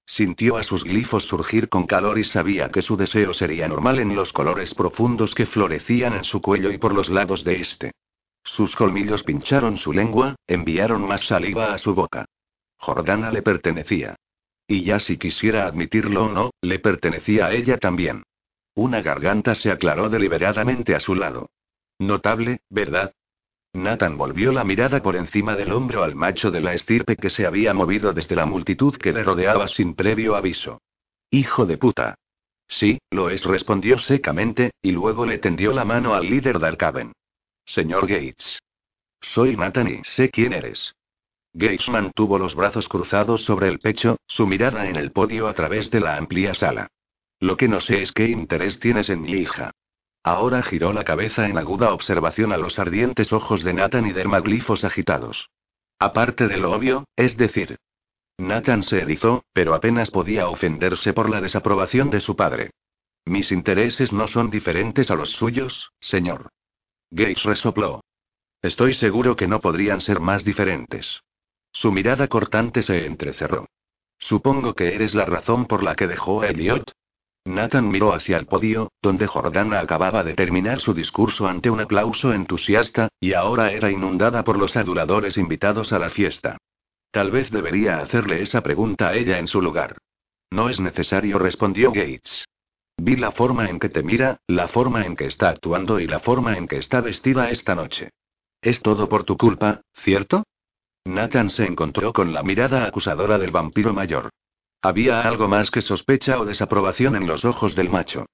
[0.05, 4.15] Sintió a sus glifos surgir con calor y sabía que su deseo sería normal en
[4.15, 7.91] los colores profundos que florecían en su cuello y por los lados de este.
[8.43, 12.25] Sus colmillos pincharon su lengua, enviaron más saliva a su boca.
[12.77, 14.15] Jordana le pertenecía.
[14.67, 18.23] Y ya si quisiera admitirlo o no, le pertenecía a ella también.
[18.73, 21.49] Una garganta se aclaró deliberadamente a su lado.
[21.99, 23.13] Notable, ¿verdad?
[23.73, 27.45] Nathan volvió la mirada por encima del hombro al macho de la estirpe que se
[27.45, 30.81] había movido desde la multitud que le rodeaba sin previo aviso.
[31.29, 32.15] Hijo de puta.
[32.67, 37.13] Sí, lo es, respondió secamente, y luego le tendió la mano al líder de Arcaven.
[37.65, 38.59] Señor Gates.
[39.21, 40.95] Soy Nathan y sé quién eres.
[41.57, 45.89] Gates mantuvo los brazos cruzados sobre el pecho, su mirada en el podio a través
[45.89, 46.89] de la amplia sala.
[47.39, 49.71] Lo que no sé es qué interés tienes en mi hija.
[50.21, 54.83] Ahora giró la cabeza en aguda observación a los ardientes ojos de Nathan y dermaglifos
[54.83, 55.49] agitados.
[55.97, 57.77] Aparte de lo obvio, es decir.
[58.37, 62.71] Nathan se erizó, pero apenas podía ofenderse por la desaprobación de su padre.
[63.23, 66.49] Mis intereses no son diferentes a los suyos, señor.
[67.11, 68.03] Gates resopló.
[68.61, 71.21] Estoy seguro que no podrían ser más diferentes.
[71.75, 73.67] Su mirada cortante se entrecerró.
[74.17, 76.89] Supongo que eres la razón por la que dejó a Elliot.
[77.43, 82.33] Nathan miró hacia el podio, donde Jordana acababa de terminar su discurso ante un aplauso
[82.33, 86.57] entusiasta, y ahora era inundada por los aduladores invitados a la fiesta.
[87.11, 89.97] Tal vez debería hacerle esa pregunta a ella en su lugar.
[90.51, 92.45] No es necesario, respondió Gates.
[92.95, 96.21] Vi la forma en que te mira, la forma en que está actuando y la
[96.21, 98.11] forma en que está vestida esta noche.
[98.61, 100.45] Es todo por tu culpa, ¿cierto?
[101.05, 104.31] Nathan se encontró con la mirada acusadora del vampiro mayor.
[104.81, 108.25] Había algo más que sospecha o desaprobación en los ojos del macho.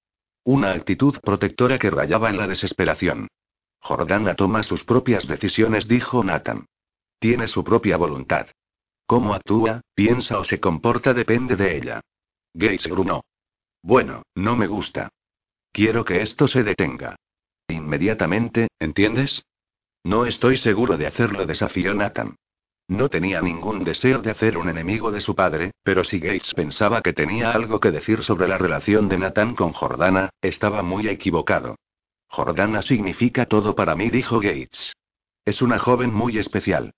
[0.43, 3.27] Una actitud protectora que rayaba en la desesperación.
[3.79, 6.65] Jordana toma sus propias decisiones, dijo Nathan.
[7.19, 8.47] Tiene su propia voluntad.
[9.05, 12.01] Cómo actúa, piensa o se comporta depende de ella.
[12.53, 13.23] Gates grunó.
[13.83, 15.09] Bueno, no me gusta.
[15.71, 17.15] Quiero que esto se detenga.
[17.67, 19.43] Inmediatamente, ¿entiendes?
[20.03, 22.35] No estoy seguro de hacerlo, desafió Nathan.
[22.87, 27.01] No tenía ningún deseo de hacer un enemigo de su padre, pero si Gates pensaba
[27.01, 31.75] que tenía algo que decir sobre la relación de Nathan con Jordana, estaba muy equivocado.
[32.27, 34.93] Jordana significa todo para mí, dijo Gates.
[35.45, 36.93] Es una joven muy especial.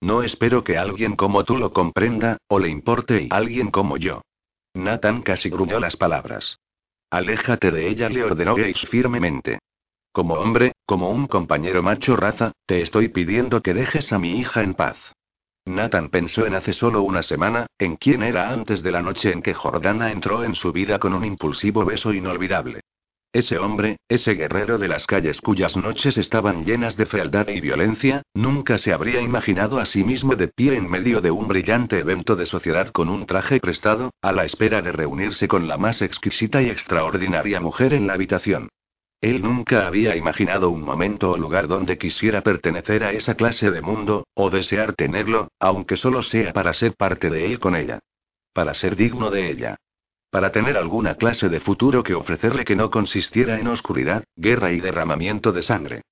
[0.00, 4.22] No espero que alguien como tú lo comprenda, o le importe y alguien como yo.
[4.74, 6.58] Nathan casi gruñó las palabras.
[7.10, 9.58] Aléjate de ella, le ordenó Gates firmemente.
[10.12, 14.62] Como hombre, como un compañero macho raza, te estoy pidiendo que dejes a mi hija
[14.62, 14.96] en paz.
[15.68, 19.42] Nathan pensó en hace solo una semana, en quién era antes de la noche en
[19.42, 22.80] que Jordana entró en su vida con un impulsivo beso inolvidable.
[23.30, 28.22] Ese hombre, ese guerrero de las calles cuyas noches estaban llenas de fealdad y violencia,
[28.32, 32.36] nunca se habría imaginado a sí mismo de pie en medio de un brillante evento
[32.36, 36.62] de sociedad con un traje prestado, a la espera de reunirse con la más exquisita
[36.62, 38.70] y extraordinaria mujer en la habitación.
[39.20, 43.80] Él nunca había imaginado un momento o lugar donde quisiera pertenecer a esa clase de
[43.80, 47.98] mundo, o desear tenerlo, aunque solo sea para ser parte de él con ella.
[48.52, 49.76] Para ser digno de ella.
[50.30, 54.80] Para tener alguna clase de futuro que ofrecerle que no consistiera en oscuridad, guerra y
[54.80, 56.02] derramamiento de sangre.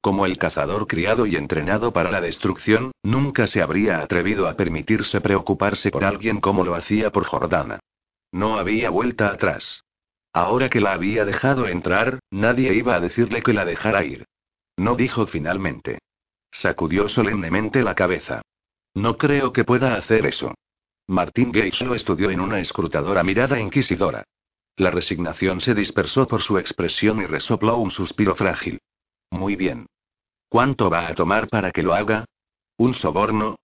[0.00, 5.20] Como el cazador criado y entrenado para la destrucción, nunca se habría atrevido a permitirse
[5.20, 7.80] preocuparse por alguien como lo hacía por Jordana.
[8.32, 9.83] No había vuelta atrás.
[10.34, 14.26] Ahora que la había dejado entrar, nadie iba a decirle que la dejara ir.
[14.76, 16.00] No dijo finalmente.
[16.50, 18.42] Sacudió solemnemente la cabeza.
[18.94, 20.52] No creo que pueda hacer eso.
[21.06, 24.24] Martín Gates lo estudió en una escrutadora mirada inquisidora.
[24.76, 28.80] La resignación se dispersó por su expresión y resopló un suspiro frágil.
[29.30, 29.86] Muy bien.
[30.48, 32.24] ¿Cuánto va a tomar para que lo haga?
[32.76, 33.56] ¿Un soborno?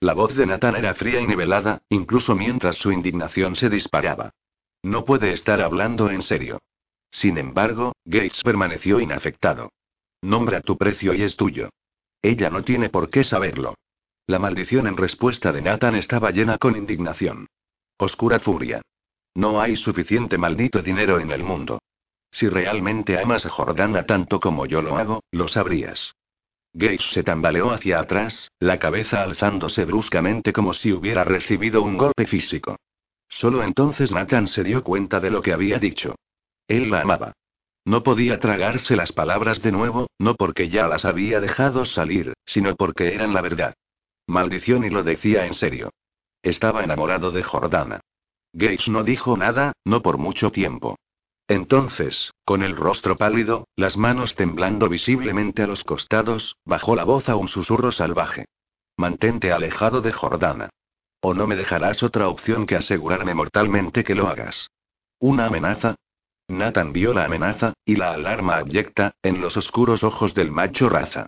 [0.00, 4.32] La voz de Nathan era fría y nivelada, incluso mientras su indignación se disparaba.
[4.82, 6.60] No puede estar hablando en serio.
[7.10, 9.70] Sin embargo, Gates permaneció inafectado.
[10.22, 11.70] Nombra tu precio y es tuyo.
[12.22, 13.74] Ella no tiene por qué saberlo.
[14.26, 17.46] La maldición en respuesta de Nathan estaba llena con indignación.
[17.96, 18.82] Oscura furia.
[19.34, 21.78] No hay suficiente maldito dinero en el mundo.
[22.30, 26.14] Si realmente amas a Jordana tanto como yo lo hago, lo sabrías.
[26.74, 32.26] Gates se tambaleó hacia atrás, la cabeza alzándose bruscamente como si hubiera recibido un golpe
[32.26, 32.76] físico.
[33.28, 36.16] Solo entonces Nathan se dio cuenta de lo que había dicho.
[36.66, 37.32] Él la amaba.
[37.84, 42.76] No podía tragarse las palabras de nuevo, no porque ya las había dejado salir, sino
[42.76, 43.74] porque eran la verdad.
[44.26, 45.90] Maldición y lo decía en serio.
[46.42, 48.00] Estaba enamorado de Jordana.
[48.52, 50.96] Gates no dijo nada, no por mucho tiempo.
[51.48, 57.28] Entonces, con el rostro pálido, las manos temblando visiblemente a los costados, bajó la voz
[57.30, 58.46] a un susurro salvaje.
[58.98, 60.68] Mantente alejado de Jordana.
[61.20, 64.70] O no me dejarás otra opción que asegurarme mortalmente que lo hagas.
[65.18, 65.96] ¿Una amenaza?
[66.48, 71.26] Nathan vio la amenaza, y la alarma abyecta, en los oscuros ojos del macho raza.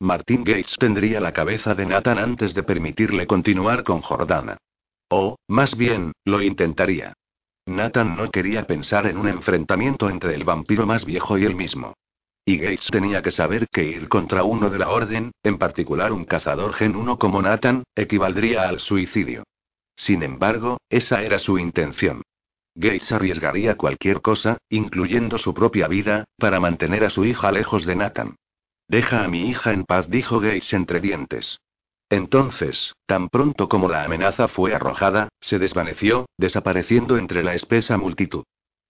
[0.00, 4.58] Martin Gates tendría la cabeza de Nathan antes de permitirle continuar con Jordana.
[5.08, 7.14] O, más bien, lo intentaría.
[7.66, 11.94] Nathan no quería pensar en un enfrentamiento entre el vampiro más viejo y él mismo.
[12.48, 16.24] Y Gates tenía que saber que ir contra uno de la Orden, en particular un
[16.24, 19.42] cazador gen 1 como Nathan, equivaldría al suicidio.
[19.94, 22.22] Sin embargo, esa era su intención.
[22.74, 27.96] Gates arriesgaría cualquier cosa, incluyendo su propia vida, para mantener a su hija lejos de
[27.96, 28.36] Nathan.
[28.88, 31.60] Deja a mi hija en paz, dijo Gates entre dientes.
[32.08, 38.44] Entonces, tan pronto como la amenaza fue arrojada, se desvaneció, desapareciendo entre la espesa multitud.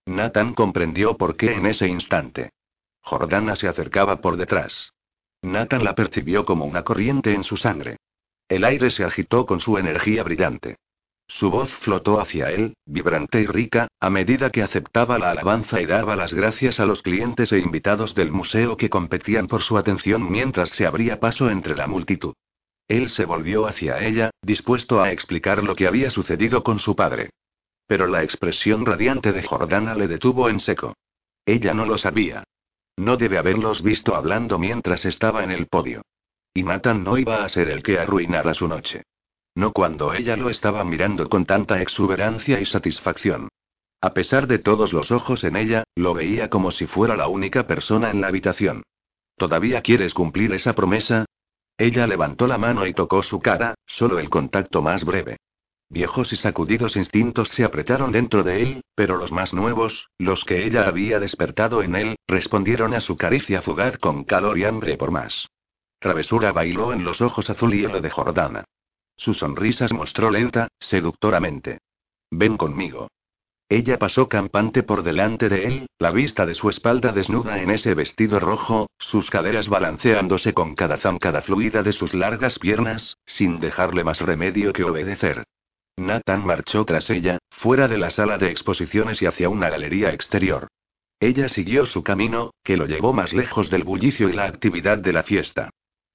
[0.06, 2.50] Nathan comprendió por qué en ese instante.
[3.08, 4.92] Jordana se acercaba por detrás.
[5.40, 7.96] Nathan la percibió como una corriente en su sangre.
[8.48, 10.76] El aire se agitó con su energía brillante.
[11.26, 15.86] Su voz flotó hacia él, vibrante y rica, a medida que aceptaba la alabanza y
[15.86, 20.30] daba las gracias a los clientes e invitados del museo que competían por su atención
[20.30, 22.34] mientras se abría paso entre la multitud.
[22.88, 27.30] Él se volvió hacia ella, dispuesto a explicar lo que había sucedido con su padre.
[27.86, 30.94] Pero la expresión radiante de Jordana le detuvo en seco.
[31.46, 32.44] Ella no lo sabía.
[32.98, 36.02] No debe haberlos visto hablando mientras estaba en el podio.
[36.52, 39.04] Y Nathan no iba a ser el que arruinara su noche.
[39.54, 43.50] No cuando ella lo estaba mirando con tanta exuberancia y satisfacción.
[44.00, 47.68] A pesar de todos los ojos en ella, lo veía como si fuera la única
[47.68, 48.82] persona en la habitación.
[49.36, 51.24] ¿Todavía quieres cumplir esa promesa?
[51.76, 55.36] Ella levantó la mano y tocó su cara, solo el contacto más breve.
[55.90, 60.66] Viejos y sacudidos instintos se apretaron dentro de él, pero los más nuevos, los que
[60.66, 65.10] ella había despertado en él, respondieron a su caricia fugaz con calor y hambre por
[65.10, 65.48] más.
[65.98, 68.64] Travesura bailó en los ojos azul y hielo de Jordana.
[69.16, 71.78] Su sonrisa se mostró lenta, seductoramente.
[72.30, 73.08] Ven conmigo.
[73.70, 77.94] Ella pasó campante por delante de él, la vista de su espalda desnuda en ese
[77.94, 84.04] vestido rojo, sus caderas balanceándose con cada zancada fluida de sus largas piernas, sin dejarle
[84.04, 85.44] más remedio que obedecer.
[85.98, 90.68] Nathan marchó tras ella, fuera de la sala de exposiciones y hacia una galería exterior.
[91.20, 95.12] Ella siguió su camino, que lo llevó más lejos del bullicio y la actividad de
[95.12, 95.70] la fiesta.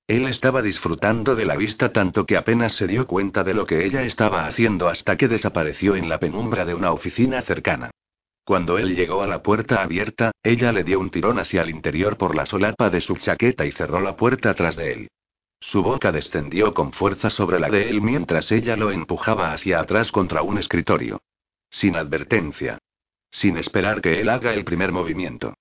[0.07, 3.85] Él estaba disfrutando de la vista tanto que apenas se dio cuenta de lo que
[3.85, 7.91] ella estaba haciendo hasta que desapareció en la penumbra de una oficina cercana.
[8.45, 12.17] Cuando él llegó a la puerta abierta, ella le dio un tirón hacia el interior
[12.17, 15.07] por la solapa de su chaqueta y cerró la puerta tras de él.
[15.65, 20.11] Su boca descendió con fuerza sobre la de él mientras ella lo empujaba hacia atrás
[20.11, 21.21] contra un escritorio.
[21.69, 22.77] Sin advertencia.
[23.31, 25.55] Sin esperar que él haga el primer movimiento.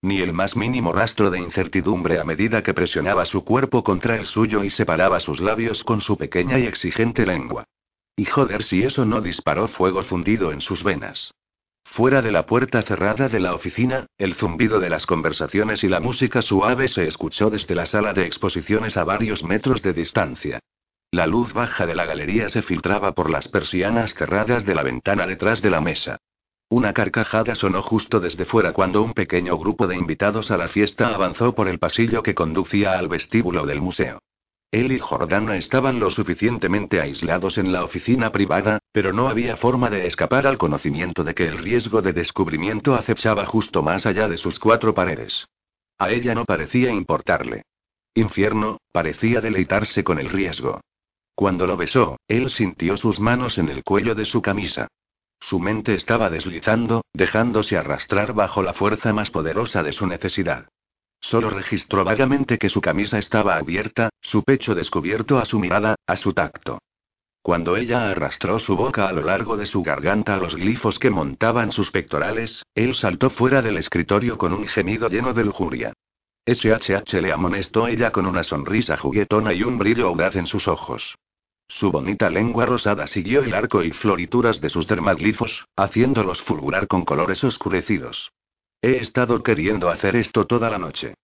[0.00, 4.26] ni el más mínimo rastro de incertidumbre a medida que presionaba su cuerpo contra el
[4.26, 7.64] suyo y separaba sus labios con su pequeña y exigente lengua.
[8.14, 11.34] Y joder si eso no disparó fuego fundido en sus venas.
[11.90, 15.98] Fuera de la puerta cerrada de la oficina, el zumbido de las conversaciones y la
[15.98, 20.60] música suave se escuchó desde la sala de exposiciones a varios metros de distancia.
[21.10, 25.26] La luz baja de la galería se filtraba por las persianas cerradas de la ventana
[25.26, 26.18] detrás de la mesa.
[26.68, 31.14] Una carcajada sonó justo desde fuera cuando un pequeño grupo de invitados a la fiesta
[31.14, 34.20] avanzó por el pasillo que conducía al vestíbulo del museo.
[34.70, 39.88] Él y Jordana estaban lo suficientemente aislados en la oficina privada, pero no había forma
[39.88, 44.36] de escapar al conocimiento de que el riesgo de descubrimiento acechaba justo más allá de
[44.36, 45.46] sus cuatro paredes.
[45.98, 47.62] A ella no parecía importarle.
[48.14, 50.80] Infierno, parecía deleitarse con el riesgo.
[51.34, 54.88] Cuando lo besó, él sintió sus manos en el cuello de su camisa.
[55.40, 60.68] Su mente estaba deslizando, dejándose arrastrar bajo la fuerza más poderosa de su necesidad.
[61.20, 66.16] Solo registró vagamente que su camisa estaba abierta, su pecho descubierto a su mirada, a
[66.16, 66.78] su tacto.
[67.42, 71.10] Cuando ella arrastró su boca a lo largo de su garganta a los glifos que
[71.10, 75.92] montaban sus pectorales, él saltó fuera del escritorio con un gemido lleno de lujuria.
[76.46, 81.14] SHH le amonestó ella con una sonrisa juguetona y un brillo audaz en sus ojos.
[81.68, 87.04] Su bonita lengua rosada siguió el arco y florituras de sus dermaglifos, haciéndolos fulgurar con
[87.04, 88.30] colores oscurecidos.
[88.80, 91.14] He estado queriendo hacer esto toda la noche.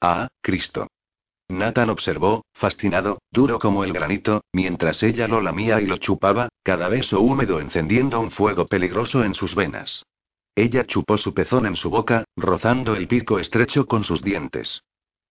[0.00, 0.88] Ah, Cristo.
[1.48, 6.88] Nathan observó, fascinado, duro como el granito, mientras ella lo lamía y lo chupaba, cada
[6.88, 10.04] beso húmedo encendiendo un fuego peligroso en sus venas.
[10.54, 14.82] Ella chupó su pezón en su boca, rozando el pico estrecho con sus dientes.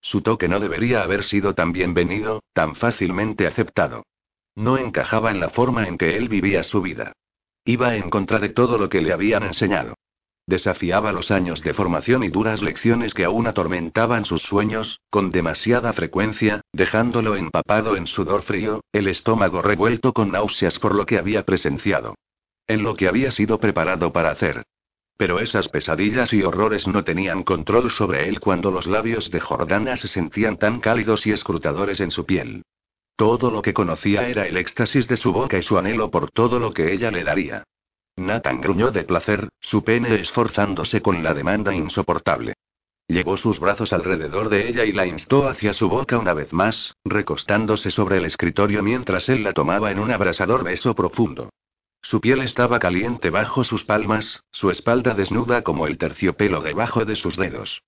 [0.01, 4.03] Su toque no debería haber sido tan bienvenido, tan fácilmente aceptado.
[4.55, 7.13] No encajaba en la forma en que él vivía su vida.
[7.65, 9.95] Iba en contra de todo lo que le habían enseñado.
[10.51, 15.93] Desafiaba los años de formación y duras lecciones que aún atormentaban sus sueños, con demasiada
[15.93, 21.43] frecuencia, dejándolo empapado en sudor frío, el estómago revuelto con náuseas por lo que había
[21.43, 22.15] presenciado.
[22.67, 24.63] En lo que había sido preparado para hacer.
[25.15, 29.95] Pero esas pesadillas y horrores no tenían control sobre él cuando los labios de Jordana
[29.95, 32.63] se sentían tan cálidos y escrutadores en su piel.
[33.15, 36.59] Todo lo que conocía era el éxtasis de su boca y su anhelo por todo
[36.59, 37.63] lo que ella le daría.
[38.17, 42.53] Nathan gruñó de placer, su pene esforzándose con la demanda insoportable.
[43.07, 46.95] Llevó sus brazos alrededor de ella y la instó hacia su boca una vez más,
[47.03, 51.49] recostándose sobre el escritorio mientras él la tomaba en un abrasador beso profundo.
[52.01, 57.15] Su piel estaba caliente bajo sus palmas, su espalda desnuda como el terciopelo debajo de
[57.15, 57.83] sus dedos.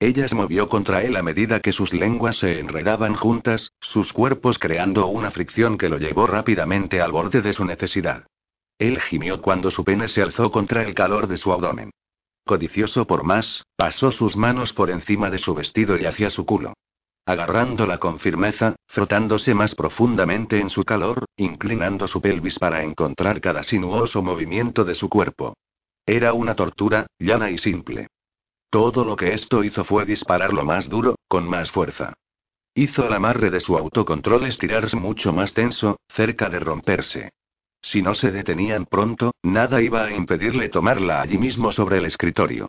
[0.00, 4.58] Ella se movió contra él a medida que sus lenguas se enredaban juntas, sus cuerpos
[4.58, 8.24] creando una fricción que lo llevó rápidamente al borde de su necesidad.
[8.78, 11.90] Él gimió cuando su pene se alzó contra el calor de su abdomen.
[12.44, 16.74] Codicioso por más, pasó sus manos por encima de su vestido y hacia su culo.
[17.26, 23.62] Agarrándola con firmeza, frotándose más profundamente en su calor, inclinando su pelvis para encontrar cada
[23.62, 25.54] sinuoso movimiento de su cuerpo.
[26.06, 28.06] Era una tortura, llana y simple.
[28.70, 32.14] Todo lo que esto hizo fue dispararlo más duro, con más fuerza.
[32.74, 37.30] Hizo el amarre de su autocontrol estirarse mucho más tenso, cerca de romperse.
[37.80, 42.68] Si no se detenían pronto, nada iba a impedirle tomarla allí mismo sobre el escritorio.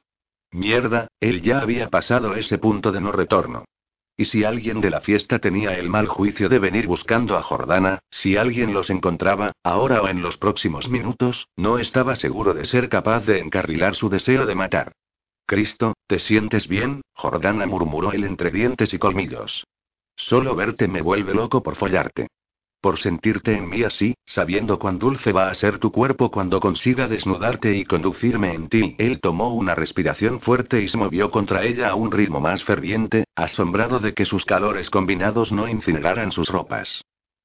[0.52, 3.66] Mierda, él ya había pasado ese punto de no retorno.
[4.18, 8.00] Y si alguien de la fiesta tenía el mal juicio de venir buscando a Jordana,
[8.10, 12.90] si alguien los encontraba, ahora o en los próximos minutos, no estaba seguro de ser
[12.90, 14.92] capaz de encarrilar su deseo de matar.
[15.46, 17.02] Cristo, ¿te sientes bien?
[17.14, 19.66] Jordana murmuró él entre dientes y colmillos.
[20.16, 22.28] Solo verte me vuelve loco por follarte.
[22.82, 27.10] Por sentirte en mí así, sabiendo cuán dulce va a ser tu cuerpo cuando consiga
[27.10, 28.96] desnudarte y conducirme en ti.
[28.98, 33.26] Él tomó una respiración fuerte y se movió contra ella a un ritmo más ferviente,
[33.36, 37.04] asombrado de que sus calores combinados no incineraran sus ropas.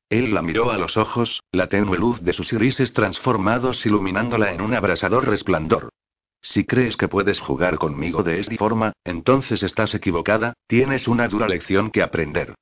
[0.09, 4.61] Él la miró a los ojos, la tenue luz de sus irises transformados iluminándola en
[4.61, 5.89] un abrasador resplandor.
[6.43, 11.49] Si crees que puedes jugar conmigo de esta forma, entonces estás equivocada, tienes una dura
[11.49, 12.55] lección que aprender.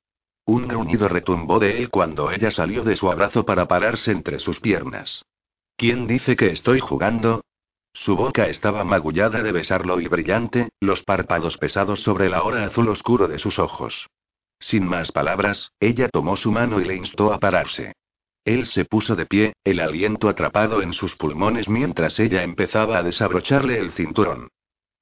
[0.45, 4.59] Un gruñido retumbó de él cuando ella salió de su abrazo para pararse entre sus
[4.59, 5.23] piernas.
[5.77, 7.41] ¿Quién dice que estoy jugando?
[7.93, 12.89] Su boca estaba magullada de besarlo y brillante, los párpados pesados sobre la hora azul
[12.89, 14.07] oscuro de sus ojos.
[14.59, 17.93] Sin más palabras, ella tomó su mano y le instó a pararse.
[18.45, 23.03] Él se puso de pie, el aliento atrapado en sus pulmones mientras ella empezaba a
[23.03, 24.49] desabrocharle el cinturón.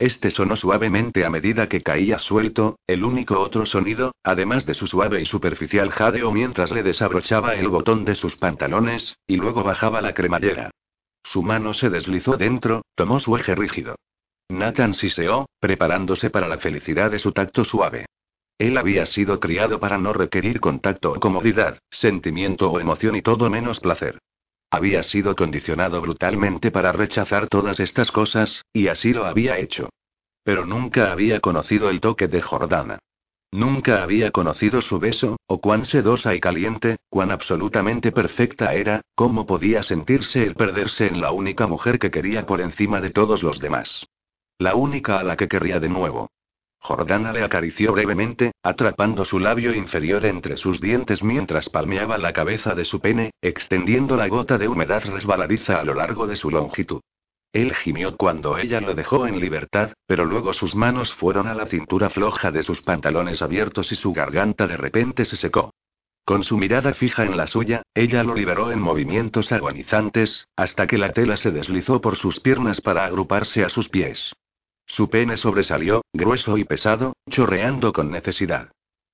[0.01, 4.87] Este sonó suavemente a medida que caía suelto, el único otro sonido, además de su
[4.87, 10.01] suave y superficial jadeo mientras le desabrochaba el botón de sus pantalones, y luego bajaba
[10.01, 10.71] la cremallera.
[11.23, 13.93] Su mano se deslizó dentro, tomó su eje rígido.
[14.49, 18.07] Nathan siseó, preparándose para la felicidad de su tacto suave.
[18.57, 23.51] Él había sido criado para no requerir contacto o comodidad, sentimiento o emoción y todo
[23.51, 24.17] menos placer.
[24.71, 29.89] Había sido condicionado brutalmente para rechazar todas estas cosas, y así lo había hecho.
[30.45, 32.99] Pero nunca había conocido el toque de Jordana.
[33.51, 39.45] Nunca había conocido su beso, o cuán sedosa y caliente, cuán absolutamente perfecta era, cómo
[39.45, 43.59] podía sentirse el perderse en la única mujer que quería por encima de todos los
[43.59, 44.07] demás.
[44.57, 46.29] La única a la que querría de nuevo.
[46.83, 52.73] Jordana le acarició brevemente, atrapando su labio inferior entre sus dientes mientras palmeaba la cabeza
[52.73, 57.01] de su pene, extendiendo la gota de humedad resbaladiza a lo largo de su longitud.
[57.53, 61.67] Él gimió cuando ella lo dejó en libertad, pero luego sus manos fueron a la
[61.67, 65.75] cintura floja de sus pantalones abiertos y su garganta de repente se secó.
[66.25, 70.97] Con su mirada fija en la suya, ella lo liberó en movimientos agonizantes, hasta que
[70.97, 74.33] la tela se deslizó por sus piernas para agruparse a sus pies.
[74.85, 78.71] Su pene sobresalió, grueso y pesado, chorreando con necesidad.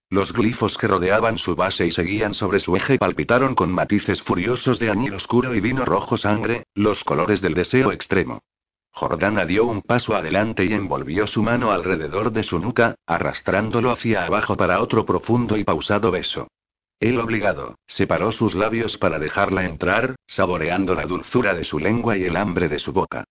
[0.10, 4.80] Los glifos que rodeaban su base y seguían sobre su eje palpitaron con matices furiosos
[4.80, 8.42] de añil oscuro y vino rojo sangre, los colores del deseo extremo.
[8.92, 14.26] Jordana dio un paso adelante y envolvió su mano alrededor de su nuca, arrastrándolo hacia
[14.26, 16.48] abajo para otro profundo y pausado beso.
[17.00, 22.24] Él obligado, separó sus labios para dejarla entrar, saboreando la dulzura de su lengua y
[22.24, 23.26] el hambre de su boca.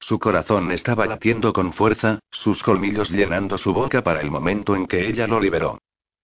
[0.00, 4.86] Su corazón estaba latiendo con fuerza, sus colmillos llenando su boca para el momento en
[4.86, 5.78] que ella lo liberó.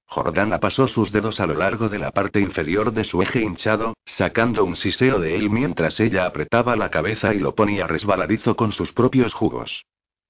[0.09, 3.95] Jordana pasó sus dedos a lo largo de la parte inferior de su eje hinchado,
[4.05, 8.73] sacando un siseo de él mientras ella apretaba la cabeza y lo ponía resbaladizo con
[8.73, 9.85] sus propios jugos.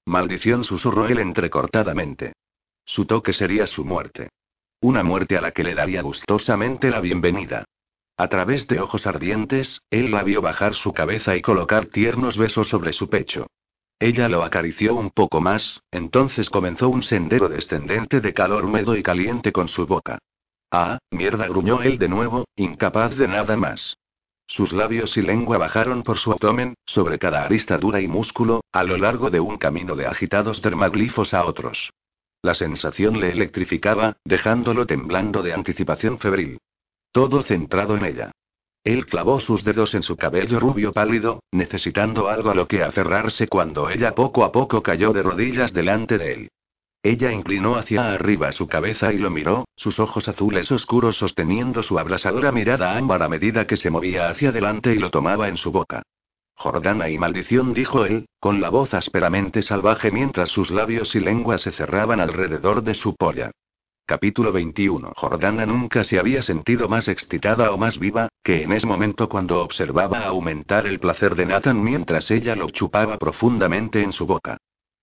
[0.05, 2.33] Maldición susurró él entrecortadamente.
[2.85, 4.29] Su toque sería su muerte.
[4.81, 7.65] Una muerte a la que le daría gustosamente la bienvenida.
[8.17, 12.67] A través de ojos ardientes, él la vio bajar su cabeza y colocar tiernos besos
[12.67, 13.45] sobre su pecho.
[13.99, 19.03] Ella lo acarició un poco más, entonces comenzó un sendero descendente de calor húmedo y
[19.03, 20.17] caliente con su boca.
[20.71, 23.97] Ah, mierda, gruñó él de nuevo, incapaz de nada más.
[24.47, 28.83] Sus labios y lengua bajaron por su abdomen, sobre cada arista dura y músculo, a
[28.83, 31.91] lo largo de un camino de agitados dermaglifos a otros.
[32.41, 36.59] La sensación le electrificaba, dejándolo temblando de anticipación febril.
[37.11, 38.31] Todo centrado en ella.
[38.83, 43.47] Él clavó sus dedos en su cabello rubio pálido, necesitando algo a lo que aferrarse
[43.47, 46.49] cuando ella poco a poco cayó de rodillas delante de él.
[47.03, 51.99] Ella inclinó hacia arriba su cabeza y lo miró, sus ojos azules oscuros sosteniendo su
[51.99, 55.71] abrasadora mirada ámbar a medida que se movía hacia adelante y lo tomaba en su
[55.71, 56.03] boca.
[56.55, 61.59] Jordana y maldición, dijo él, con la voz ásperamente salvaje mientras sus labios y lengua
[61.59, 63.51] se cerraban alrededor de su polla.
[64.09, 65.11] Capítulo 21.
[65.17, 69.59] Jordana nunca se había sentido más excitada o más viva, que en ese momento cuando
[69.59, 74.59] observaba aumentar el placer de Nathan mientras ella lo chupaba profundamente en su boca.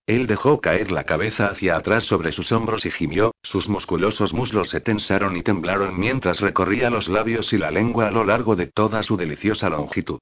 [0.07, 4.71] Él dejó caer la cabeza hacia atrás sobre sus hombros y gimió, sus musculosos muslos
[4.71, 8.69] se tensaron y temblaron mientras recorría los labios y la lengua a lo largo de
[8.69, 10.19] toda su deliciosa longitud.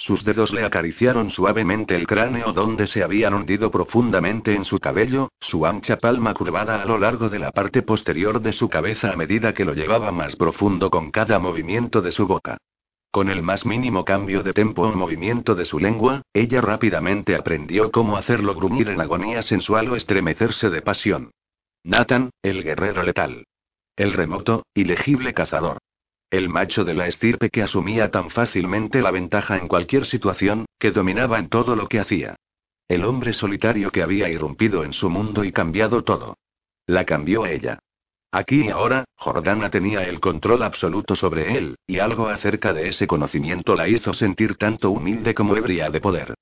[0.00, 5.28] Sus dedos le acariciaron suavemente el cráneo donde se habían hundido profundamente en su cabello,
[5.40, 9.16] su ancha palma curvada a lo largo de la parte posterior de su cabeza a
[9.16, 12.56] medida que lo llevaba más profundo con cada movimiento de su boca.
[13.10, 17.90] Con el más mínimo cambio de tempo o movimiento de su lengua, ella rápidamente aprendió
[17.90, 21.30] cómo hacerlo gruñir en agonía sensual o estremecerse de pasión.
[21.84, 23.44] Nathan, el guerrero letal.
[23.96, 25.76] El remoto, ilegible cazador.
[26.30, 30.92] El macho de la estirpe que asumía tan fácilmente la ventaja en cualquier situación, que
[30.92, 32.36] dominaba en todo lo que hacía.
[32.86, 36.38] El hombre solitario que había irrumpido en su mundo y cambiado todo.
[36.86, 37.80] La cambió ella.
[38.30, 43.08] Aquí y ahora, Jordana tenía el control absoluto sobre él, y algo acerca de ese
[43.08, 46.34] conocimiento la hizo sentir tanto humilde como ebria de poder.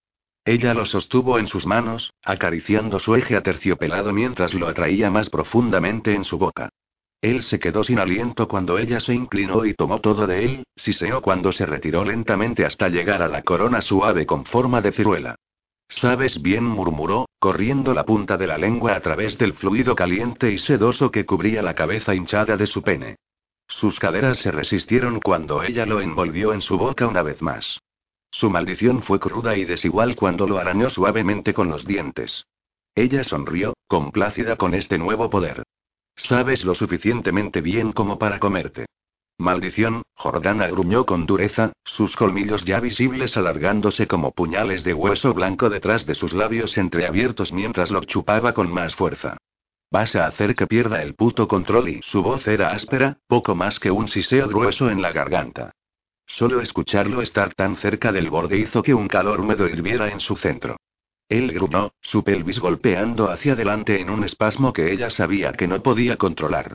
[0.44, 6.15] Ella lo sostuvo en sus manos, acariciando su eje aterciopelado mientras lo atraía más profundamente
[6.15, 6.69] en su boca.
[7.20, 11.20] Él se quedó sin aliento cuando ella se inclinó y tomó todo de él, siseó
[11.20, 15.35] cuando se retiró lentamente hasta llegar a la corona suave con forma de ciruela.
[15.89, 20.59] Sabes bien, murmuró, corriendo la punta de la lengua a través del fluido caliente y
[20.59, 23.16] sedoso que cubría la cabeza hinchada de su pene.
[23.66, 27.81] Sus caderas se resistieron cuando ella lo envolvió en su boca una vez más.
[28.31, 32.47] Su maldición fue cruda y desigual cuando lo arañó suavemente con los dientes.
[32.95, 35.65] Ella sonrió, complácida con este nuevo poder.
[36.19, 38.86] Sabes lo suficientemente bien como para comerte.
[39.39, 45.70] Maldición, Jordana gruñó con dureza, sus colmillos ya visibles alargándose como puñales de hueso blanco
[45.70, 49.36] detrás de sus labios entreabiertos mientras lo chupaba con más fuerza.
[49.93, 53.78] Vas a hacer que pierda el puto control y su voz era áspera, poco más
[53.78, 55.70] que un siseo grueso en la garganta.
[56.27, 60.35] Solo escucharlo estar tan cerca del borde hizo que un calor húmedo hirviera en su
[60.35, 60.77] centro.
[61.29, 65.83] Él gruñó, su pelvis golpeando hacia adelante en un espasmo que ella sabía que no
[65.83, 66.75] podía controlar.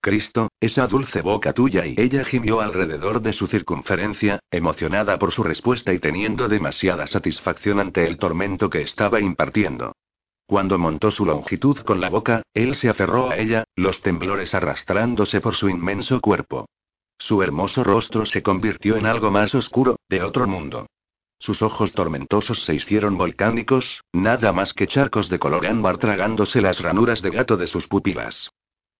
[0.00, 5.42] Cristo, esa dulce boca tuya y ella gimió alrededor de su circunferencia, emocionada por su
[5.42, 9.92] respuesta y teniendo demasiada satisfacción ante el tormento que estaba impartiendo.
[10.46, 15.42] Cuando montó su longitud con la boca, él se aferró a ella, los temblores arrastrándose
[15.42, 16.66] por su inmenso cuerpo.
[17.18, 20.86] Su hermoso rostro se convirtió en algo más oscuro, de otro mundo.
[21.40, 26.80] Sus ojos tormentosos se hicieron volcánicos, nada más que charcos de color ámbar tragándose las
[26.80, 28.50] ranuras de gato de sus pupilas.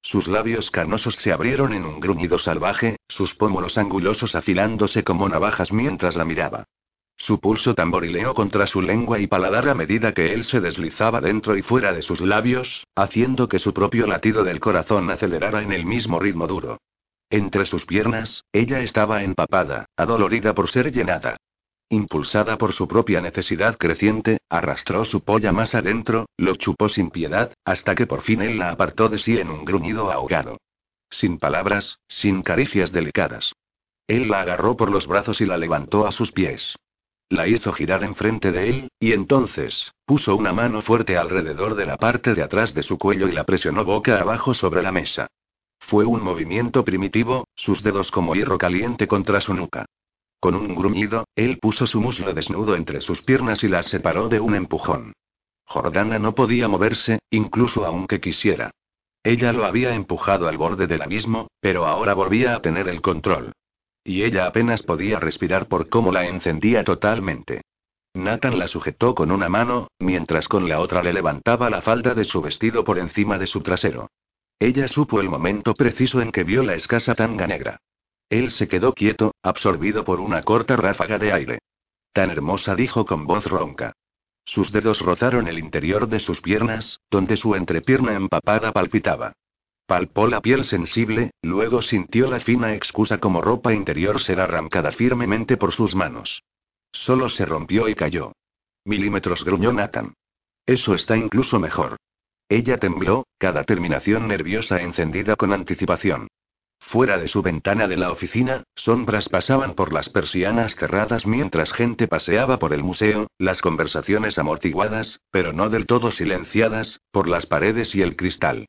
[0.03, 5.71] Sus labios carnosos se abrieron en un gruñido salvaje, sus pómulos angulosos afilándose como navajas
[5.71, 6.65] mientras la miraba.
[7.19, 11.59] Su pulso tamborileó contra su lengua y paladar a medida que él se deslizaba dentro
[11.59, 15.85] y fuera de sus labios, haciendo que su propio latido del corazón acelerara en el
[15.85, 16.79] mismo ritmo duro.
[17.29, 21.37] Entre sus piernas, ella estaba empapada, adolorida por ser llenada.
[21.93, 27.53] Impulsada por su propia necesidad creciente, arrastró su polla más adentro, lo chupó sin piedad,
[27.65, 30.59] hasta que por fin él la apartó de sí en un gruñido ahogado.
[31.11, 33.53] Sin palabras, sin caricias delicadas.
[34.07, 36.77] Él la agarró por los brazos y la levantó a sus pies.
[37.29, 41.97] La hizo girar enfrente de él, y entonces, puso una mano fuerte alrededor de la
[41.97, 45.27] parte de atrás de su cuello y la presionó boca abajo sobre la mesa.
[45.81, 49.87] Fue un movimiento primitivo, sus dedos como hierro caliente contra su nuca.
[50.41, 54.41] Con un gruñido, él puso su muslo desnudo entre sus piernas y las separó de
[54.41, 55.13] un empujón.
[55.67, 58.71] Jordana no podía moverse, incluso aunque quisiera.
[59.23, 63.53] Ella lo había empujado al borde del abismo, pero ahora volvía a tener el control.
[64.03, 67.61] Y ella apenas podía respirar por cómo la encendía totalmente.
[68.15, 72.25] Nathan la sujetó con una mano, mientras con la otra le levantaba la falda de
[72.25, 74.09] su vestido por encima de su trasero.
[74.59, 77.79] Ella supo el momento preciso en que vio la escasa tanga negra.
[78.31, 81.59] Él se quedó quieto, absorbido por una corta ráfaga de aire.
[82.13, 83.93] Tan hermosa dijo con voz ronca.
[84.45, 89.33] Sus dedos rozaron el interior de sus piernas, donde su entrepierna empapada palpitaba.
[89.87, 95.57] Palpó la piel sensible, luego sintió la fina excusa como ropa interior ser arrancada firmemente
[95.57, 96.43] por sus manos.
[96.93, 98.33] Solo se rompió y cayó.
[98.85, 100.15] Milímetros gruñó Nathan.
[100.67, 101.97] Eso está incluso mejor.
[102.49, 106.29] Ella tembló, cada terminación nerviosa encendida con anticipación.
[106.91, 112.09] Fuera de su ventana de la oficina, sombras pasaban por las persianas cerradas mientras gente
[112.09, 117.95] paseaba por el museo, las conversaciones amortiguadas, pero no del todo silenciadas, por las paredes
[117.95, 118.67] y el cristal.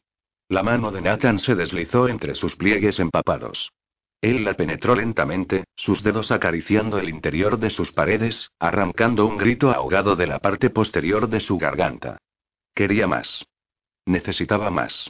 [0.50, 3.72] La mano de Nathan se deslizó entre sus pliegues empapados.
[4.22, 9.72] Él la penetró lentamente, sus dedos acariciando el interior de sus paredes, arrancando un grito
[9.72, 12.20] ahogado de la parte posterior de su garganta.
[12.76, 13.48] Quería más.
[14.06, 15.10] Necesitaba más.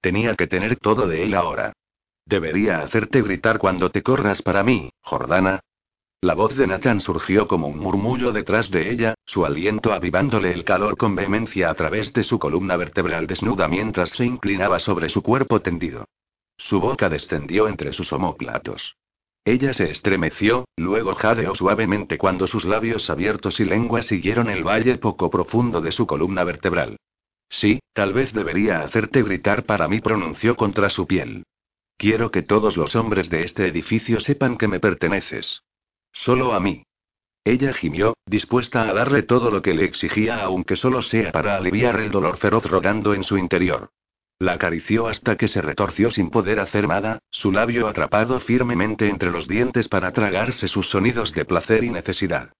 [0.00, 1.72] Tenía que tener todo de él ahora.
[2.28, 5.60] Debería hacerte gritar cuando te corras para mí, Jordana,
[6.20, 10.64] la voz de Nathan surgió como un murmullo detrás de ella, su aliento avivándole el
[10.64, 15.22] calor con vehemencia a través de su columna vertebral desnuda mientras se inclinaba sobre su
[15.22, 16.06] cuerpo tendido.
[16.56, 18.96] Su boca descendió entre sus omóplatos.
[19.44, 24.98] Ella se estremeció, luego jadeó suavemente cuando sus labios abiertos y lengua siguieron el valle
[24.98, 26.96] poco profundo de su columna vertebral.
[27.48, 31.44] Sí, tal vez debería hacerte gritar para mí, pronunció contra su piel.
[31.98, 35.64] Quiero que todos los hombres de este edificio sepan que me perteneces.
[36.12, 36.84] Solo a mí.
[37.44, 41.98] Ella gimió, dispuesta a darle todo lo que le exigía, aunque solo sea para aliviar
[41.98, 43.90] el dolor feroz rodando en su interior.
[44.38, 49.32] La acarició hasta que se retorció sin poder hacer nada, su labio atrapado firmemente entre
[49.32, 52.52] los dientes para tragarse sus sonidos de placer y necesidad.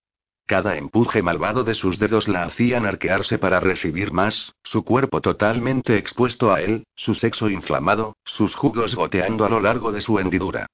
[0.49, 5.99] Cada empuje malvado de sus dedos la hacían arquearse para recibir más, su cuerpo totalmente
[5.99, 10.67] expuesto a él, su sexo inflamado, sus jugos goteando a lo largo de su hendidura.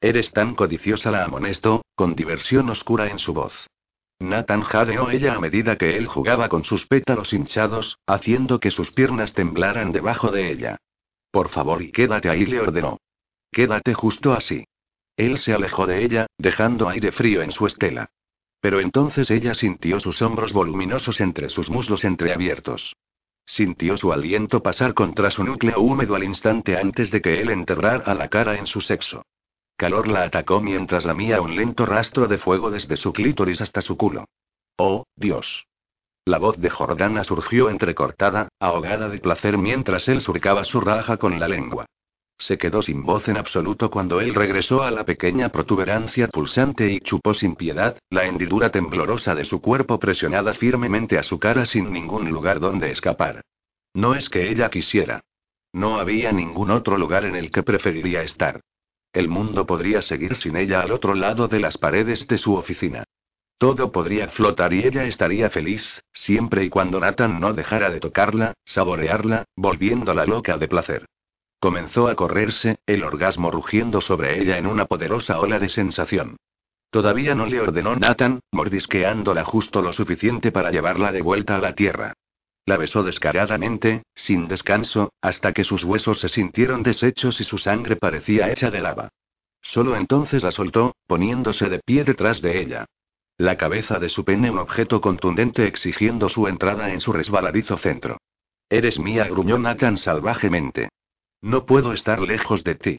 [0.00, 3.68] Eres tan codiciosa, la amonestó, con diversión oscura en su voz.
[4.18, 8.90] Nathan jadeó ella a medida que él jugaba con sus pétalos hinchados, haciendo que sus
[8.90, 10.76] piernas temblaran debajo de ella.
[11.30, 12.98] Por favor y quédate ahí, le ordenó.
[13.52, 14.64] Quédate justo así.
[15.16, 18.10] Él se alejó de ella, dejando aire frío en su estela.
[18.60, 22.94] Pero entonces ella sintió sus hombros voluminosos entre sus muslos entreabiertos.
[23.46, 28.14] Sintió su aliento pasar contra su núcleo húmedo al instante antes de que él enterrara
[28.14, 29.24] la cara en su sexo
[29.80, 33.96] calor la atacó mientras lamía un lento rastro de fuego desde su clítoris hasta su
[33.96, 34.26] culo.
[34.76, 35.64] Oh, Dios.
[36.26, 41.40] La voz de Jordana surgió entrecortada, ahogada de placer mientras él surcaba su raja con
[41.40, 41.86] la lengua.
[42.40, 47.00] Se quedó sin voz en absoluto cuando él regresó a la pequeña protuberancia pulsante y
[47.00, 51.92] chupó sin piedad, la hendidura temblorosa de su cuerpo presionada firmemente a su cara sin
[51.92, 53.42] ningún lugar donde escapar.
[53.92, 55.20] No es que ella quisiera.
[55.74, 58.60] No había ningún otro lugar en el que preferiría estar.
[59.12, 63.04] El mundo podría seguir sin ella al otro lado de las paredes de su oficina.
[63.58, 68.54] Todo podría flotar y ella estaría feliz, siempre y cuando Nathan no dejara de tocarla,
[68.64, 71.06] saborearla, volviéndola loca de placer.
[71.60, 76.38] Comenzó a correrse, el orgasmo rugiendo sobre ella en una poderosa ola de sensación.
[76.88, 81.74] Todavía no le ordenó Nathan, mordisqueándola justo lo suficiente para llevarla de vuelta a la
[81.74, 82.14] tierra.
[82.64, 87.96] La besó descaradamente, sin descanso, hasta que sus huesos se sintieron deshechos y su sangre
[87.96, 89.10] parecía hecha de lava.
[89.60, 92.86] Solo entonces la soltó, poniéndose de pie detrás de ella.
[93.36, 98.16] La cabeza de su pene un objeto contundente exigiendo su entrada en su resbaladizo centro.
[98.70, 100.88] Eres mía, gruñó Nathan salvajemente.
[101.42, 102.98] No puedo estar lejos de ti.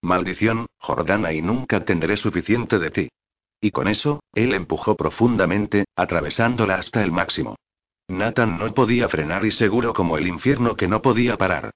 [0.00, 3.08] Maldición, Jordana, y nunca tendré suficiente de ti.
[3.60, 7.56] Y con eso, él empujó profundamente, atravesándola hasta el máximo.
[8.08, 11.70] Nathan no podía frenar y seguro como el infierno que no podía parar.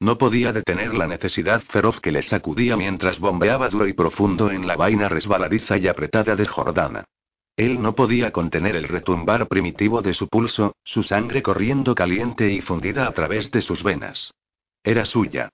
[0.00, 4.66] No podía detener la necesidad feroz que le sacudía mientras bombeaba duro y profundo en
[4.66, 7.04] la vaina resbaladiza y apretada de Jordana.
[7.56, 12.60] Él no podía contener el retumbar primitivo de su pulso, su sangre corriendo caliente y
[12.60, 14.32] fundida a través de sus venas.
[14.84, 15.50] Era suya.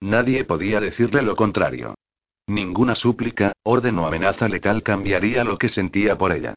[0.00, 1.94] Nadie podía decirle lo contrario.
[2.46, 6.54] Ninguna súplica, orden o amenaza letal cambiaría lo que sentía por ella.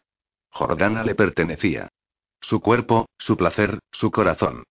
[0.50, 1.90] Jordana le pertenecía.
[2.40, 4.64] Su cuerpo, su placer, su corazón.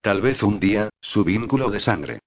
[0.00, 2.18] Tal vez un día, su vínculo de sangre.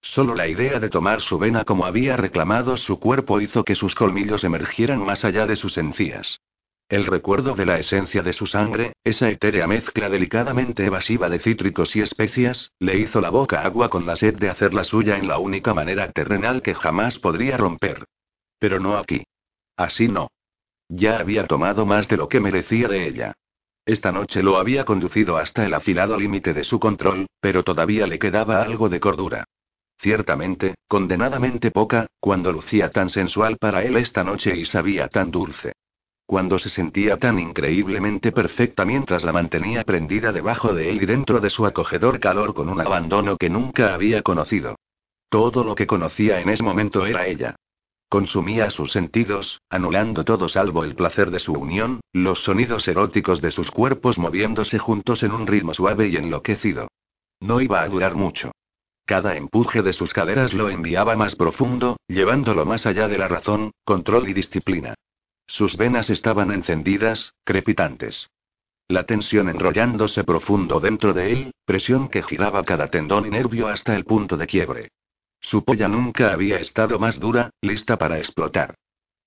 [0.00, 3.94] Solo la idea de tomar su vena como había reclamado su cuerpo hizo que sus
[3.94, 6.40] colmillos emergieran más allá de sus encías.
[6.88, 11.96] El recuerdo de la esencia de su sangre, esa etérea mezcla delicadamente evasiva de cítricos
[11.96, 15.26] y especias, le hizo la boca agua con la sed de hacer la suya en
[15.26, 18.04] la única manera terrenal que jamás podría romper.
[18.60, 19.24] Pero no aquí.
[19.76, 20.28] Así no.
[20.88, 23.32] Ya había tomado más de lo que merecía de ella.
[23.84, 28.20] Esta noche lo había conducido hasta el afilado límite de su control, pero todavía le
[28.20, 29.44] quedaba algo de cordura.
[29.98, 35.72] Ciertamente, condenadamente poca, cuando lucía tan sensual para él esta noche y sabía tan dulce.
[36.26, 41.38] Cuando se sentía tan increíblemente perfecta mientras la mantenía prendida debajo de él y dentro
[41.38, 44.74] de su acogedor calor con un abandono que nunca había conocido.
[45.28, 47.54] Todo lo que conocía en ese momento era ella.
[48.08, 53.52] Consumía sus sentidos, anulando todo salvo el placer de su unión, los sonidos eróticos de
[53.52, 56.88] sus cuerpos moviéndose juntos en un ritmo suave y enloquecido.
[57.40, 58.50] No iba a durar mucho.
[59.04, 63.70] Cada empuje de sus caderas lo enviaba más profundo, llevándolo más allá de la razón,
[63.84, 64.94] control y disciplina.
[65.46, 68.28] Sus venas estaban encendidas, crepitantes.
[68.88, 73.96] La tensión enrollándose profundo dentro de él, presión que giraba cada tendón y nervio hasta
[73.96, 74.88] el punto de quiebre.
[75.40, 78.74] Su polla nunca había estado más dura, lista para explotar.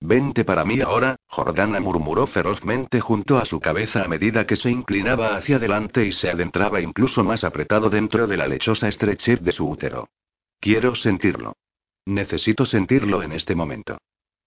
[0.02, 4.70] Vente para mí ahora, Jordana murmuró ferozmente junto a su cabeza a medida que se
[4.70, 9.52] inclinaba hacia adelante y se adentraba incluso más apretado dentro de la lechosa estrechez de
[9.52, 10.08] su útero.
[10.62, 11.58] Quiero sentirlo.
[12.06, 13.98] Necesito sentirlo en este momento.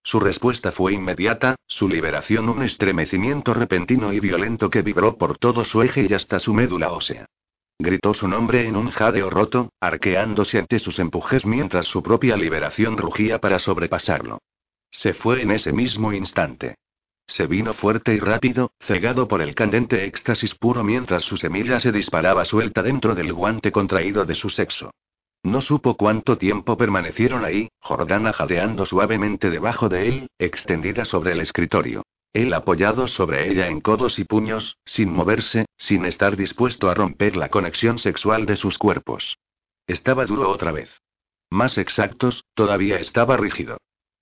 [0.05, 5.65] Su respuesta fue inmediata, su liberación un estremecimiento repentino y violento que vibró por todo
[5.65, 7.27] su eje y hasta su médula ósea.
[7.79, 12.97] Gritó su nombre en un jadeo roto, arqueándose ante sus empujes mientras su propia liberación
[12.97, 14.39] rugía para sobrepasarlo.
[14.91, 16.77] Se fue en ese mismo instante.
[17.27, 21.93] Se vino fuerte y rápido, cegado por el candente éxtasis puro mientras su semilla se
[21.93, 24.93] disparaba suelta dentro del guante contraído de su sexo.
[25.43, 31.41] No supo cuánto tiempo permanecieron ahí, Jordana jadeando suavemente debajo de él, extendida sobre el
[31.41, 32.05] escritorio.
[32.33, 37.37] Él apoyado sobre ella en codos y puños, sin moverse, sin estar dispuesto a romper
[37.37, 39.37] la conexión sexual de sus cuerpos.
[39.87, 40.91] Estaba duro otra vez.
[41.51, 43.79] Más exactos, todavía estaba rígido.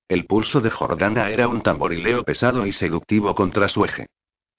[0.09, 4.07] El pulso de Jordana era un tamborileo pesado y seductivo contra su eje.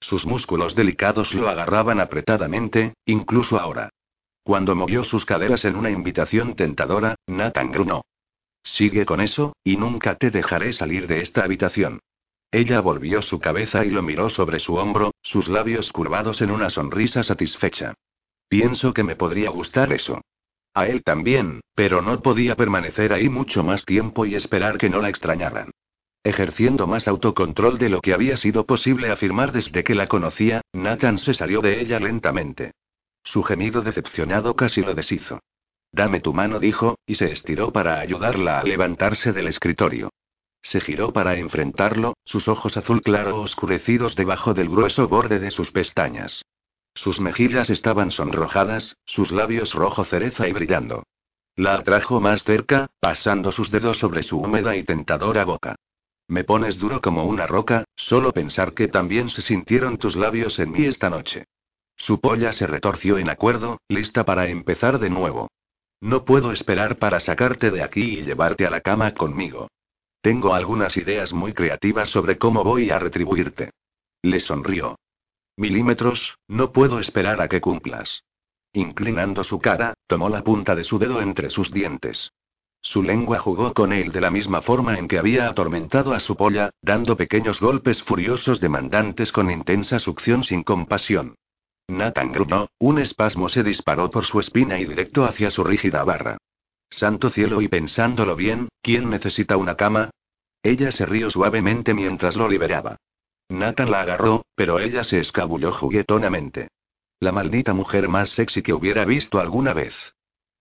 [0.00, 3.90] Sus músculos delicados lo agarraban apretadamente, incluso ahora.
[4.44, 8.04] Cuando movió sus caderas en una invitación tentadora, Nathan grunó.
[8.64, 12.00] Sigue con eso, y nunca te dejaré salir de esta habitación.
[12.50, 16.70] Ella volvió su cabeza y lo miró sobre su hombro, sus labios curvados en una
[16.70, 17.94] sonrisa satisfecha.
[18.48, 20.20] Pienso que me podría gustar eso.
[20.74, 25.00] A él también, pero no podía permanecer ahí mucho más tiempo y esperar que no
[25.00, 25.70] la extrañaran.
[26.24, 31.18] Ejerciendo más autocontrol de lo que había sido posible afirmar desde que la conocía, Nathan
[31.18, 32.72] se salió de ella lentamente.
[33.24, 35.40] Su gemido decepcionado casi lo deshizo.
[35.92, 40.10] Dame tu mano, dijo, y se estiró para ayudarla a levantarse del escritorio.
[40.62, 45.70] Se giró para enfrentarlo, sus ojos azul claro oscurecidos debajo del grueso borde de sus
[45.70, 46.42] pestañas.
[46.94, 51.04] Sus mejillas estaban sonrojadas, sus labios rojo cereza y brillando.
[51.56, 55.76] La atrajo más cerca, pasando sus dedos sobre su húmeda y tentadora boca.
[56.28, 60.70] Me pones duro como una roca, solo pensar que también se sintieron tus labios en
[60.70, 61.44] mí esta noche.
[62.02, 65.52] Su polla se retorció en acuerdo, lista para empezar de nuevo.
[66.00, 69.68] No puedo esperar para sacarte de aquí y llevarte a la cama conmigo.
[70.20, 73.70] Tengo algunas ideas muy creativas sobre cómo voy a retribuirte.
[74.20, 74.96] Le sonrió.
[75.56, 78.24] Milímetros, no puedo esperar a que cumplas.
[78.72, 82.32] Inclinando su cara, tomó la punta de su dedo entre sus dientes.
[82.80, 86.34] Su lengua jugó con él de la misma forma en que había atormentado a su
[86.34, 91.36] polla, dando pequeños golpes furiosos demandantes con intensa succión sin compasión.
[91.88, 96.38] Nathan gruñó, un espasmo se disparó por su espina y directo hacia su rígida barra.
[96.90, 100.10] Santo cielo y pensándolo bien, ¿quién necesita una cama?
[100.62, 102.96] Ella se rió suavemente mientras lo liberaba.
[103.48, 106.68] Nathan la agarró, pero ella se escabulló juguetonamente.
[107.20, 109.94] La maldita mujer más sexy que hubiera visto alguna vez.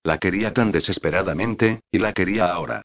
[0.04, 2.82] La quería tan desesperadamente, y la quería ahora.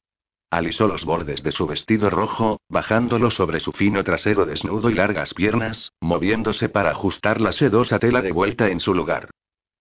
[0.49, 5.33] Alisó los bordes de su vestido rojo, bajándolo sobre su fino trasero desnudo y largas
[5.33, 9.29] piernas, moviéndose para ajustar la sedosa tela de vuelta en su lugar.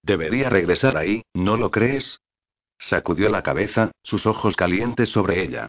[0.03, 2.21] Debería regresar ahí, ¿no lo crees?
[2.79, 5.69] Sacudió la cabeza, sus ojos calientes sobre ella.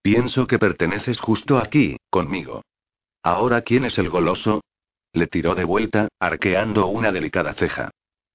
[0.00, 2.62] Pienso que perteneces justo aquí, conmigo.
[3.24, 4.60] Ahora, ¿quién es el goloso?
[5.12, 7.90] Le tiró de vuelta, arqueando una delicada ceja.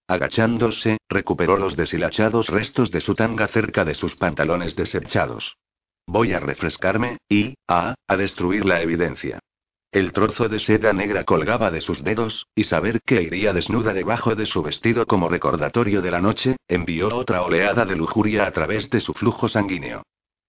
[0.08, 5.56] Agachándose, recuperó los deshilachados restos de su tanga cerca de sus pantalones desechados.
[6.08, 9.40] Voy a refrescarme, y, ah, a destruir la evidencia.
[9.92, 14.36] El trozo de seda negra colgaba de sus dedos, y saber que iría desnuda debajo
[14.36, 18.90] de su vestido como recordatorio de la noche, envió otra oleada de lujuria a través
[18.90, 20.04] de su flujo sanguíneo.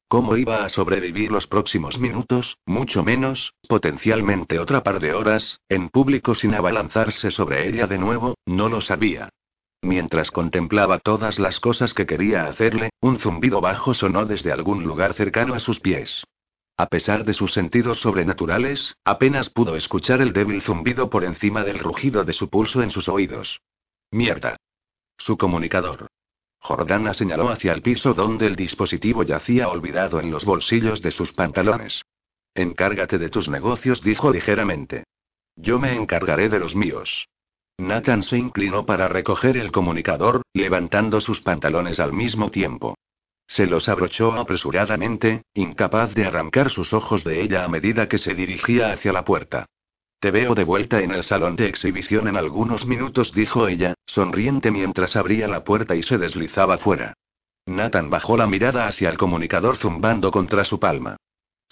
[0.07, 5.89] ¿Cómo iba a sobrevivir los próximos minutos, mucho menos, potencialmente otra par de horas, en
[5.89, 8.35] público sin abalanzarse sobre ella de nuevo?
[8.47, 9.31] No lo sabía.
[9.83, 15.15] Mientras contemplaba todas las cosas que quería hacerle, un zumbido bajo sonó desde algún lugar
[15.15, 16.23] cercano a sus pies.
[16.77, 21.81] A pesar de sus sentidos sobrenaturales, apenas pudo escuchar el débil zumbido por encima del
[21.81, 23.61] rugido de su pulso en sus oídos.
[24.13, 24.57] Mierda.
[25.19, 26.07] Su comunicador.
[26.61, 31.33] Jordana señaló hacia el piso donde el dispositivo yacía olvidado en los bolsillos de sus
[31.33, 32.03] pantalones.
[32.55, 35.05] Encárgate de tus negocios, dijo ligeramente.
[35.57, 37.27] Yo me encargaré de los míos.
[37.79, 42.97] Nathan se inclinó para recoger el comunicador, levantando sus pantalones al mismo tiempo.
[43.47, 48.35] Se los abrochó apresuradamente, incapaz de arrancar sus ojos de ella a medida que se
[48.35, 49.67] dirigía hacia la puerta.
[50.21, 54.71] Te veo de vuelta en el salón de exhibición en algunos minutos, dijo ella, sonriente
[54.71, 57.15] mientras abría la puerta y se deslizaba fuera.
[57.67, 61.17] Nathan bajó la mirada hacia el comunicador zumbando contra su palma.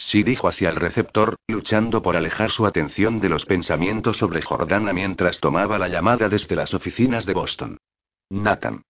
[0.00, 4.94] Sí dijo hacia el receptor, luchando por alejar su atención de los pensamientos sobre Jordana
[4.94, 7.76] mientras tomaba la llamada desde las oficinas de Boston.
[8.30, 8.82] Nathan.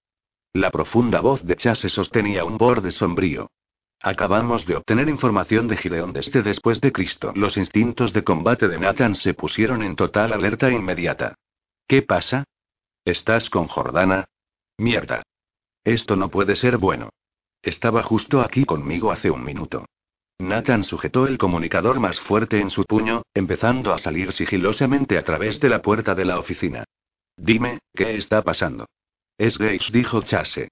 [0.53, 3.51] La profunda voz de Chase sostenía un borde sombrío.
[4.01, 7.32] Acabamos de obtener información de Gideon desde después de Cristo.
[7.35, 11.35] Los instintos de combate de Nathan se pusieron en total alerta inmediata.
[11.89, 12.45] ¿Qué pasa?
[13.05, 14.28] ¿Estás con Jordana?
[14.78, 15.24] Mierda.
[15.82, 17.11] Esto no puede ser bueno.
[17.62, 19.87] Estaba justo aquí conmigo hace un minuto.
[20.41, 25.61] Nathan sujetó el comunicador más fuerte en su puño, empezando a salir sigilosamente a través
[25.61, 26.85] de la puerta de la oficina.
[27.37, 28.87] Dime, ¿qué está pasando?
[29.37, 30.69] Es Gates, dijo Chase.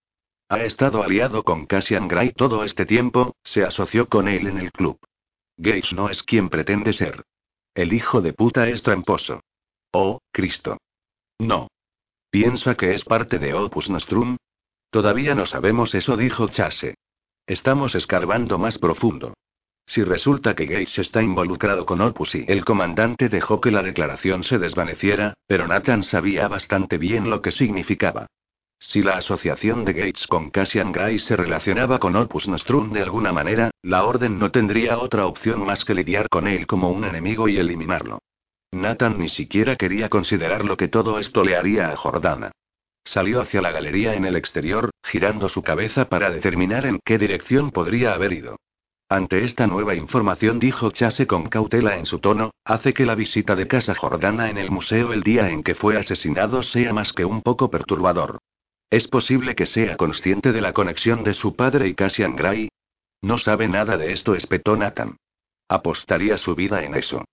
[0.49, 4.73] Ha estado aliado con Cassian Gray todo este tiempo, se asoció con él en el
[4.73, 4.99] club.
[5.59, 7.25] Gates no es quien pretende ser.
[7.75, 9.43] El hijo de puta es tramposo.
[9.93, 10.79] Oh, Cristo.
[11.39, 11.69] No.
[12.31, 14.37] ¿Piensa que es parte de Opus Nostrum?
[14.91, 16.95] Todavía no sabemos eso, dijo Chase.
[17.47, 19.35] Estamos escarbando más profundo.
[19.89, 24.45] Si resulta que Gates está involucrado con Opus y el comandante dejó que la declaración
[24.45, 28.27] se desvaneciera, pero Nathan sabía bastante bien lo que significaba.
[28.79, 33.33] Si la asociación de Gates con Cassian Gray se relacionaba con Opus Nostrum de alguna
[33.33, 37.49] manera, la Orden no tendría otra opción más que lidiar con él como un enemigo
[37.49, 38.19] y eliminarlo.
[38.73, 42.53] Nathan ni siquiera quería considerar lo que todo esto le haría a Jordana.
[43.05, 47.71] Salió hacia la galería en el exterior, girando su cabeza para determinar en qué dirección
[47.71, 48.59] podría haber ido.
[49.11, 53.57] Ante esta nueva información dijo Chase con cautela en su tono, hace que la visita
[53.57, 57.25] de Casa Jordana en el museo el día en que fue asesinado sea más que
[57.25, 58.39] un poco perturbador.
[58.91, 62.69] ¿Es posible que sea consciente de la conexión de su padre y Cassian Gray?
[63.23, 65.17] No sabe nada de esto, espetó Nathan.
[65.69, 67.25] Apostaría su vida en eso.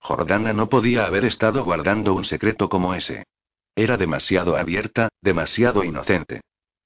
[0.00, 3.24] Jordana no podía haber estado guardando un secreto como ese.
[3.76, 6.40] Era demasiado abierta, demasiado inocente.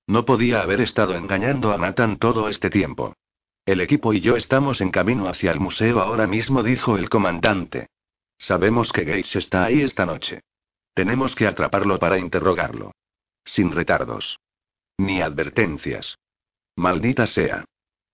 [0.06, 3.14] No podía haber estado engañando a Nathan todo este tiempo.
[3.66, 7.88] El equipo y yo estamos en camino hacia el museo ahora mismo, dijo el comandante.
[8.36, 10.42] Sabemos que Gates está ahí esta noche.
[10.92, 12.92] Tenemos que atraparlo para interrogarlo.
[13.44, 14.38] Sin retardos.
[14.98, 16.18] Ni advertencias.
[16.76, 17.64] Maldita sea.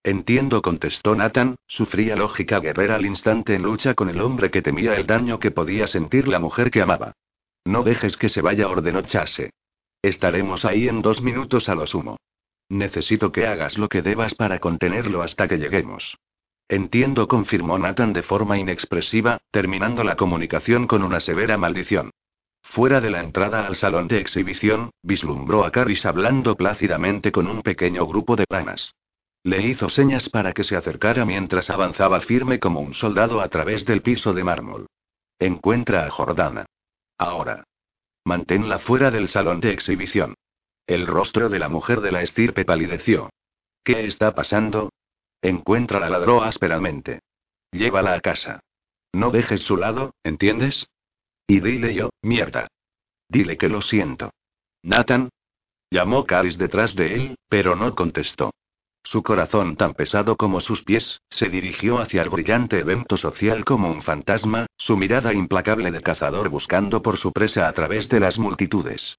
[0.02, 4.62] Entiendo, contestó Nathan, su fría lógica guerrera al instante en lucha con el hombre que
[4.62, 7.12] temía el daño que podía sentir la mujer que amaba.
[7.64, 9.50] No dejes que se vaya, ordenó Chase.
[10.00, 12.16] Estaremos ahí en dos minutos a lo sumo.
[12.70, 16.16] Necesito que hagas lo que debas para contenerlo hasta que lleguemos.
[16.68, 22.12] Entiendo, confirmó Nathan de forma inexpresiva, terminando la comunicación con una severa maldición.
[22.62, 27.62] Fuera de la entrada al salón de exhibición, vislumbró a Caris hablando plácidamente con un
[27.62, 28.94] pequeño grupo de planas.
[29.42, 33.84] Le hizo señas para que se acercara mientras avanzaba firme como un soldado a través
[33.84, 34.86] del piso de mármol.
[35.40, 36.66] Encuentra a Jordana.
[37.18, 37.64] Ahora.
[38.24, 40.34] Manténla fuera del salón de exhibición.
[40.90, 43.30] El rostro de la mujer de la estirpe palideció.
[43.84, 44.90] ¿Qué está pasando?
[45.40, 47.20] Encuentra la ladró ásperamente.
[47.70, 48.58] Llévala a casa.
[49.12, 50.88] No dejes su lado, ¿entiendes?
[51.46, 52.66] Y dile yo, mierda.
[53.28, 54.32] Dile que lo siento.
[54.82, 55.28] Nathan.
[55.92, 58.50] Llamó Caris detrás de él, pero no contestó.
[59.04, 63.92] Su corazón tan pesado como sus pies, se dirigió hacia el brillante evento social como
[63.92, 68.40] un fantasma, su mirada implacable de cazador buscando por su presa a través de las
[68.40, 69.16] multitudes.